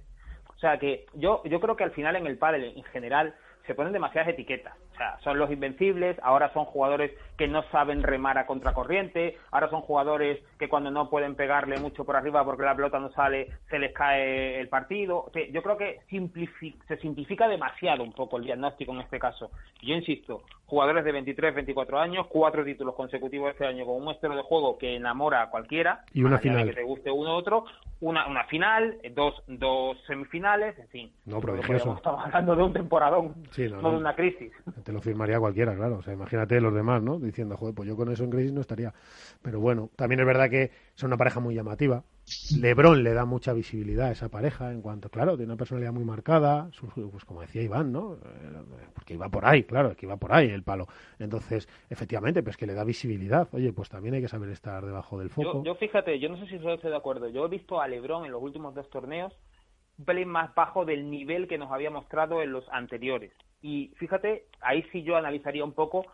[0.56, 3.36] O sea que yo yo creo que al final en el pádel en general
[3.68, 4.76] se ponen demasiadas etiquetas.
[4.94, 7.12] O sea, son los invencibles, ahora son jugadores
[7.42, 12.06] que no saben remar a contracorriente, ahora son jugadores que cuando no pueden pegarle mucho
[12.06, 15.32] por arriba porque la pelota no sale, se les cae el partido.
[15.52, 19.50] yo creo que se simplifica demasiado un poco el diagnóstico en este caso.
[19.82, 24.36] Yo insisto, jugadores de 23, 24 años, cuatro títulos consecutivos este año con un estilo
[24.36, 26.66] de juego que enamora a cualquiera, y una final.
[26.68, 27.66] que te guste uno u otro,
[28.00, 31.12] una, una final, dos, dos semifinales, en fin.
[31.26, 31.96] No, prodigioso.
[31.96, 33.36] Estamos hablando de un temporadón,
[33.82, 34.54] no, de una crisis.
[34.84, 35.98] te lo firmaría cualquiera, claro.
[35.98, 37.20] O sea, imagínate los demás, ¿no?
[37.32, 38.94] Diciendo, joder, pues yo con eso en crisis no estaría.
[39.42, 42.04] Pero bueno, también es verdad que son una pareja muy llamativa.
[42.60, 46.04] Lebron le da mucha visibilidad a esa pareja en cuanto, claro, tiene una personalidad muy
[46.04, 46.70] marcada,
[47.12, 48.16] pues como decía Iván, ¿no?
[48.16, 48.18] Eh,
[48.94, 50.88] porque iba por ahí, claro, que iba por ahí el palo.
[51.20, 53.48] Entonces, efectivamente, pues que le da visibilidad.
[53.54, 55.64] Oye, pues también hay que saber estar debajo del foco.
[55.64, 57.30] Yo, fíjate, yo no sé si estoy de acuerdo.
[57.30, 59.34] Yo he visto a Lebron en los últimos dos torneos
[59.98, 63.32] un pelín más bajo del nivel que nos había mostrado en los anteriores.
[63.62, 66.06] Y fíjate, ahí sí yo analizaría un poco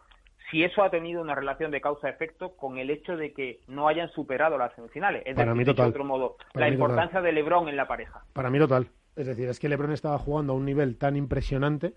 [0.49, 4.09] si eso ha tenido una relación de causa-efecto con el hecho de que no hayan
[4.09, 5.23] superado las semifinales.
[5.25, 5.87] Es Para mí total.
[5.87, 8.23] de otro modo, la importancia de LeBron en la pareja.
[8.33, 8.87] Para mí total.
[9.15, 11.93] Es decir, es que LeBron estaba jugando a un nivel tan impresionante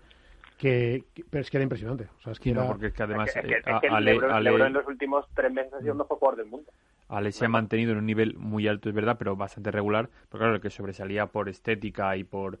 [0.57, 2.07] que, pero es que era impresionante.
[2.17, 5.51] O sea, es que porque es que además es que, LeBron, en los últimos tres
[5.51, 6.71] meses ha sido el mejor jugador del mundo.
[7.09, 10.09] Ale se ha mantenido en un nivel muy alto, es verdad, pero bastante regular.
[10.29, 12.57] Pero claro, el que sobresalía por estética y por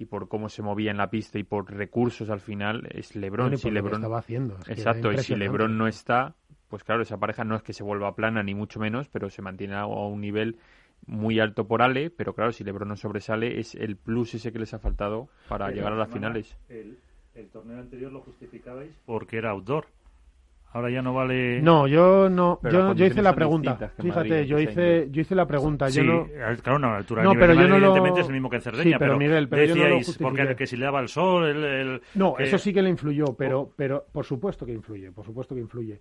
[0.00, 3.58] y por cómo se movía en la pista y por recursos al final es LeBron.
[3.58, 4.56] si LeBron estaba haciendo.
[4.66, 6.36] Exacto, y si LeBron no está,
[6.68, 9.42] pues claro, esa pareja no es que se vuelva plana ni mucho menos, pero se
[9.42, 10.56] mantiene a un nivel
[11.04, 14.58] muy alto por Ale, pero claro, si LeBron no sobresale es el plus ese que
[14.58, 16.56] les ha faltado para llegar a las finales.
[16.70, 16.96] El,
[17.34, 19.86] el torneo anterior lo justificabais porque era outdoor.
[20.72, 21.60] Ahora ya no vale.
[21.60, 22.60] No, yo no.
[22.70, 23.92] yo, yo hice la pregunta.
[24.00, 25.90] Fíjate, yo hice, yo hice la pregunta.
[25.90, 26.28] Sí, yo no...
[26.62, 28.92] claro, no, la altura no, pero yo no evidentemente es el mismo que en Cerdeña.
[28.92, 32.00] Sí, pero, Miguel, pero decíais, yo no porque que si le daba el sol, el,
[32.14, 35.60] No, eso sí que le influyó, pero, pero por supuesto que influye, por supuesto que
[35.60, 35.98] influye.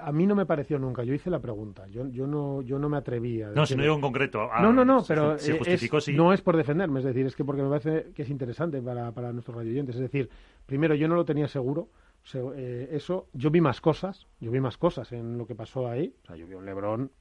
[0.00, 1.04] A mí no me pareció nunca.
[1.04, 1.86] Yo hice la pregunta.
[1.88, 3.50] Yo, yo no, yo no me atrevía.
[3.54, 4.48] No, si no digo en concreto.
[4.60, 6.12] no, no, no, pero se justificó, sí.
[6.12, 9.10] no es por defenderme, es decir, es que porque me parece que es interesante para,
[9.12, 9.96] para nuestros radioyentes.
[9.96, 10.28] Es decir,
[10.64, 11.88] primero yo no lo tenía seguro
[12.34, 16.14] eh, eso, yo vi más cosas, yo vi más cosas en lo que pasó ahí.
[16.22, 17.12] O sea, yo vi un Lebrón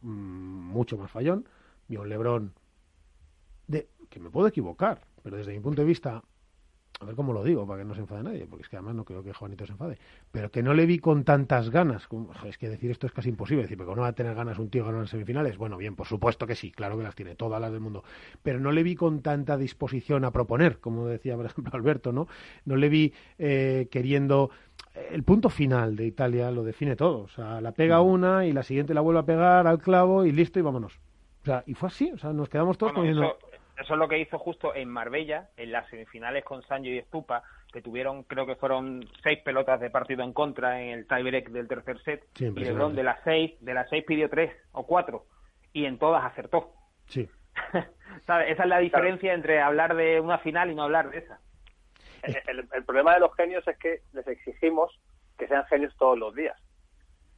[0.00, 1.48] mm, mucho más fallón,
[1.88, 2.54] vi un Lebrón
[3.66, 6.22] de que me puedo equivocar, pero desde mi punto de vista
[7.00, 8.94] a ver cómo lo digo, para que no se enfade nadie, porque es que además
[8.94, 9.98] no creo que Juanito se enfade,
[10.30, 12.08] pero que no le vi con tantas ganas,
[12.46, 14.70] es que decir esto es casi imposible, decir, porque no va a tener ganas un
[14.70, 17.60] tío ganar en semifinales, bueno, bien, por supuesto que sí, claro que las tiene, todas
[17.60, 18.04] las del mundo,
[18.42, 22.28] pero no le vi con tanta disposición a proponer, como decía, por ejemplo, Alberto, ¿no?
[22.64, 24.50] No le vi eh, queriendo
[25.10, 27.22] el punto final de Italia lo define todo.
[27.22, 28.06] O sea, la pega mm.
[28.06, 31.00] una y la siguiente la vuelve a pegar al clavo y listo y vámonos.
[31.42, 32.10] O sea, y fue así.
[32.12, 33.36] O sea, nos quedamos todos eso
[33.76, 37.42] es lo que hizo justo en Marbella, en las semifinales con Sancho y Estupa,
[37.72, 41.68] que tuvieron, creo que fueron seis pelotas de partido en contra en el tiebreak del
[41.68, 42.24] tercer set.
[42.38, 45.26] y LeBron de las seis, de las seis pidió tres o cuatro,
[45.72, 46.72] y en todas acertó.
[47.06, 47.28] Sí.
[48.22, 51.40] Esa es la diferencia entre hablar de una final y no hablar de esa.
[52.22, 54.98] El, el, problema de los genios es que les exigimos
[55.36, 56.56] que sean genios todos los días.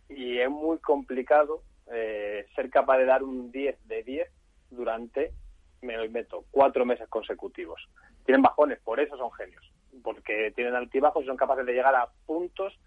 [0.08, 4.28] Y es muy complicado eh, ser capaz de dar un 10 de 10
[4.70, 5.32] durante
[5.82, 7.88] me lo invento, cuatro meses consecutivos.
[8.24, 9.64] Tienen bajones, por eso son genios,
[10.02, 12.78] porque tienen altibajos y son capaces de llegar a puntos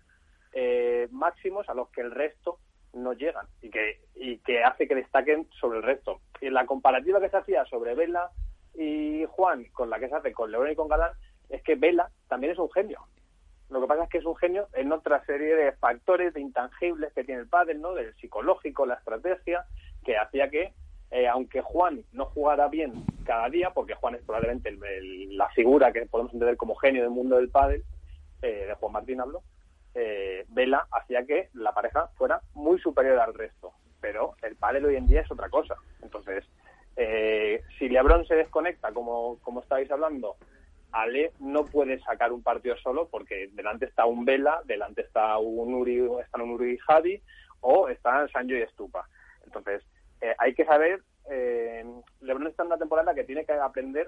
[0.53, 2.59] eh, máximos a los que el resto
[2.93, 6.21] no llegan y que, y que hace que destaquen sobre el resto.
[6.41, 8.31] Y la comparativa que se hacía sobre Vela
[8.73, 11.11] y Juan con la que se hace con León y con Galán
[11.49, 12.99] es que Vela también es un genio.
[13.69, 17.13] Lo que pasa es que es un genio en otra serie de factores, de intangibles
[17.13, 17.93] que tiene el padre, ¿no?
[17.93, 19.65] Del psicológico, la estrategia,
[20.03, 20.73] que hacía que
[21.11, 22.93] eh, aunque Juan no jugara bien
[23.25, 24.77] cada día, porque Juan es probablemente
[25.29, 27.83] la figura que podemos entender como genio del mundo del pádel,
[28.41, 29.43] eh, de Juan Martín hablo,
[29.95, 33.73] eh, Vela hacía que la pareja fuera muy superior al resto.
[34.01, 35.75] Pero el pádel hoy en día es otra cosa.
[36.01, 36.45] Entonces,
[37.77, 40.35] si Lebron se desconecta, como, como estáis hablando,
[40.91, 45.73] Ale no puede sacar un partido solo porque delante está un Vela, delante está un
[45.73, 47.21] Uri, están un Uri y Javi
[47.61, 49.07] o están Sancho y Estupa.
[49.45, 49.83] Entonces,
[50.21, 51.85] eh, hay que saber, eh,
[52.21, 54.07] LeBron está en una temporada que tiene que aprender,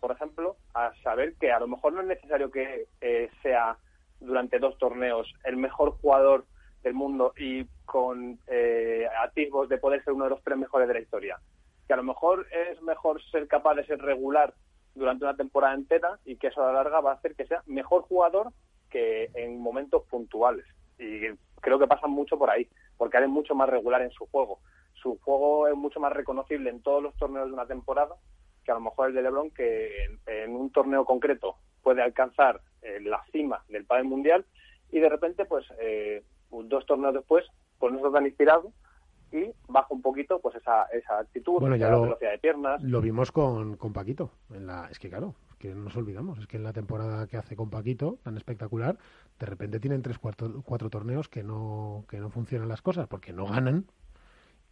[0.00, 3.76] por ejemplo, a saber que a lo mejor no es necesario que eh, sea
[4.20, 6.46] durante dos torneos el mejor jugador
[6.82, 10.94] del mundo y con eh, atisbos de poder ser uno de los tres mejores de
[10.94, 11.38] la historia.
[11.86, 14.54] Que a lo mejor es mejor ser capaz de ser regular
[14.94, 17.62] durante una temporada entera y que eso a la larga va a hacer que sea
[17.66, 18.52] mejor jugador
[18.90, 20.64] que en momentos puntuales.
[20.98, 21.20] Y
[21.60, 24.58] creo que pasa mucho por ahí, porque es mucho más regular en su juego
[25.06, 28.16] su juego es mucho más reconocible en todos los torneos de una temporada
[28.64, 32.98] que a lo mejor el de LeBron, que en, un torneo concreto puede alcanzar eh,
[33.00, 34.44] la cima del pádel mundial
[34.90, 37.44] y de repente, pues eh, dos torneos después,
[37.78, 38.72] pues no está tan inspirado
[39.30, 42.82] y baja un poquito pues esa, esa actitud, bueno, ya velocidad de piernas.
[42.82, 44.32] Lo vimos con, con Paquito.
[44.50, 47.36] En la, es que claro, que no nos olvidamos, es que en la temporada que
[47.36, 48.98] hace con Paquito, tan espectacular,
[49.38, 53.32] de repente tienen tres, cuatro, cuatro torneos que no, que no funcionan las cosas porque
[53.32, 53.86] no ganan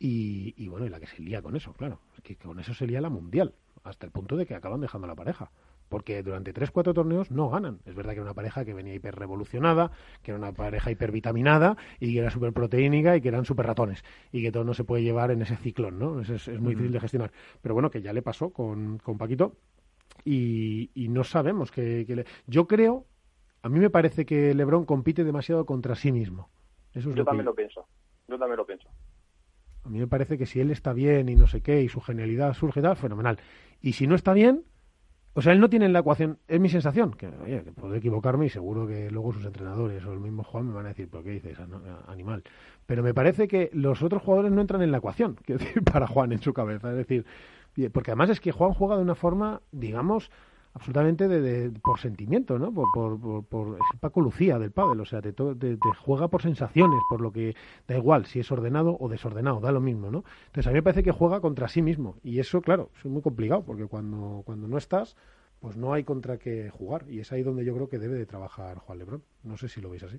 [0.04, 2.86] y, y, bueno, y la que se lía con eso, claro, que con eso se
[2.86, 3.54] lía la mundial,
[3.84, 5.50] hasta el punto de que acaban dejando la pareja.
[5.88, 7.78] porque durante tres, cuatro torneos no ganan.
[7.86, 11.78] Es verdad que era una pareja que venía hiper revolucionada, que era una pareja hipervitaminada
[12.00, 14.84] y que era súper proteínica y que eran súper ratones y que todo no se
[14.84, 16.20] puede llevar en ese ciclón, ¿no?
[16.20, 17.32] Es, es, muy difícil de gestionar.
[17.62, 19.56] Pero bueno, que ya le pasó con, con Paquito
[20.22, 23.06] y, no sabemos que, Yo creo,
[23.62, 26.50] a mí me parece que LeBron compite demasiado contra sí mismo.
[26.92, 27.86] Eso Yo también lo pienso.
[28.28, 28.88] Yo también lo pienso.
[29.84, 32.00] A mí me parece que si él está bien y no sé qué y su
[32.00, 33.38] genialidad surge tal, fenomenal.
[33.80, 34.64] Y si no está bien,
[35.34, 37.94] o sea, él no tiene en la ecuación, es mi sensación, que, oye, que puedo
[37.94, 41.08] equivocarme y seguro que luego sus entrenadores o el mismo Juan me van a decir,
[41.10, 41.58] ¿pero qué dices,
[42.06, 42.44] animal?
[42.86, 46.06] Pero me parece que los otros jugadores no entran en la ecuación, quiero decir, para
[46.06, 46.90] Juan en su cabeza.
[46.90, 47.26] Es decir,
[47.92, 50.30] porque además es que Juan juega de una forma, digamos,
[50.74, 52.72] absolutamente de, por sentimiento, ¿no?
[52.74, 57.20] Por, por, por, Paco Lucía del pádel, o sea, te, te, juega por sensaciones, por
[57.20, 57.54] lo que
[57.86, 60.24] da igual si es ordenado o desordenado, da lo mismo, ¿no?
[60.46, 63.22] Entonces a mí me parece que juega contra sí mismo y eso, claro, es muy
[63.22, 65.16] complicado porque cuando, cuando no estás,
[65.60, 68.26] pues no hay contra qué jugar y es ahí donde yo creo que debe de
[68.26, 69.22] trabajar Juan Lebrón.
[69.44, 70.18] No sé si lo veis así.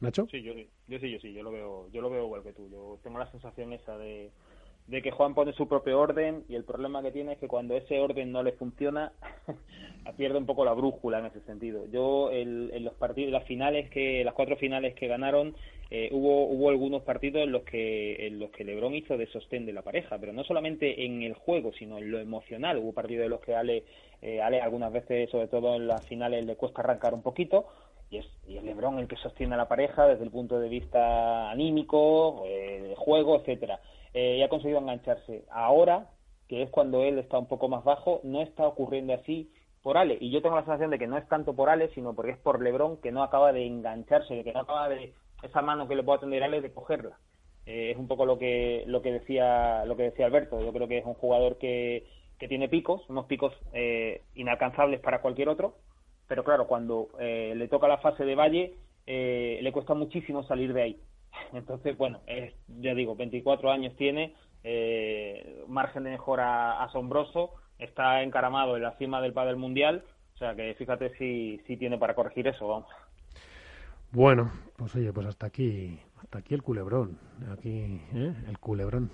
[0.00, 0.26] Nacho?
[0.30, 0.52] Sí, yo,
[0.86, 2.68] yo sí, yo sí, yo lo veo, yo lo veo igual que tú.
[2.68, 4.30] Yo tengo la sensación esa de
[4.86, 7.74] de que Juan pone su propio orden y el problema que tiene es que cuando
[7.74, 9.12] ese orden no le funciona
[10.18, 11.86] pierde un poco la brújula en ese sentido.
[11.90, 15.56] Yo en los partidos, las finales que, las cuatro finales que ganaron,
[15.90, 19.64] eh, hubo hubo algunos partidos en los que en los que LeBron hizo de sostén
[19.64, 22.76] de la pareja, pero no solamente en el juego, sino en lo emocional.
[22.76, 23.84] Hubo partidos en los que Ale
[24.20, 27.66] eh, Ale algunas veces, sobre todo en las finales, le cuesta arrancar un poquito.
[28.10, 30.68] Y es, y es LeBron el que sostiene a la pareja desde el punto de
[30.68, 33.80] vista anímico, eh, juego, etcétera
[34.14, 35.44] eh, y ha conseguido engancharse.
[35.50, 36.08] Ahora,
[36.48, 40.16] que es cuando él está un poco más bajo, no está ocurriendo así por Ale.
[40.20, 42.38] Y yo tengo la sensación de que no es tanto por Ale, sino porque es
[42.38, 45.12] por Lebron que no acaba de engancharse, de que no acaba de
[45.42, 47.18] esa mano que le puede atender Ale de cogerla.
[47.66, 50.60] Eh, es un poco lo que lo que decía lo que decía Alberto.
[50.60, 52.06] Yo creo que es un jugador que,
[52.38, 55.74] que tiene picos, unos picos eh, inalcanzables para cualquier otro.
[56.28, 58.74] Pero claro, cuando le toca la fase de Valle,
[59.06, 61.00] le cuesta muchísimo salir de ahí.
[61.52, 62.20] Entonces, bueno,
[62.80, 69.20] ya digo, 24 años tiene, eh, margen de mejora asombroso, está encaramado en la cima
[69.20, 70.04] del padel mundial,
[70.34, 72.88] o sea que fíjate si, si tiene para corregir eso, vamos.
[74.10, 75.98] Bueno, pues oye, pues hasta aquí,
[76.32, 77.18] aquí el culebrón,
[77.52, 78.34] aquí ¿eh?
[78.48, 79.10] el culebrón,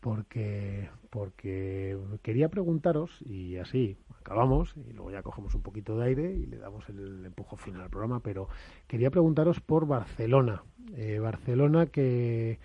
[0.00, 6.32] porque porque quería preguntaros y así acabamos y luego ya cogemos un poquito de aire
[6.32, 8.48] y le damos el empujo final al programa, pero
[8.86, 10.62] quería preguntaros por Barcelona,
[10.94, 12.58] eh, Barcelona que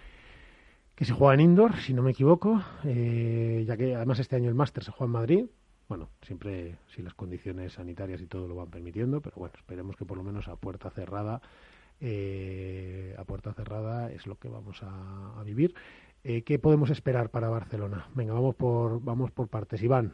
[0.96, 4.50] que se juega en indoor, si no me equivoco, eh, ya que además este año
[4.50, 5.46] el máster se juega en Madrid,
[5.92, 10.06] bueno, siempre si las condiciones sanitarias y todo lo van permitiendo, pero bueno, esperemos que
[10.06, 11.42] por lo menos a puerta cerrada,
[12.02, 15.74] eh, a puerta cerrada es lo que vamos a, vivir.
[16.24, 18.10] Eh, ¿Qué podemos esperar para Barcelona?
[18.14, 19.82] Venga, vamos por, vamos por partes.
[19.82, 20.14] Iván.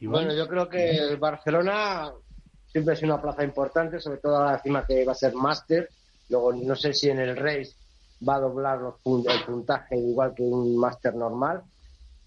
[0.00, 2.12] Bueno, yo creo que Barcelona
[2.66, 5.88] siempre es una plaza importante, sobre todo a la cima que va a ser máster.
[6.28, 7.74] Luego, no sé si en el race
[8.26, 11.62] va a doblar los el puntaje igual que un máster normal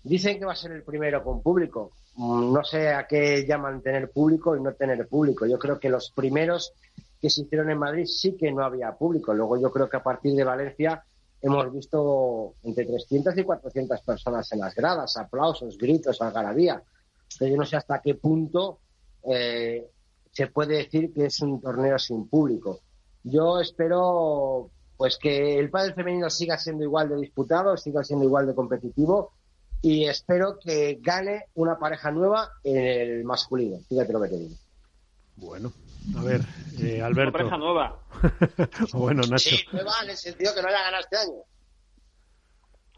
[0.06, 1.92] Dicen que va a ser el primero con público.
[2.16, 5.46] Mm, no sé a qué llaman tener público y no tener público.
[5.46, 6.74] Yo creo que los primeros
[7.22, 9.34] que se hicieron en Madrid sí que no había público.
[9.34, 11.04] Luego yo creo que a partir de Valencia
[11.42, 16.82] hemos visto entre 300 y 400 personas en las gradas, aplausos, gritos, algarabía.
[17.38, 18.80] Pero yo no sé hasta qué punto
[19.24, 19.90] eh,
[20.32, 22.80] se puede decir que es un torneo sin público.
[23.24, 28.48] Yo espero pues que el pádel femenino siga siendo igual de disputado, siga siendo igual
[28.48, 29.34] de competitivo
[29.82, 33.80] y espero que gane una pareja nueva en el masculino.
[33.88, 34.56] Fíjate lo que te digo.
[35.38, 35.74] Bueno,
[36.18, 36.42] a ver,
[36.80, 37.38] eh, Alberto.
[37.38, 38.00] Una pareja nueva.
[38.94, 39.50] bueno, Nacho.
[39.50, 41.44] Sí, nueva en el sentido que no la ganado este año.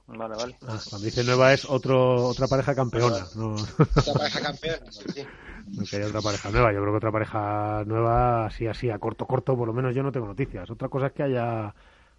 [0.07, 0.57] Vale, vale.
[0.61, 3.25] Ah, cuando dice nueva es otro, otra pareja campeona.
[3.35, 3.55] No.
[3.55, 5.25] Otra pareja campeona, sí.
[5.67, 6.71] No que haya otra pareja nueva.
[6.71, 10.03] Yo creo que otra pareja nueva, así, así, a corto, corto, por lo menos yo
[10.03, 10.69] no tengo noticias.
[10.69, 11.75] Otra cosa es que haya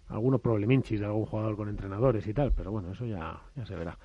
[0.09, 3.75] algunos probleminchis de algún jugador con entrenadores y tal, pero bueno, eso ya, ya se
[3.75, 3.97] verá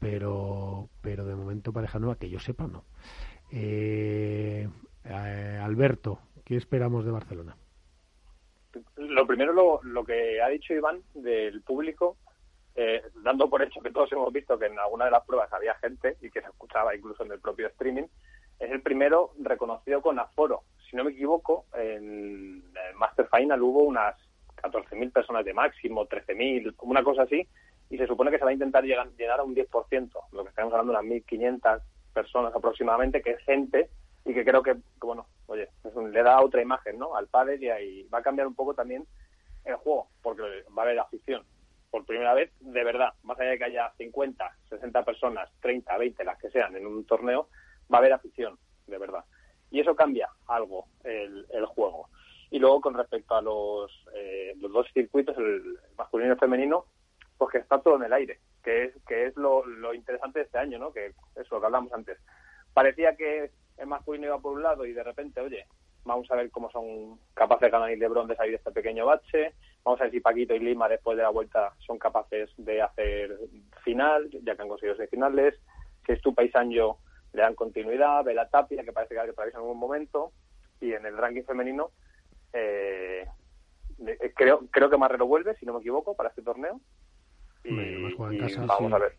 [0.00, 2.84] pero, pero de momento pareja nueva, que yo sepa, no.
[3.52, 4.66] Eh,
[5.04, 7.56] eh, Alberto, ¿qué esperamos de Barcelona?
[8.96, 12.16] Lo primero, lo, lo que ha dicho Iván del público,
[12.74, 15.74] eh, dando por hecho que todos hemos visto que en alguna de las pruebas había
[15.74, 18.04] gente y que se escuchaba incluso en el propio streaming,
[18.58, 20.62] es el primero reconocido con aforo.
[20.88, 24.16] Si no me equivoco, en el Master Final hubo unas
[24.62, 27.46] 14.000 personas de máximo, 13.000, una cosa así,
[27.90, 30.48] y se supone que se va a intentar llegar, llenar a un 10%, lo que
[30.48, 31.82] estamos hablando de unas 1.500
[32.14, 33.90] personas aproximadamente, que es gente
[34.24, 35.68] y que creo que, bueno, oye,
[36.12, 37.16] le da otra imagen ¿no?
[37.16, 39.04] al pádel y ahí va a cambiar un poco también
[39.64, 40.42] el juego, porque
[40.76, 41.44] va a haber afición.
[41.90, 46.24] por primera vez, de verdad, más allá de que haya 50, 60 personas, 30, 20,
[46.24, 47.48] las que sean en un torneo,
[47.92, 48.56] va a haber afición,
[48.86, 49.24] de verdad.
[49.72, 52.08] Y eso cambia algo el, el juego.
[52.50, 56.86] Y luego, con respecto a los, eh, los dos circuitos, el masculino y el femenino,
[57.40, 59.64] pues que está todo en el aire, que es, que es lo,
[59.94, 60.92] interesante de este año, ¿no?
[60.92, 62.18] Que es lo que hablamos antes.
[62.74, 65.66] Parecía que el masculino iba por un lado y de repente, oye,
[66.04, 69.54] vamos a ver cómo son capaces Ganar y Lebron de salir de este pequeño bache,
[69.82, 73.38] vamos a ver si Paquito y Lima después de la vuelta son capaces de hacer
[73.84, 75.58] final, ya que han conseguido seis finales,
[76.04, 76.98] si Estupa y Sancho
[77.32, 80.32] le dan continuidad, Vela Tapia, que parece que atraviesa en algún momento,
[80.78, 81.90] y en el ranking femenino,
[82.52, 83.26] eh,
[84.06, 86.78] eh, creo, creo que Marrero vuelve, si no me equivoco, para este torneo.
[87.64, 88.02] Y,
[88.66, 89.16] vamos a ver.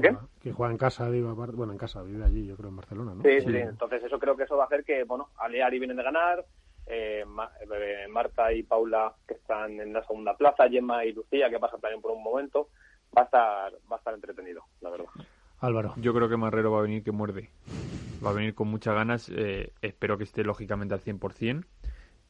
[0.00, 0.16] ¿Qué?
[0.40, 3.22] Que juega en casa, digo, bueno, en casa, vive allí, yo creo, en Barcelona, ¿no?
[3.22, 6.02] Sí, sí, entonces eso creo que eso va a hacer que, bueno, Aleari vienen de
[6.04, 6.44] ganar,
[6.86, 11.58] eh, eh, Marta y Paula que están en la segunda plaza, Gemma y Lucía que
[11.58, 12.68] pasan también por un momento,
[13.16, 15.06] va a estar, va a estar entretenido, la verdad.
[15.60, 15.94] Álvaro.
[15.96, 17.50] Yo creo que Marrero va a venir que muerde.
[18.24, 19.30] Va a venir con muchas ganas.
[19.34, 21.64] Eh, espero que esté lógicamente al 100%,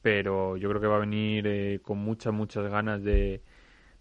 [0.02, 3.40] pero yo creo que va a venir eh, con muchas, muchas ganas de,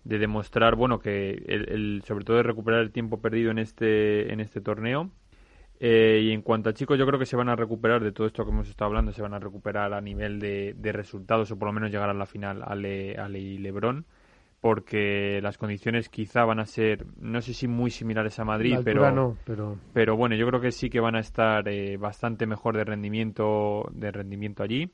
[0.10, 4.40] de demostrar, bueno, que el, sobre todo de recuperar el tiempo perdido en este, en
[4.40, 5.10] este torneo.
[5.80, 8.28] Eh, y en cuanto a chicos, yo creo que se van a recuperar de todo
[8.28, 11.58] esto que hemos estado hablando, se van a recuperar a nivel de, de resultados o
[11.58, 14.06] por lo menos llegar a la final a Ale y Lebron
[14.62, 19.38] porque las condiciones quizá van a ser, no sé si muy similares a Madrid, pero,
[19.46, 22.84] pero, pero bueno, yo creo que sí que van a estar eh, bastante mejor de
[22.84, 24.92] rendimiento, de rendimiento allí.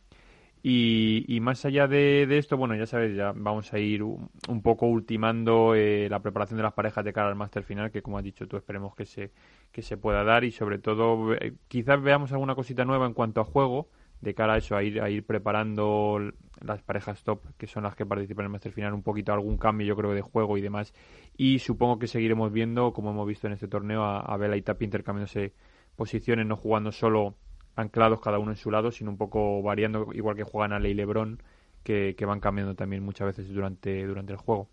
[0.68, 4.88] Y, y más allá de, esto, bueno, ya sabes, ya vamos a ir un, poco
[4.88, 8.24] ultimando eh, la preparación de las parejas de cara al máster final, que como has
[8.24, 9.32] dicho tú, esperemos que se,
[9.72, 13.42] que se pueda dar y sobre todo eh, quizás veamos alguna cosita nueva en cuanto
[13.42, 13.90] a juego,
[14.22, 16.32] de cara a eso, a ir, a ir preparando
[16.62, 19.58] las parejas top, que son las que participan en el Master Final, un poquito algún
[19.58, 20.96] cambio, yo creo, de juego y demás.
[21.38, 24.64] Y supongo que seguiremos viendo, como hemos visto en este torneo, a, a Vela y
[24.64, 25.54] Tapi intercambiándose
[25.96, 27.36] posiciones, no jugando solo
[27.76, 30.94] anclados cada uno en su lado, sino un poco variando, igual que juegan a y
[30.94, 31.42] Lebron,
[31.84, 34.68] que, que van cambiando también muchas veces durante, durante el juego.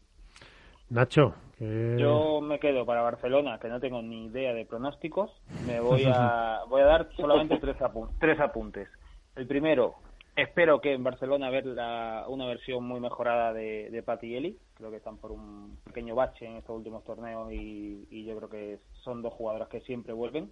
[0.90, 5.30] Nacho, yo me quedo para Barcelona, que no tengo ni idea de pronósticos.
[5.66, 7.76] Me voy a voy a dar solamente tres,
[8.18, 8.88] tres apuntes.
[9.36, 9.94] El primero,
[10.34, 14.58] espero que en Barcelona ver una versión muy mejorada de, de Patti y Eli.
[14.74, 18.78] Creo que están por un pequeño bache en estos últimos torneos y, yo creo que
[19.04, 20.50] son dos jugadoras que siempre vuelven.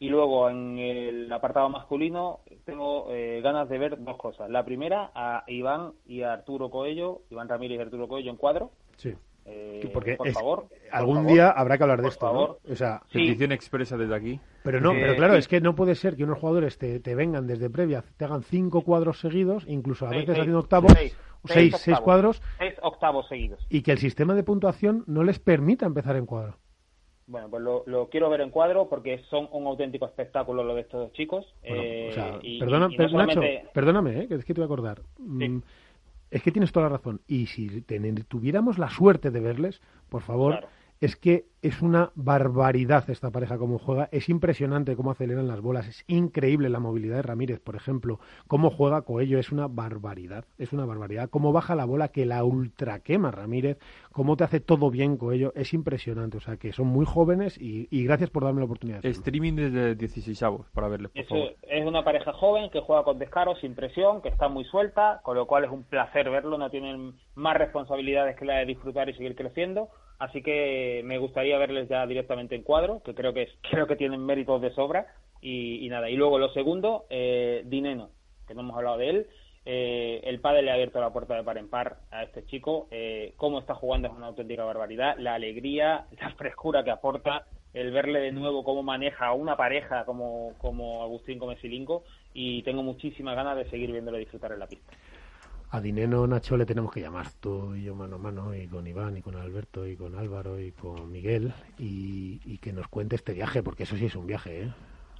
[0.00, 4.48] Y luego en el apartado masculino tengo eh, ganas de ver dos cosas.
[4.48, 8.70] La primera, a Iván y a Arturo Coello, Iván Ramírez y Arturo Coello en cuadro.
[8.96, 9.14] Sí.
[9.50, 12.58] Eh, porque por favor, algún día habrá que hablar de esto, ¿no?
[12.70, 14.40] O sea, petición expresa desde aquí.
[14.62, 17.46] Pero no, pero claro, es que no puede ser que unos jugadores te, te, vengan
[17.46, 20.92] desde previa, te hagan cinco cuadros seguidos, incluso a veces haciendo octavos,
[21.46, 25.86] seis, seis, cuadros, seis octavos seguidos, y que el sistema de puntuación no les permita
[25.86, 26.58] empezar en cuadro.
[27.28, 30.80] Bueno, pues lo, lo, quiero ver en cuadro porque son un auténtico espectáculo lo de
[30.80, 31.46] estos dos chicos.
[31.62, 32.88] eh, perdona,
[33.74, 35.02] perdóname, eh, que es que te voy a acordar.
[35.18, 35.58] Mm,
[36.30, 37.20] es que tienes toda la razón.
[37.28, 37.82] Y si
[38.28, 40.66] tuviéramos la suerte de verles, por favor,
[41.00, 44.08] es que es una barbaridad esta pareja como juega.
[44.12, 45.88] Es impresionante cómo aceleran las bolas.
[45.88, 48.20] Es increíble la movilidad de Ramírez, por ejemplo.
[48.46, 50.44] Cómo juega Coello es una barbaridad.
[50.56, 51.30] Es una barbaridad.
[51.30, 53.78] Cómo baja la bola, que la ultra quema Ramírez.
[54.12, 55.52] Cómo te hace todo bien Coello.
[55.54, 56.36] Es impresionante.
[56.36, 59.04] O sea, que son muy jóvenes y, gracias por darme la oportunidad.
[59.04, 61.54] Streaming desde 16 avos para verles, por favor.
[61.62, 65.36] Es una pareja joven que juega con descaro, sin presión, que está muy suelta, con
[65.36, 66.56] lo cual es un placer verlo.
[66.56, 69.88] No tienen más responsabilidades que la de disfrutar y seguir creciendo
[70.18, 74.24] Así que me gustaría verles ya directamente en cuadro, que creo que creo que tienen
[74.24, 75.06] méritos de sobra.
[75.40, 78.10] Y, nada, y luego lo segundo, eh, Dineno,
[78.48, 79.26] que no hemos hablado de él.
[79.64, 82.88] Eh, el padre le ha abierto la puerta de par en par a este chico.
[82.90, 85.16] Eh, cómo está jugando es una auténtica barbaridad.
[85.18, 90.04] La alegría, la frescura que aporta, el verle de nuevo cómo maneja a una pareja
[90.04, 91.86] como, como Agustín Gómez y
[92.34, 94.92] Y tengo muchísimas ganas de seguir viéndole disfrutar en la pista
[95.70, 98.86] a Dineno Nacho le tenemos que llamar tú y yo mano a mano y con
[98.86, 103.34] Iván y con Alberto y con Álvaro y con Miguel y, que nos cuente este
[103.34, 104.72] viaje porque eso sí es un viaje ¿eh?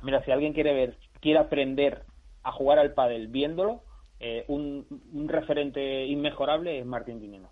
[0.03, 2.05] mira si alguien quiere ver quiere aprender
[2.43, 3.83] a jugar al pádel viéndolo
[4.21, 4.87] eh, un,
[5.29, 7.51] referente inmejorable es Martín Dineno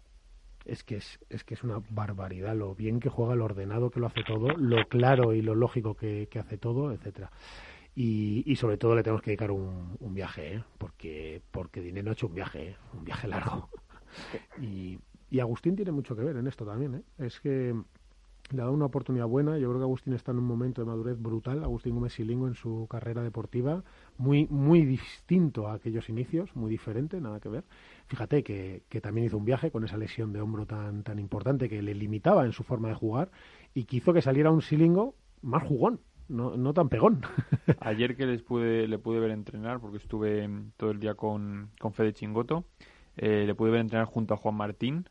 [0.65, 4.01] es que es, es que es una barbaridad lo bien que juega lo ordenado que
[4.01, 7.31] lo hace todo lo claro y lo lógico que, que hace todo etcétera
[7.99, 10.65] y, sobre todo le tenemos que dedicar un, viaje, ¿eh?
[10.77, 12.77] porque, porque Dinero ha hecho un viaje, ¿eh?
[12.95, 13.69] un viaje largo.
[14.63, 14.99] Y,
[15.29, 16.95] y, Agustín tiene mucho que ver en esto también.
[16.95, 17.03] ¿eh?
[17.19, 17.75] Es que
[18.51, 19.59] le ha dado una oportunidad buena.
[19.59, 21.63] Yo creo que Agustín está en un momento de madurez brutal.
[21.65, 23.85] Agustín Gómez Silingo en su carrera deportiva,
[24.17, 27.65] muy, muy distinto a aquellos inicios, muy diferente, nada que ver.
[28.07, 31.69] Fíjate que, que también hizo un viaje con esa lesión de hombro tan, tan importante
[31.69, 33.31] que le limitaba en su forma de jugar
[33.75, 37.23] y que hizo que saliera un Silingo más jugón, no, no tan pegón.
[37.81, 41.93] Ayer que les pude, le pude ver entrenar, porque estuve todo el día con, con
[41.93, 42.65] Fede Chingoto,
[43.17, 45.09] eh, le pude ver entrenar junto a Juan Martín.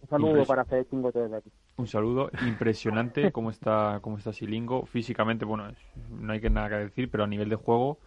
[0.00, 1.50] Un saludo para Fede Chingoto desde aquí.
[1.76, 4.86] Un saludo, impresionante cómo está, cómo está Silingo.
[4.86, 5.72] Físicamente, bueno,
[6.10, 7.98] no hay que nada que decir, pero a nivel de juego,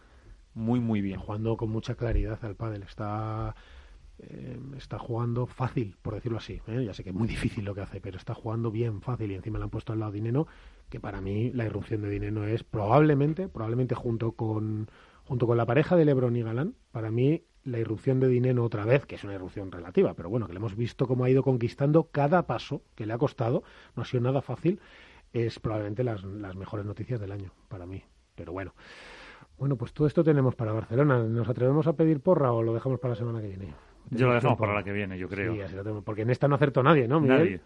[0.53, 1.19] muy, muy bien.
[1.19, 2.83] Jugando con mucha claridad al pádel.
[2.83, 3.55] Está
[4.19, 6.61] eh, está jugando fácil, por decirlo así.
[6.67, 6.83] ¿eh?
[6.85, 9.35] Ya sé que es muy difícil lo que hace, pero está jugando bien fácil y
[9.35, 10.47] encima le han puesto al lado Dineno,
[10.89, 14.89] que para mí la irrupción de Dineno es probablemente, probablemente junto con
[15.25, 18.85] junto con la pareja de Lebron y Galán, para mí la irrupción de Dineno otra
[18.85, 21.41] vez, que es una irrupción relativa, pero bueno, que le hemos visto cómo ha ido
[21.41, 23.63] conquistando cada paso que le ha costado,
[23.95, 24.79] no ha sido nada fácil,
[25.33, 28.03] es probablemente las, las mejores noticias del año para mí.
[28.35, 28.73] Pero bueno.
[29.57, 31.23] Bueno, pues todo esto tenemos para Barcelona.
[31.23, 33.73] ¿Nos atrevemos a pedir porra o lo dejamos para la semana que viene?
[34.11, 35.53] Yo lo dejamos para la que viene, yo creo.
[35.53, 37.37] Sí, así lo tengo, porque en esta no acertó nadie, ¿no, Miguel?
[37.37, 37.61] Nadie.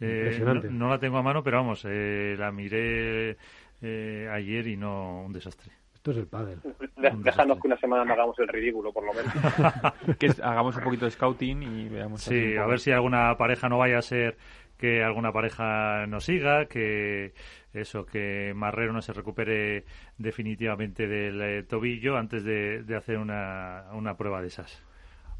[0.00, 0.40] Eh,
[0.70, 3.36] no, la tengo a mano, pero vamos, eh, la miré
[3.82, 5.72] eh, ayer y no, un desastre.
[5.94, 6.58] Esto es el pádel.
[7.22, 9.32] Déjanos que una semana no hagamos el ridículo, por lo menos.
[10.18, 12.22] que hagamos un poquito de scouting y veamos.
[12.22, 14.38] Sí, a ver si alguna pareja no vaya a ser
[14.78, 17.34] que alguna pareja no siga, que
[17.74, 19.84] eso, que Marrero no se recupere
[20.16, 24.82] definitivamente del tobillo antes de, de hacer una, una prueba de esas.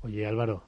[0.02, 0.64] Oye, Álvaro,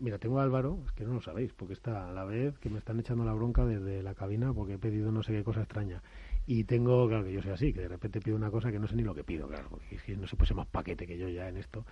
[0.00, 2.70] mira, tengo a Álvaro, es que no lo sabéis, porque está a la vez que
[2.70, 5.60] me están echando la bronca desde la cabina porque he pedido no sé qué cosa
[5.60, 6.02] extraña.
[6.48, 8.86] Y tengo, claro, que yo soy así, que de repente pido una cosa que no
[8.86, 11.48] sé ni lo que pido, claro, porque no se puede más paquete que yo ya
[11.48, 11.84] en esto.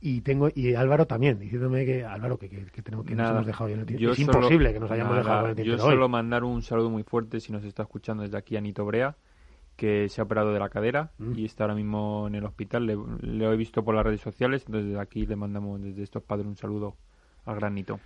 [0.00, 3.70] Y tengo y Álvaro también, diciéndome que, Álvaro, que, que, tenemos, que nos hemos dejado
[3.70, 7.40] el Es imposible que nos hayamos dejado el Yo solo mandar un saludo muy fuerte
[7.40, 9.16] si nos está escuchando desde aquí a Nito Brea
[9.76, 11.38] que se ha operado de la cadera mm.
[11.38, 12.86] y está ahora mismo en el hospital.
[12.86, 16.46] Le, he visto por las redes sociales, entonces desde aquí le mandamos desde estos padres
[16.46, 16.96] un saludo
[17.44, 18.00] al granito.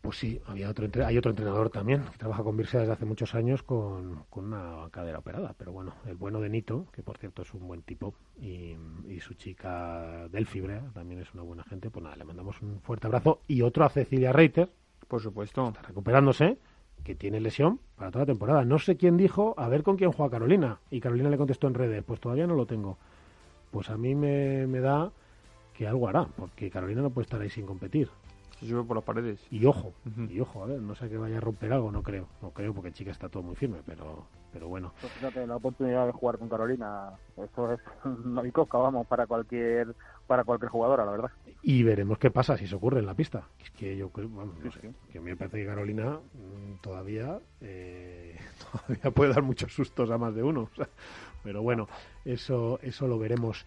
[0.00, 3.34] Pues sí, había otro hay otro entrenador también que trabaja con Virse desde hace muchos
[3.34, 5.54] años con, una cadera operada.
[5.58, 8.76] Pero bueno, el bueno de Nito, que por cierto es un buen tipo, y,
[9.20, 10.62] su chica Delphi
[10.94, 13.40] también es una buena gente, pues nada, le mandamos un fuerte abrazo.
[13.46, 14.70] Y otro a Cecilia Reiter,
[15.06, 16.56] por supuesto, está recuperándose
[17.04, 18.64] que tiene lesión para toda la temporada.
[18.64, 20.80] No sé quién dijo, a ver con quién juega Carolina.
[20.90, 22.96] Y Carolina le contestó en redes, pues todavía no lo tengo.
[23.70, 25.12] Pues a mí me, me da
[25.74, 28.10] que algo hará, porque Carolina no puede estar ahí sin competir.
[28.60, 29.40] Se sube por las paredes.
[29.50, 29.94] Y ojo,
[30.28, 32.28] y ojo, a ver, no sé que vaya a romper algo, no creo.
[32.42, 34.92] No creo porque chica está todo muy firme, pero pero bueno.
[35.00, 37.80] Pues fíjate, la oportunidad de jugar con Carolina, eso es
[38.24, 39.94] una bicoca, vamos, para cualquier
[40.26, 41.30] para cualquier jugadora, la verdad.
[41.62, 43.48] Y veremos qué pasa si se ocurre en la pista.
[43.58, 46.80] Es que yo creo, bueno, no sé, que a mí me parece que Carolina mm,
[46.80, 48.38] todavía, eh,
[48.86, 50.70] todavía puede dar muchos sustos a más de uno.
[51.42, 51.88] pero bueno,
[52.24, 53.66] eso, eso lo veremos.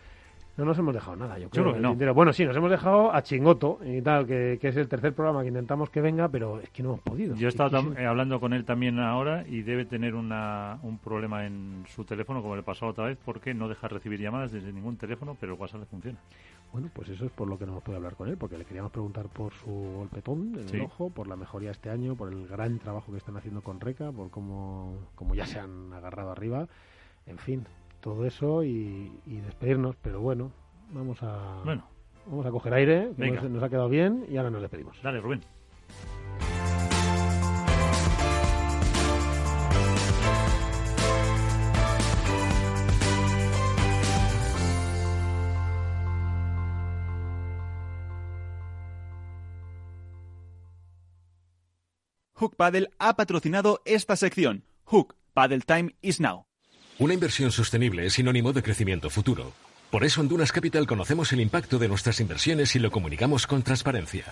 [0.55, 2.13] No nos hemos dejado nada, yo creo.
[2.13, 5.47] Bueno, sí, nos hemos dejado a Chingoto y tal, que, es el tercer programa que
[5.47, 7.35] intentamos que venga, pero es que no hemos podido.
[7.35, 11.47] Yo he estado eh, hablando con él también ahora y debe tener una, un problema
[11.47, 14.95] en su teléfono, como le pasó otra vez, porque no deja recibir llamadas desde ningún
[14.97, 16.19] teléfono, pero el WhatsApp le funciona.
[16.71, 18.65] Bueno, pues eso es por lo que no hemos podido hablar con él, porque le
[18.65, 22.47] queríamos preguntar por su golpetón en el ojo, por la mejoría este año, por el
[22.47, 26.67] gran trabajo que están haciendo con Reca, por cómo, cómo ya se han agarrado arriba.
[27.25, 27.65] En fin,
[28.03, 30.51] todo eso y, y despedirnos, pero bueno,
[30.93, 31.61] Vamos a.
[31.65, 31.89] Bueno.
[32.25, 34.97] Vamos a coger aire, que nos, ha quedado bien y ahora nos despedimos.
[35.03, 35.41] Dale, Rubén.
[52.35, 54.63] Hook Paddle ha patrocinado esta sección.
[54.85, 56.45] Hook Paddle Time is now.
[56.99, 59.51] Una inversión sostenible es sinónimo de crecimiento futuro.
[59.89, 63.63] Por eso en Dunas Capital conocemos el impacto de nuestras inversiones y lo comunicamos con
[63.63, 64.25] transparencia.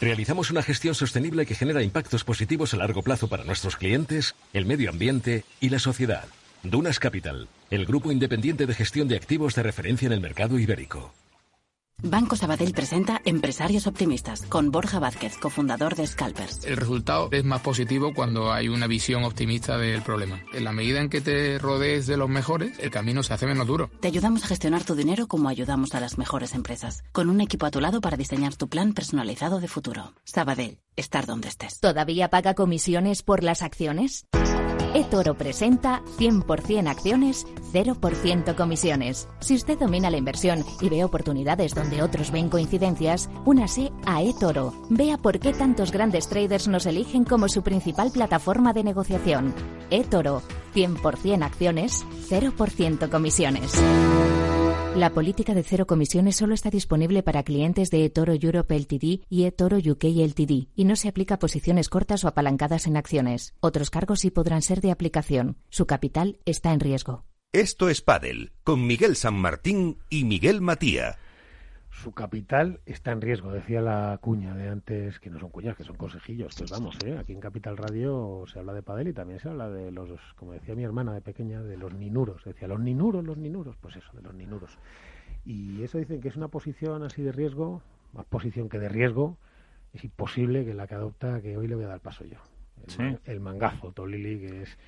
[0.00, 4.64] Realizamos una gestión sostenible que genera impactos positivos a largo plazo para nuestros clientes, el
[4.64, 6.24] medio ambiente y la sociedad.
[6.62, 11.12] Dunas Capital, el grupo independiente de gestión de activos de referencia en el mercado ibérico.
[12.02, 16.64] Banco Sabadell presenta Empresarios Optimistas con Borja Vázquez, cofundador de Scalpers.
[16.64, 20.42] El resultado es más positivo cuando hay una visión optimista del problema.
[20.52, 23.66] En la medida en que te rodees de los mejores, el camino se hace menos
[23.66, 23.90] duro.
[24.00, 27.64] Te ayudamos a gestionar tu dinero como ayudamos a las mejores empresas, con un equipo
[27.64, 30.12] a tu lado para diseñar tu plan personalizado de futuro.
[30.24, 31.80] Sabadell, estar donde estés.
[31.80, 34.26] ¿Todavía paga comisiones por las acciones?
[34.96, 39.28] eToro presenta 100% acciones, 0% comisiones.
[39.40, 44.72] Si usted domina la inversión y ve oportunidades donde otros ven coincidencias, únase a eToro.
[44.88, 49.54] Vea por qué tantos grandes traders nos eligen como su principal plataforma de negociación.
[49.90, 50.42] eToro,
[50.74, 53.72] 100% acciones, 0% comisiones.
[54.96, 59.44] La política de cero comisiones solo está disponible para clientes de eToro Europe Ltd y
[59.44, 63.54] eToro UK Ltd y no se aplica a posiciones cortas o apalancadas en acciones.
[63.60, 65.58] Otros cargos sí podrán ser de aplicación.
[65.68, 67.26] Su capital está en riesgo.
[67.52, 71.18] Esto es Padel con Miguel San Martín y Miguel Matía.
[72.06, 75.82] Su capital está en riesgo, decía la cuña de antes, que no son cuñas, que
[75.82, 76.54] son consejillos.
[76.56, 77.18] Pues vamos, ¿eh?
[77.18, 80.52] aquí en Capital Radio se habla de padel y también se habla de los, como
[80.52, 82.44] decía mi hermana de pequeña, de los ninuros.
[82.44, 84.78] Decía, los ninuros, los ninuros, pues eso, de los ninuros.
[85.44, 89.36] Y eso dicen que es una posición así de riesgo, más posición que de riesgo,
[89.92, 92.38] es imposible que la que adopta, que hoy le voy a dar paso yo.
[93.00, 94.78] El, el mangazo, Tolili, que es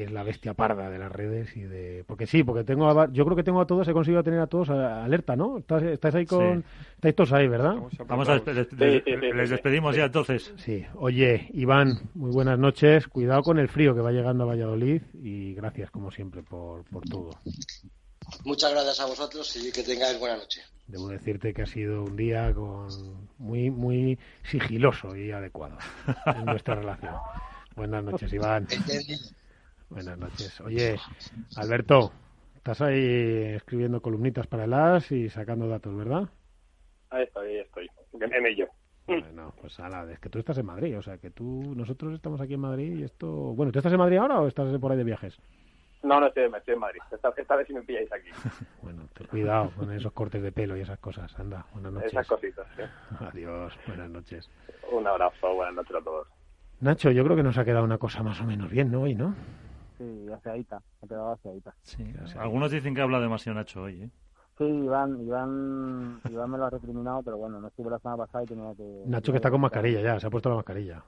[0.00, 3.12] que es la bestia parda de las redes y de porque sí porque tengo a,
[3.12, 6.24] yo creo que tengo a todos he conseguido tener a todos alerta no estáis ahí
[6.24, 6.64] con
[6.94, 7.74] estáis todos ahí verdad
[8.06, 10.54] vamos a les, despedimos ya entonces.
[10.56, 10.86] Sí.
[10.94, 13.08] Oye Iván muy buenas noches.
[13.08, 17.06] Cuidado con el frío que va llegando a Valladolid y gracias como siempre por, por
[17.06, 17.32] todo.
[18.46, 20.62] Muchas gracias a vosotros y que tengáis buena noche.
[20.86, 22.88] Debo decirte que ha sido un día con
[23.36, 25.76] muy muy sigiloso y adecuado
[26.24, 27.16] en nuestra relación.
[27.76, 28.66] Buenas noches Iván
[29.90, 30.60] Buenas noches.
[30.60, 30.96] Oye,
[31.56, 32.12] Alberto,
[32.56, 36.28] estás ahí escribiendo columnitas para el AS y sacando datos, ¿verdad?
[37.10, 37.90] Ahí estoy, ahí estoy.
[38.12, 38.68] En ello.
[39.06, 42.40] Bueno, pues ala, es que tú estás en Madrid, o sea, que tú, nosotros estamos
[42.40, 43.26] aquí en Madrid y esto...
[43.26, 45.36] Bueno, ¿tú estás en Madrid ahora o estás por ahí de viajes?
[46.04, 47.00] No, no estoy, estoy en Madrid.
[47.10, 48.30] Esta, vez si me pilláis aquí.
[48.82, 51.36] bueno, ten cuidado con esos cortes de pelo y esas cosas.
[51.40, 52.12] Anda, buenas noches.
[52.12, 52.82] Esas cositas, sí.
[53.24, 54.48] Adiós, buenas noches.
[54.92, 56.28] Un abrazo, buenas noches a todos.
[56.80, 59.02] Nacho, yo creo que nos ha quedado una cosa más o menos bien, ¿no?
[59.02, 59.34] Hoy, ¿no?
[60.00, 61.74] Sí, aseadita, ha quedado aseadita.
[61.82, 62.02] Sí,
[62.38, 64.10] algunos dicen que habla demasiado Nacho hoy, ¿eh?
[64.56, 68.44] Sí, Iván, Iván, Iván me lo ha recriminado, pero bueno, no estuve la semana pasada
[68.44, 69.02] y tenía que...
[69.04, 71.04] Nacho que está con mascarilla ya, se ha puesto la mascarilla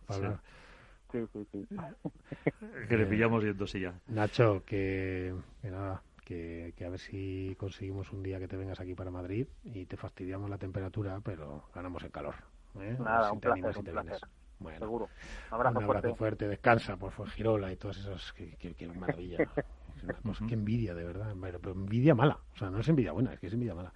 [1.11, 1.67] Sí, sí, sí.
[2.89, 3.95] que le pillamos yendo sí ya.
[4.09, 8.81] Nacho, que, que nada, que, que, a ver si conseguimos un día que te vengas
[8.81, 12.35] aquí para Madrid y te fastidiamos la temperatura, pero ganamos el calor.
[12.79, 12.97] ¿eh?
[12.99, 14.21] Nada, un placer, un placer.
[14.63, 15.09] Bueno, Seguro.
[15.51, 16.49] Un abrazo, un abrazo fuerte.
[16.49, 18.33] Descansa por Girola y todas esas.
[18.33, 19.39] Que, que, maravilla.
[19.97, 21.35] es una cosa que envidia, de verdad.
[21.41, 22.39] Pero envidia mala.
[22.55, 23.93] O sea, no es envidia buena, es que es envidia mala.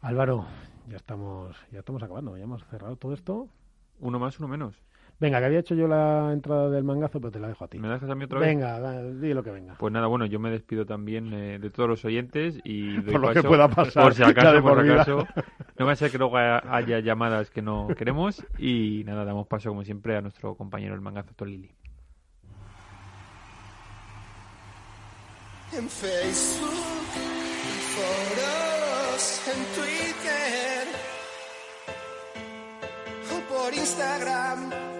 [0.00, 0.46] Álvaro,
[0.88, 2.36] ya estamos, ya estamos acabando.
[2.36, 3.48] Ya hemos cerrado todo esto.
[4.00, 4.74] Uno más, uno menos.
[5.20, 7.78] Venga, que había hecho yo la entrada del mangazo, pero te la dejo a ti.
[7.78, 8.48] ¿Me dejas a mí otra vez?
[8.48, 9.74] Venga, di lo que venga.
[9.78, 13.34] Pues nada, bueno, yo me despido también eh, de todos los oyentes y por lo
[13.34, 14.02] que pueda pasar.
[14.02, 15.26] Por si acaso, por, si acaso.
[15.78, 19.68] No va a ser que luego haya llamadas que no queremos y nada, damos paso
[19.68, 21.70] como siempre a nuestro compañero el mangazo Tolili.
[25.72, 26.64] En Facebook,
[27.14, 30.88] en foros, en Twitter
[33.32, 34.99] o por Instagram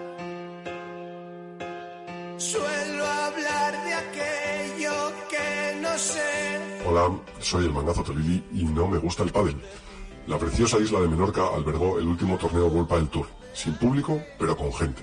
[6.87, 9.61] Hola, soy el mangazo Tolili y no me gusta el pádel.
[10.27, 14.57] La preciosa isla de Menorca albergó el último torneo World Padel Tour, sin público, pero
[14.57, 15.03] con gente.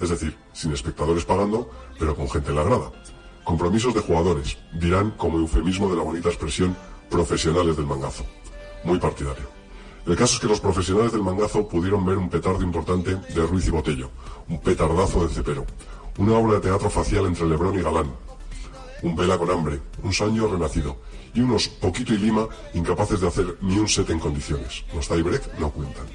[0.00, 2.90] Es decir, sin espectadores pagando, pero con gente en la grada.
[3.44, 6.74] Compromisos de jugadores, dirán como eufemismo de la bonita expresión
[7.10, 8.24] profesionales del mangazo.
[8.84, 9.44] Muy partidario.
[10.06, 13.68] El caso es que los profesionales del mangazo pudieron ver un petardo importante de Ruiz
[13.68, 14.10] y Botello,
[14.48, 15.64] un petardazo de cepero,
[16.18, 18.12] una obra de teatro facial entre Lebrón y Galán,
[19.02, 20.96] un Vela con hambre, un Saño renacido
[21.34, 24.84] y unos Poquito y Lima incapaces de hacer ni un set en condiciones.
[24.94, 26.06] Los tiebreak no cuentan.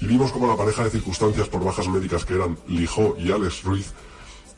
[0.00, 3.62] Y vimos como la pareja de circunstancias por bajas médicas que eran Lijó y Alex
[3.64, 3.92] Ruiz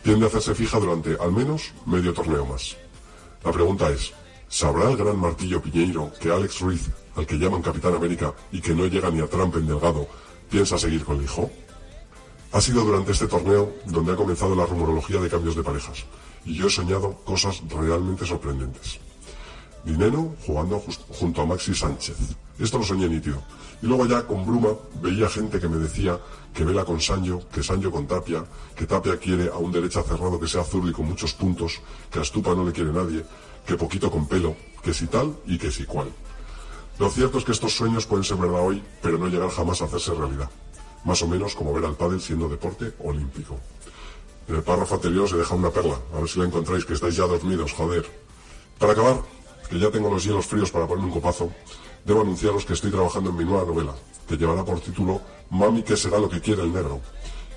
[0.03, 2.77] tiende a hacerse fija durante al menos medio torneo más.
[3.45, 4.13] La pregunta es,
[4.49, 8.75] ¿sabrá el gran martillo Piñeiro que Alex Ruiz, al que llaman Capitán América y que
[8.75, 10.09] no llega ni a Trump en Delgado,
[10.51, 11.51] piensa seguir con Lijó?
[12.51, 16.07] Ha sido durante este torneo donde ha comenzado la rumorología de cambios de parejas,
[16.47, 19.01] y yo he soñado cosas realmente sorprendentes.
[19.85, 22.17] Dinero jugando junto a Maxi Sánchez.
[22.59, 23.43] Esto lo soñé nítido.
[23.83, 24.71] Y luego ya con bruma
[25.03, 26.19] veía gente que me decía
[26.55, 28.45] que Vela con Sancho, que Sancho con Tapia,
[28.75, 31.81] que Tapia quiere a un derecha cerrado que sea azul y con muchos puntos,
[32.11, 33.25] que a Stupa no le quiere nadie,
[33.67, 36.09] que poquito con pelo, que si tal y que si cual.
[36.99, 39.85] Lo cierto es que estos sueños pueden ser verdad hoy, pero no llegar jamás a
[39.85, 40.51] hacerse realidad
[41.05, 43.59] más o menos como ver al pádel siendo deporte olímpico.
[44.49, 47.17] En el párrafo anterior se deja una perla, a ver si la encontráis, que estáis
[47.17, 48.07] ya dormidos, joder.
[48.79, 49.21] Para acabar,
[49.69, 51.53] que ya tengo los hielos fríos para ponerme un copazo,
[52.05, 53.95] debo anunciaros que estoy trabajando en mi nueva novela,
[54.27, 55.21] que llevará por título
[55.51, 57.01] Mami, ¿qué será lo que quiere el negro?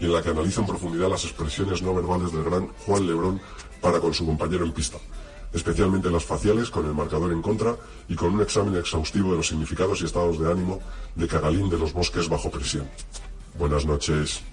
[0.02, 3.40] y en la que analiza en profundidad las expresiones no verbales del gran Juan Lebrón
[3.80, 4.98] para con su compañero en pista,
[5.54, 7.78] especialmente las faciales con el marcador en contra
[8.10, 10.80] y con un examen exhaustivo de los significados y estados de ánimo
[11.16, 12.90] de Cagalín de los Bosques bajo presión.
[13.58, 14.44] Buenas noches.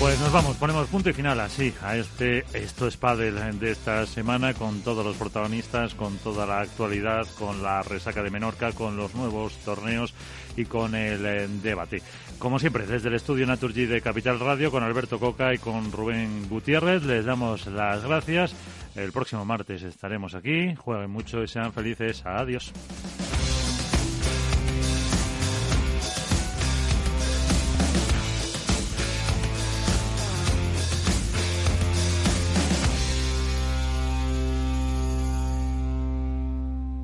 [0.00, 4.06] Pues nos vamos, ponemos punto y final así a este Esto es Padel de esta
[4.06, 8.96] semana con todos los protagonistas, con toda la actualidad, con la resaca de Menorca, con
[8.96, 10.14] los nuevos torneos
[10.56, 12.02] y con el eh, debate.
[12.40, 16.48] Como siempre, desde el estudio Naturgy de Capital Radio, con Alberto Coca y con Rubén
[16.48, 18.54] Gutiérrez, les damos las gracias.
[18.96, 20.74] El próximo martes estaremos aquí.
[20.74, 22.24] Jueguen mucho y sean felices.
[22.24, 22.72] Adiós.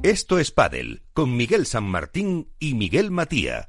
[0.03, 3.69] Esto es Padel con Miguel San Martín y Miguel Matía.